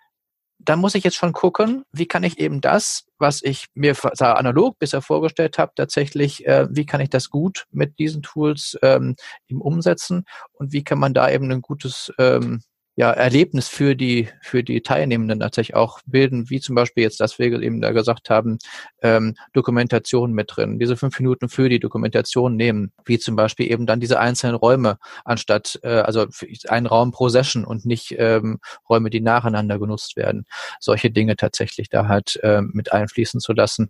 da 0.59 0.75
muss 0.75 0.95
ich 0.95 1.03
jetzt 1.03 1.17
schon 1.17 1.33
gucken, 1.33 1.83
wie 1.91 2.05
kann 2.05 2.23
ich 2.23 2.39
eben 2.39 2.61
das, 2.61 3.05
was 3.17 3.41
ich 3.43 3.67
mir 3.73 3.95
analog 4.19 4.79
bisher 4.79 5.01
vorgestellt 5.01 5.57
habe, 5.57 5.73
tatsächlich, 5.75 6.45
äh, 6.45 6.67
wie 6.69 6.85
kann 6.85 7.01
ich 7.01 7.09
das 7.09 7.29
gut 7.29 7.65
mit 7.71 7.99
diesen 7.99 8.21
Tools 8.21 8.77
ähm, 8.81 9.15
eben 9.47 9.61
umsetzen 9.61 10.25
und 10.53 10.71
wie 10.71 10.83
kann 10.83 10.99
man 10.99 11.13
da 11.13 11.29
eben 11.29 11.51
ein 11.51 11.61
gutes 11.61 12.13
ähm, 12.17 12.61
ja, 12.95 13.11
Erlebnis 13.11 13.67
für 13.67 13.95
die, 13.95 14.29
für 14.41 14.63
die 14.63 14.81
Teilnehmenden 14.81 15.39
tatsächlich 15.39 15.75
auch 15.75 15.99
bilden, 16.05 16.49
wie 16.51 16.59
zum 16.59 16.75
Beispiel 16.75 17.03
jetzt, 17.03 17.19
dass 17.19 17.39
wir 17.39 17.51
eben 17.61 17.81
da 17.81 17.91
gesagt 17.91 18.29
haben, 18.29 18.59
ähm, 19.01 19.35
Dokumentation 19.53 20.31
mit 20.33 20.51
drin, 20.55 20.77
diese 20.77 20.95
fünf 20.95 21.17
Minuten 21.19 21.49
für 21.49 21.69
die 21.69 21.79
Dokumentation 21.79 22.55
nehmen, 22.55 22.93
wie 23.05 23.17
zum 23.17 23.35
Beispiel 23.35 23.71
eben 23.71 23.87
dann 23.87 23.99
diese 23.99 24.19
einzelnen 24.19 24.55
Räume, 24.55 24.99
anstatt, 25.25 25.79
äh, 25.81 25.87
also 25.87 26.27
ein 26.67 26.85
Raum 26.85 27.11
pro 27.11 27.29
Session 27.29 27.65
und 27.65 27.85
nicht 27.85 28.13
ähm, 28.19 28.59
Räume, 28.87 29.09
die 29.09 29.21
nacheinander 29.21 29.79
genutzt 29.79 30.15
werden, 30.15 30.45
solche 30.79 31.09
Dinge 31.09 31.35
tatsächlich 31.35 31.89
da 31.89 32.07
halt 32.07 32.39
ähm, 32.43 32.71
mit 32.73 32.93
einfließen 32.93 33.39
zu 33.39 33.53
lassen. 33.53 33.89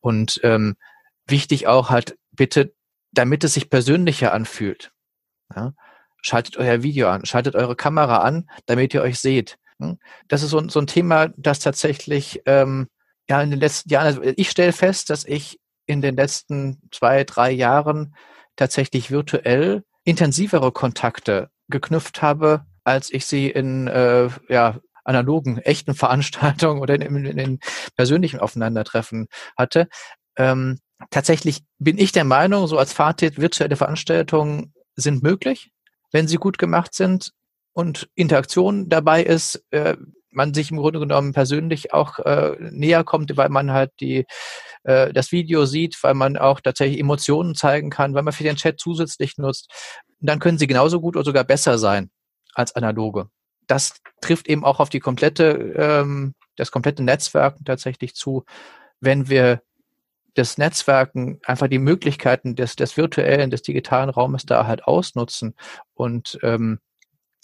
Und 0.00 0.40
ähm, 0.42 0.74
wichtig 1.26 1.68
auch 1.68 1.90
halt 1.90 2.18
bitte, 2.32 2.74
damit 3.12 3.44
es 3.44 3.54
sich 3.54 3.70
persönlicher 3.70 4.32
anfühlt. 4.32 4.90
Ja? 5.54 5.72
Schaltet 6.26 6.56
euer 6.56 6.82
Video 6.82 7.08
an, 7.08 7.26
schaltet 7.26 7.54
eure 7.54 7.76
Kamera 7.76 8.18
an, 8.18 8.48
damit 8.64 8.94
ihr 8.94 9.02
euch 9.02 9.18
seht. 9.18 9.58
Hm? 9.78 9.98
Das 10.28 10.42
ist 10.42 10.50
so, 10.50 10.68
so 10.68 10.80
ein 10.80 10.86
Thema, 10.86 11.28
das 11.36 11.58
tatsächlich 11.58 12.40
ähm, 12.46 12.88
ja 13.28 13.42
in 13.42 13.50
den 13.50 13.60
letzten 13.60 13.90
Jahren, 13.90 14.06
also 14.06 14.22
ich 14.22 14.48
stelle 14.48 14.72
fest, 14.72 15.10
dass 15.10 15.26
ich 15.26 15.60
in 15.86 16.00
den 16.00 16.16
letzten 16.16 16.80
zwei, 16.90 17.24
drei 17.24 17.50
Jahren 17.50 18.14
tatsächlich 18.56 19.10
virtuell 19.10 19.84
intensivere 20.04 20.72
Kontakte 20.72 21.50
geknüpft 21.68 22.22
habe, 22.22 22.64
als 22.84 23.12
ich 23.12 23.26
sie 23.26 23.50
in 23.50 23.86
äh, 23.88 24.30
ja, 24.48 24.78
analogen, 25.04 25.58
echten 25.58 25.94
Veranstaltungen 25.94 26.80
oder 26.80 26.94
in, 26.94 27.02
in, 27.02 27.38
in 27.38 27.58
persönlichen 27.96 28.40
Aufeinandertreffen 28.40 29.26
hatte. 29.58 29.88
Ähm, 30.36 30.78
tatsächlich 31.10 31.64
bin 31.78 31.98
ich 31.98 32.12
der 32.12 32.24
Meinung, 32.24 32.66
so 32.66 32.78
als 32.78 32.94
Fazit, 32.94 33.38
virtuelle 33.38 33.76
Veranstaltungen 33.76 34.72
sind 34.96 35.22
möglich 35.22 35.73
wenn 36.14 36.28
sie 36.28 36.36
gut 36.36 36.58
gemacht 36.58 36.94
sind 36.94 37.32
und 37.72 38.08
Interaktion 38.14 38.88
dabei 38.88 39.24
ist, 39.24 39.64
äh, 39.72 39.96
man 40.30 40.54
sich 40.54 40.70
im 40.70 40.76
Grunde 40.76 41.00
genommen 41.00 41.32
persönlich 41.32 41.92
auch 41.92 42.20
äh, 42.20 42.56
näher 42.60 43.02
kommt, 43.02 43.36
weil 43.36 43.48
man 43.48 43.72
halt 43.72 43.90
die 44.00 44.24
äh, 44.84 45.12
das 45.12 45.32
Video 45.32 45.66
sieht, 45.66 45.98
weil 46.02 46.14
man 46.14 46.36
auch 46.36 46.60
tatsächlich 46.60 47.00
Emotionen 47.00 47.56
zeigen 47.56 47.90
kann, 47.90 48.14
weil 48.14 48.22
man 48.22 48.32
für 48.32 48.44
den 48.44 48.54
Chat 48.54 48.78
zusätzlich 48.78 49.38
nutzt, 49.38 49.72
dann 50.20 50.38
können 50.38 50.56
sie 50.56 50.68
genauso 50.68 51.00
gut 51.00 51.16
oder 51.16 51.24
sogar 51.24 51.44
besser 51.44 51.78
sein 51.78 52.10
als 52.54 52.76
analoge. 52.76 53.26
Das 53.66 53.96
trifft 54.20 54.46
eben 54.48 54.64
auch 54.64 54.78
auf 54.78 54.90
die 54.90 55.00
komplette 55.00 55.74
ähm, 55.76 56.34
das 56.54 56.70
komplette 56.70 57.02
Netzwerk 57.02 57.56
tatsächlich 57.64 58.14
zu, 58.14 58.44
wenn 59.00 59.28
wir 59.28 59.62
das 60.34 60.58
Netzwerken, 60.58 61.40
einfach 61.44 61.68
die 61.68 61.78
Möglichkeiten 61.78 62.56
des, 62.56 62.76
des 62.76 62.96
virtuellen, 62.96 63.50
des 63.50 63.62
digitalen 63.62 64.10
Raumes 64.10 64.46
da 64.46 64.66
halt 64.66 64.84
ausnutzen 64.84 65.54
und 65.94 66.38
ähm, 66.42 66.80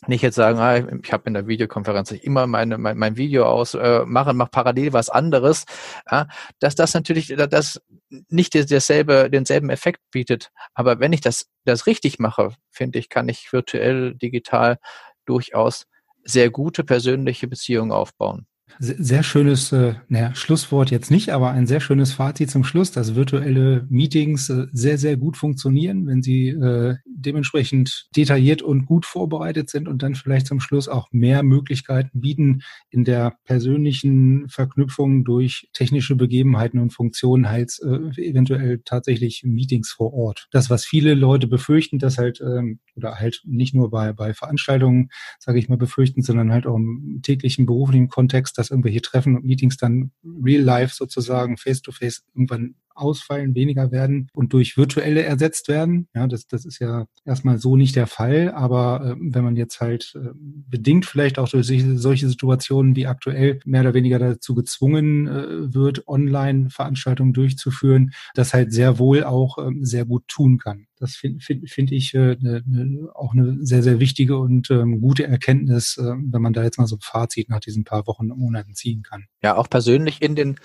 nicht 0.06 0.22
jetzt 0.22 0.36
sagen, 0.36 0.58
ah, 0.58 0.76
ich 0.76 1.12
habe 1.12 1.24
in 1.26 1.34
der 1.34 1.46
Videokonferenz 1.46 2.10
immer 2.12 2.46
meine, 2.46 2.78
mein, 2.78 2.96
mein 2.96 3.16
Video 3.16 3.44
aus, 3.44 3.74
äh, 3.74 4.04
mache, 4.06 4.32
mach 4.32 4.50
parallel 4.50 4.92
was 4.92 5.10
anderes, 5.10 5.66
ja, 6.10 6.26
dass 6.58 6.74
das 6.74 6.94
natürlich 6.94 7.34
das 7.36 7.80
nicht 8.28 8.54
derselbe, 8.54 9.28
denselben 9.30 9.68
Effekt 9.68 10.00
bietet. 10.10 10.50
Aber 10.74 11.00
wenn 11.00 11.12
ich 11.12 11.20
das, 11.20 11.50
das 11.64 11.86
richtig 11.86 12.18
mache, 12.18 12.54
finde 12.70 12.98
ich, 12.98 13.08
kann 13.10 13.28
ich 13.28 13.52
virtuell, 13.52 14.14
digital 14.14 14.78
durchaus 15.26 15.86
sehr 16.24 16.50
gute 16.50 16.82
persönliche 16.84 17.46
Beziehungen 17.46 17.92
aufbauen. 17.92 18.46
Sehr 18.78 19.22
schönes, 19.22 19.72
äh, 19.72 19.94
naja, 20.08 20.34
Schlusswort 20.34 20.90
jetzt 20.90 21.10
nicht, 21.10 21.30
aber 21.30 21.50
ein 21.50 21.66
sehr 21.66 21.80
schönes 21.80 22.12
Fazit 22.12 22.50
zum 22.50 22.64
Schluss, 22.64 22.92
dass 22.92 23.14
virtuelle 23.14 23.86
Meetings 23.90 24.48
äh, 24.48 24.66
sehr, 24.72 24.98
sehr 24.98 25.16
gut 25.16 25.36
funktionieren, 25.36 26.06
wenn 26.06 26.22
sie 26.22 26.48
äh, 26.48 26.96
dementsprechend 27.04 28.08
detailliert 28.16 28.62
und 28.62 28.86
gut 28.86 29.06
vorbereitet 29.06 29.70
sind 29.70 29.88
und 29.88 30.02
dann 30.02 30.14
vielleicht 30.14 30.46
zum 30.46 30.60
Schluss 30.60 30.88
auch 30.88 31.08
mehr 31.12 31.42
Möglichkeiten 31.42 32.20
bieten, 32.20 32.62
in 32.90 33.04
der 33.04 33.36
persönlichen 33.44 34.48
Verknüpfung 34.48 35.24
durch 35.24 35.68
technische 35.72 36.16
Begebenheiten 36.16 36.78
und 36.78 36.92
Funktionen 36.92 37.48
halt 37.48 37.78
äh, 37.82 38.20
eventuell 38.22 38.80
tatsächlich 38.84 39.42
Meetings 39.44 39.90
vor 39.90 40.12
Ort. 40.12 40.48
Das, 40.50 40.70
was 40.70 40.84
viele 40.84 41.14
Leute 41.14 41.46
befürchten, 41.46 41.98
dass 41.98 42.18
halt, 42.18 42.40
ähm, 42.40 42.80
oder 42.94 43.16
halt 43.16 43.42
nicht 43.44 43.74
nur 43.74 43.90
bei, 43.90 44.12
bei 44.12 44.34
Veranstaltungen, 44.34 45.10
sage 45.38 45.58
ich 45.58 45.68
mal, 45.68 45.78
befürchten, 45.78 46.22
sondern 46.22 46.52
halt 46.52 46.66
auch 46.66 46.76
im 46.76 47.20
täglichen 47.22 47.66
beruflichen 47.66 48.08
Kontext, 48.08 48.58
dass 48.60 48.70
irgendwelche 48.70 49.00
Treffen 49.00 49.36
und 49.36 49.44
Meetings 49.44 49.78
dann 49.78 50.12
real 50.22 50.62
life 50.62 50.94
sozusagen 50.94 51.56
face-to-face 51.56 52.18
-face 52.18 52.22
irgendwann 52.34 52.74
ausfallen, 52.94 53.54
weniger 53.54 53.90
werden 53.92 54.28
und 54.32 54.52
durch 54.52 54.76
virtuelle 54.76 55.22
ersetzt 55.22 55.68
werden. 55.68 56.08
Ja, 56.14 56.26
das, 56.26 56.46
das 56.46 56.64
ist 56.64 56.78
ja 56.78 57.06
erstmal 57.24 57.58
so 57.58 57.76
nicht 57.76 57.96
der 57.96 58.06
Fall. 58.06 58.52
Aber 58.52 59.04
äh, 59.04 59.16
wenn 59.20 59.44
man 59.44 59.56
jetzt 59.56 59.80
halt 59.80 60.14
äh, 60.16 60.30
bedingt 60.34 61.06
vielleicht 61.06 61.38
auch 61.38 61.48
durch 61.48 61.66
solche 61.66 62.28
Situationen 62.28 62.96
wie 62.96 63.06
aktuell 63.06 63.60
mehr 63.64 63.82
oder 63.82 63.94
weniger 63.94 64.18
dazu 64.18 64.54
gezwungen 64.54 65.28
äh, 65.28 65.74
wird, 65.74 66.06
Online-Veranstaltungen 66.08 67.32
durchzuführen, 67.32 68.12
das 68.34 68.54
halt 68.54 68.72
sehr 68.72 68.98
wohl 68.98 69.24
auch 69.24 69.58
äh, 69.58 69.70
sehr 69.80 70.04
gut 70.04 70.26
tun 70.28 70.58
kann. 70.58 70.86
Das 71.00 71.16
finde 71.16 71.40
find, 71.40 71.70
find 71.70 71.92
ich 71.92 72.12
äh, 72.14 72.36
ne, 72.40 72.62
ne, 72.66 73.08
auch 73.14 73.32
eine 73.32 73.56
sehr, 73.64 73.82
sehr 73.82 74.00
wichtige 74.00 74.36
und 74.36 74.70
ähm, 74.70 75.00
gute 75.00 75.26
Erkenntnis, 75.26 75.96
äh, 75.96 76.02
wenn 76.02 76.42
man 76.42 76.52
da 76.52 76.62
jetzt 76.62 76.78
mal 76.78 76.86
so 76.86 76.96
ein 76.96 77.00
Fazit 77.00 77.48
nach 77.48 77.60
diesen 77.60 77.84
paar 77.84 78.06
Wochen 78.06 78.30
und 78.30 78.38
Monaten 78.38 78.74
ziehen 78.74 79.02
kann. 79.02 79.24
Ja, 79.42 79.56
auch 79.56 79.70
persönlich 79.70 80.20
in 80.20 80.36
den, 80.36 80.56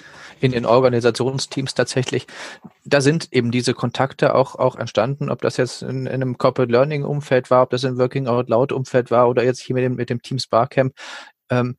in 0.41 0.51
den 0.51 0.65
Organisationsteams 0.65 1.73
tatsächlich. 1.73 2.14
Da 2.83 3.01
sind 3.01 3.29
eben 3.31 3.51
diese 3.51 3.73
Kontakte 3.73 4.35
auch, 4.35 4.55
auch 4.55 4.75
entstanden, 4.75 5.29
ob 5.29 5.41
das 5.41 5.57
jetzt 5.57 5.81
in, 5.81 6.05
in 6.05 6.07
einem 6.07 6.37
Corporate 6.37 6.71
Learning 6.71 7.03
Umfeld 7.03 7.51
war, 7.51 7.63
ob 7.63 7.69
das 7.69 7.83
im 7.83 7.97
Working 7.97 8.27
Out 8.27 8.49
Loud 8.49 8.71
Umfeld 8.71 9.11
war 9.11 9.29
oder 9.29 9.43
jetzt 9.43 9.61
hier 9.61 9.75
mit 9.75 9.83
dem, 9.83 9.95
mit 9.95 10.09
dem 10.09 10.21
Teams 10.21 10.47
Barcamp. 10.47 10.93
Ähm, 11.49 11.77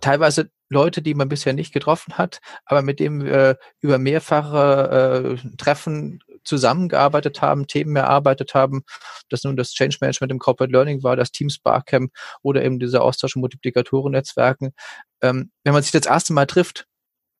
teilweise 0.00 0.50
Leute, 0.72 1.02
die 1.02 1.14
man 1.14 1.28
bisher 1.28 1.52
nicht 1.52 1.72
getroffen 1.72 2.18
hat, 2.18 2.40
aber 2.64 2.82
mit 2.82 2.98
dem 2.98 3.24
wir 3.24 3.58
über 3.80 3.98
mehrfache 3.98 5.38
äh, 5.38 5.56
Treffen 5.58 6.20
zusammengearbeitet 6.44 7.42
haben, 7.42 7.66
Themen 7.66 7.94
erarbeitet 7.94 8.54
haben, 8.54 8.82
das 9.28 9.44
nun 9.44 9.56
das 9.56 9.72
Change 9.72 9.98
Management 10.00 10.32
im 10.32 10.38
Corporate 10.38 10.72
Learning 10.72 11.02
war, 11.02 11.14
das 11.14 11.30
Teams 11.30 11.58
Barcamp 11.58 12.12
oder 12.42 12.64
eben 12.64 12.78
diese 12.78 13.02
Austausch- 13.02 13.36
und 13.36 13.42
Multiplikatoren-Netzwerken. 13.42 14.72
Ähm, 15.20 15.52
wenn 15.62 15.74
man 15.74 15.82
sich 15.82 15.92
das 15.92 16.06
erste 16.06 16.32
Mal 16.32 16.46
trifft, 16.46 16.86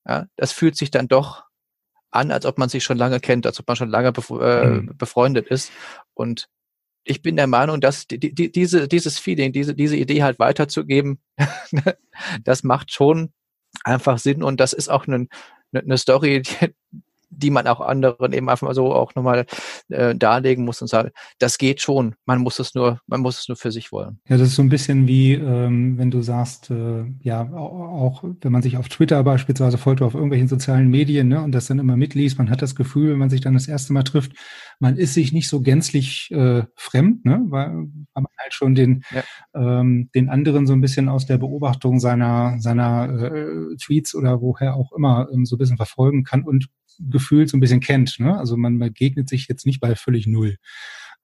ja, 0.06 0.26
das 0.36 0.52
fühlt 0.52 0.76
sich 0.76 0.90
dann 0.90 1.08
doch 1.08 1.44
an, 2.12 2.30
als 2.30 2.46
ob 2.46 2.58
man 2.58 2.68
sich 2.68 2.84
schon 2.84 2.98
lange 2.98 3.20
kennt, 3.20 3.46
als 3.46 3.58
ob 3.58 3.66
man 3.66 3.76
schon 3.76 3.90
lange 3.90 4.12
bef 4.12 4.30
äh, 4.30 4.66
mhm. 4.66 4.96
befreundet 4.96 5.48
ist. 5.48 5.72
Und 6.14 6.48
ich 7.04 7.22
bin 7.22 7.36
der 7.36 7.48
Meinung, 7.48 7.80
dass 7.80 8.06
die, 8.06 8.18
die, 8.18 8.52
diese, 8.52 8.86
dieses 8.86 9.18
Feeling, 9.18 9.52
diese, 9.52 9.74
diese 9.74 9.96
Idee 9.96 10.22
halt 10.22 10.38
weiterzugeben, 10.38 11.18
das 12.44 12.62
macht 12.62 12.92
schon 12.92 13.32
einfach 13.82 14.18
Sinn 14.18 14.42
und 14.42 14.60
das 14.60 14.72
ist 14.72 14.88
auch 14.88 15.08
eine, 15.08 15.26
eine 15.72 15.98
Story, 15.98 16.42
die, 16.42 16.74
die 17.34 17.50
man 17.50 17.66
auch 17.66 17.80
anderen 17.80 18.32
eben 18.32 18.48
einfach 18.48 18.66
mal 18.66 18.74
so 18.74 18.92
auch 18.92 19.14
nochmal 19.14 19.46
äh, 19.88 20.14
darlegen 20.14 20.64
muss 20.64 20.82
und 20.82 20.88
sagen, 20.88 21.10
das 21.38 21.58
geht 21.58 21.80
schon. 21.80 22.14
Man 22.26 22.40
muss 22.40 22.58
es 22.58 22.74
nur, 22.74 23.00
man 23.06 23.20
muss 23.20 23.40
es 23.40 23.48
nur 23.48 23.56
für 23.56 23.72
sich 23.72 23.90
wollen. 23.90 24.20
Ja, 24.28 24.36
das 24.36 24.48
ist 24.48 24.56
so 24.56 24.62
ein 24.62 24.68
bisschen 24.68 25.08
wie, 25.08 25.32
ähm, 25.34 25.98
wenn 25.98 26.10
du 26.10 26.22
sagst, 26.22 26.70
äh, 26.70 27.04
ja, 27.20 27.50
auch 27.52 28.22
wenn 28.40 28.52
man 28.52 28.62
sich 28.62 28.76
auf 28.76 28.88
Twitter 28.88 29.22
beispielsweise 29.24 29.78
folgt 29.78 30.00
oder 30.00 30.08
auf 30.08 30.14
irgendwelchen 30.14 30.48
sozialen 30.48 30.88
Medien 30.88 31.28
ne, 31.28 31.42
und 31.42 31.52
das 31.52 31.66
dann 31.66 31.78
immer 31.78 31.96
mitliest, 31.96 32.38
man 32.38 32.50
hat 32.50 32.62
das 32.62 32.74
Gefühl, 32.74 33.12
wenn 33.12 33.18
man 33.18 33.30
sich 33.30 33.40
dann 33.40 33.54
das 33.54 33.68
erste 33.68 33.92
Mal 33.92 34.02
trifft, 34.02 34.32
man 34.78 34.96
ist 34.96 35.14
sich 35.14 35.32
nicht 35.32 35.48
so 35.48 35.62
gänzlich 35.62 36.30
äh, 36.30 36.64
fremd, 36.76 37.24
ne, 37.24 37.42
weil, 37.48 37.68
weil 37.68 38.22
man 38.22 38.32
halt 38.38 38.52
schon 38.52 38.74
den, 38.74 39.04
ja. 39.10 39.22
ähm, 39.54 40.10
den 40.14 40.28
anderen 40.28 40.66
so 40.66 40.72
ein 40.72 40.80
bisschen 40.80 41.08
aus 41.08 41.26
der 41.26 41.38
Beobachtung 41.38 42.00
seiner, 42.00 42.56
seiner 42.58 43.08
äh, 43.08 43.76
Tweets 43.76 44.14
oder 44.14 44.40
woher 44.40 44.74
auch 44.74 44.92
immer 44.92 45.28
ähm, 45.32 45.46
so 45.46 45.56
ein 45.56 45.58
bisschen 45.58 45.76
verfolgen 45.76 46.24
kann 46.24 46.42
und 46.42 46.68
gefühlt 47.10 47.48
so 47.48 47.56
ein 47.56 47.60
bisschen 47.60 47.80
kennt. 47.80 48.16
Ne? 48.18 48.36
Also 48.36 48.56
man 48.56 48.78
begegnet 48.78 49.28
sich 49.28 49.48
jetzt 49.48 49.66
nicht 49.66 49.80
bei 49.80 49.94
völlig 49.94 50.26
null 50.26 50.56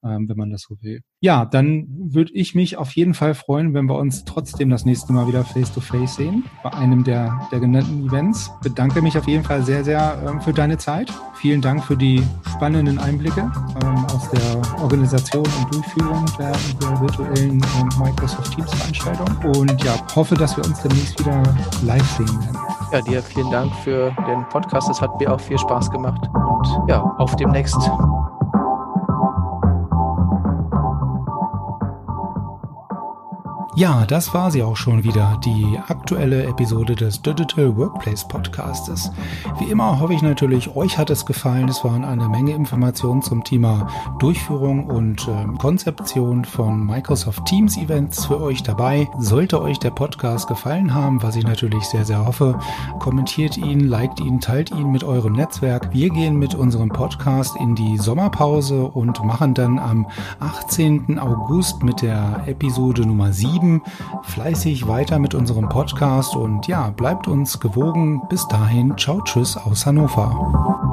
ähm, 0.03 0.29
wenn 0.29 0.37
man 0.37 0.51
das 0.51 0.61
so 0.61 0.75
will. 0.81 1.01
Ja, 1.21 1.45
dann 1.45 1.87
würde 1.89 2.31
ich 2.33 2.55
mich 2.55 2.77
auf 2.77 2.91
jeden 2.93 3.13
Fall 3.13 3.35
freuen, 3.35 3.73
wenn 3.73 3.87
wir 3.87 3.97
uns 3.97 4.23
trotzdem 4.23 4.69
das 4.69 4.85
nächste 4.85 5.13
Mal 5.13 5.27
wieder 5.27 5.43
face-to-face 5.43 6.11
-face 6.11 6.15
sehen, 6.15 6.43
bei 6.63 6.73
einem 6.73 7.03
der, 7.03 7.47
der 7.51 7.59
genannten 7.59 8.07
Events. 8.07 8.51
Bedanke 8.61 9.01
mich 9.01 9.17
auf 9.17 9.27
jeden 9.27 9.43
Fall 9.43 9.63
sehr, 9.63 9.83
sehr 9.83 10.21
ähm, 10.27 10.41
für 10.41 10.53
deine 10.53 10.77
Zeit. 10.77 11.11
Vielen 11.35 11.61
Dank 11.61 11.83
für 11.83 11.97
die 11.97 12.23
spannenden 12.55 12.97
Einblicke 12.99 13.51
ähm, 13.83 14.05
aus 14.05 14.29
der 14.31 14.81
Organisation 14.81 15.45
und 15.45 15.73
Durchführung 15.73 16.25
der, 16.37 16.51
der 16.81 17.01
virtuellen 17.01 17.61
ähm, 17.61 17.89
Microsoft 17.99 18.55
Teams 18.55 18.73
Veranstaltung. 18.73 19.27
Und 19.55 19.83
ja, 19.83 19.95
hoffe, 20.15 20.35
dass 20.35 20.55
wir 20.55 20.65
uns 20.65 20.81
demnächst 20.81 21.19
wieder 21.19 21.43
live 21.83 22.09
sehen 22.17 22.27
werden. 22.27 22.78
Ja, 22.91 23.01
dir 23.01 23.21
vielen 23.21 23.51
Dank 23.51 23.73
für 23.83 24.11
den 24.27 24.47
Podcast. 24.49 24.89
Es 24.89 24.99
hat 25.01 25.19
mir 25.19 25.31
auch 25.31 25.39
viel 25.39 25.59
Spaß 25.59 25.91
gemacht. 25.91 26.27
Und 26.33 26.89
ja, 26.89 27.01
auf 27.17 27.35
demnächst. 27.35 27.77
Ja, 33.79 34.05
das 34.05 34.33
war 34.33 34.51
sie 34.51 34.61
auch 34.61 34.75
schon 34.75 35.05
wieder, 35.05 35.39
die 35.45 35.79
aktuelle 35.87 36.43
Episode 36.43 36.97
des 36.97 37.21
Digital 37.21 37.77
Workplace 37.77 38.27
Podcastes. 38.27 39.09
Wie 39.57 39.71
immer 39.71 40.01
hoffe 40.01 40.13
ich 40.13 40.21
natürlich, 40.21 40.75
euch 40.75 40.97
hat 40.97 41.09
es 41.09 41.25
gefallen. 41.25 41.69
Es 41.69 41.81
waren 41.85 42.03
eine 42.03 42.27
Menge 42.27 42.51
Informationen 42.51 43.21
zum 43.21 43.45
Thema 43.45 43.87
Durchführung 44.19 44.87
und 44.87 45.25
äh, 45.29 45.57
Konzeption 45.59 46.43
von 46.43 46.85
Microsoft 46.85 47.45
Teams 47.45 47.77
Events 47.77 48.25
für 48.25 48.41
euch 48.41 48.63
dabei. 48.63 49.07
Sollte 49.17 49.61
euch 49.61 49.79
der 49.79 49.91
Podcast 49.91 50.49
gefallen 50.49 50.93
haben, 50.93 51.23
was 51.23 51.37
ich 51.37 51.45
natürlich 51.45 51.85
sehr, 51.85 52.03
sehr 52.03 52.25
hoffe, 52.25 52.59
kommentiert 52.99 53.55
ihn, 53.55 53.87
liked 53.87 54.19
ihn, 54.19 54.41
teilt 54.41 54.71
ihn 54.71 54.91
mit 54.91 55.05
eurem 55.05 55.31
Netzwerk. 55.31 55.93
Wir 55.93 56.09
gehen 56.09 56.37
mit 56.37 56.53
unserem 56.53 56.89
Podcast 56.89 57.55
in 57.55 57.75
die 57.75 57.97
Sommerpause 57.97 58.83
und 58.83 59.23
machen 59.23 59.53
dann 59.53 59.79
am 59.79 60.05
18. 60.41 61.17
August 61.17 61.81
mit 61.81 62.01
der 62.01 62.43
Episode 62.45 63.03
Nummer 63.03 63.31
7 63.31 63.68
bleiben 63.69 63.83
fleißig 64.23 64.87
weiter 64.87 65.19
mit 65.19 65.35
unserem 65.35 65.69
Podcast 65.69 66.35
und 66.35 66.67
ja, 66.67 66.89
bleibt 66.89 67.27
uns 67.27 67.59
gewogen. 67.59 68.21
Bis 68.29 68.47
dahin, 68.47 68.97
ciao, 68.97 69.21
tschüss 69.21 69.57
aus 69.57 69.85
Hannover. 69.85 70.88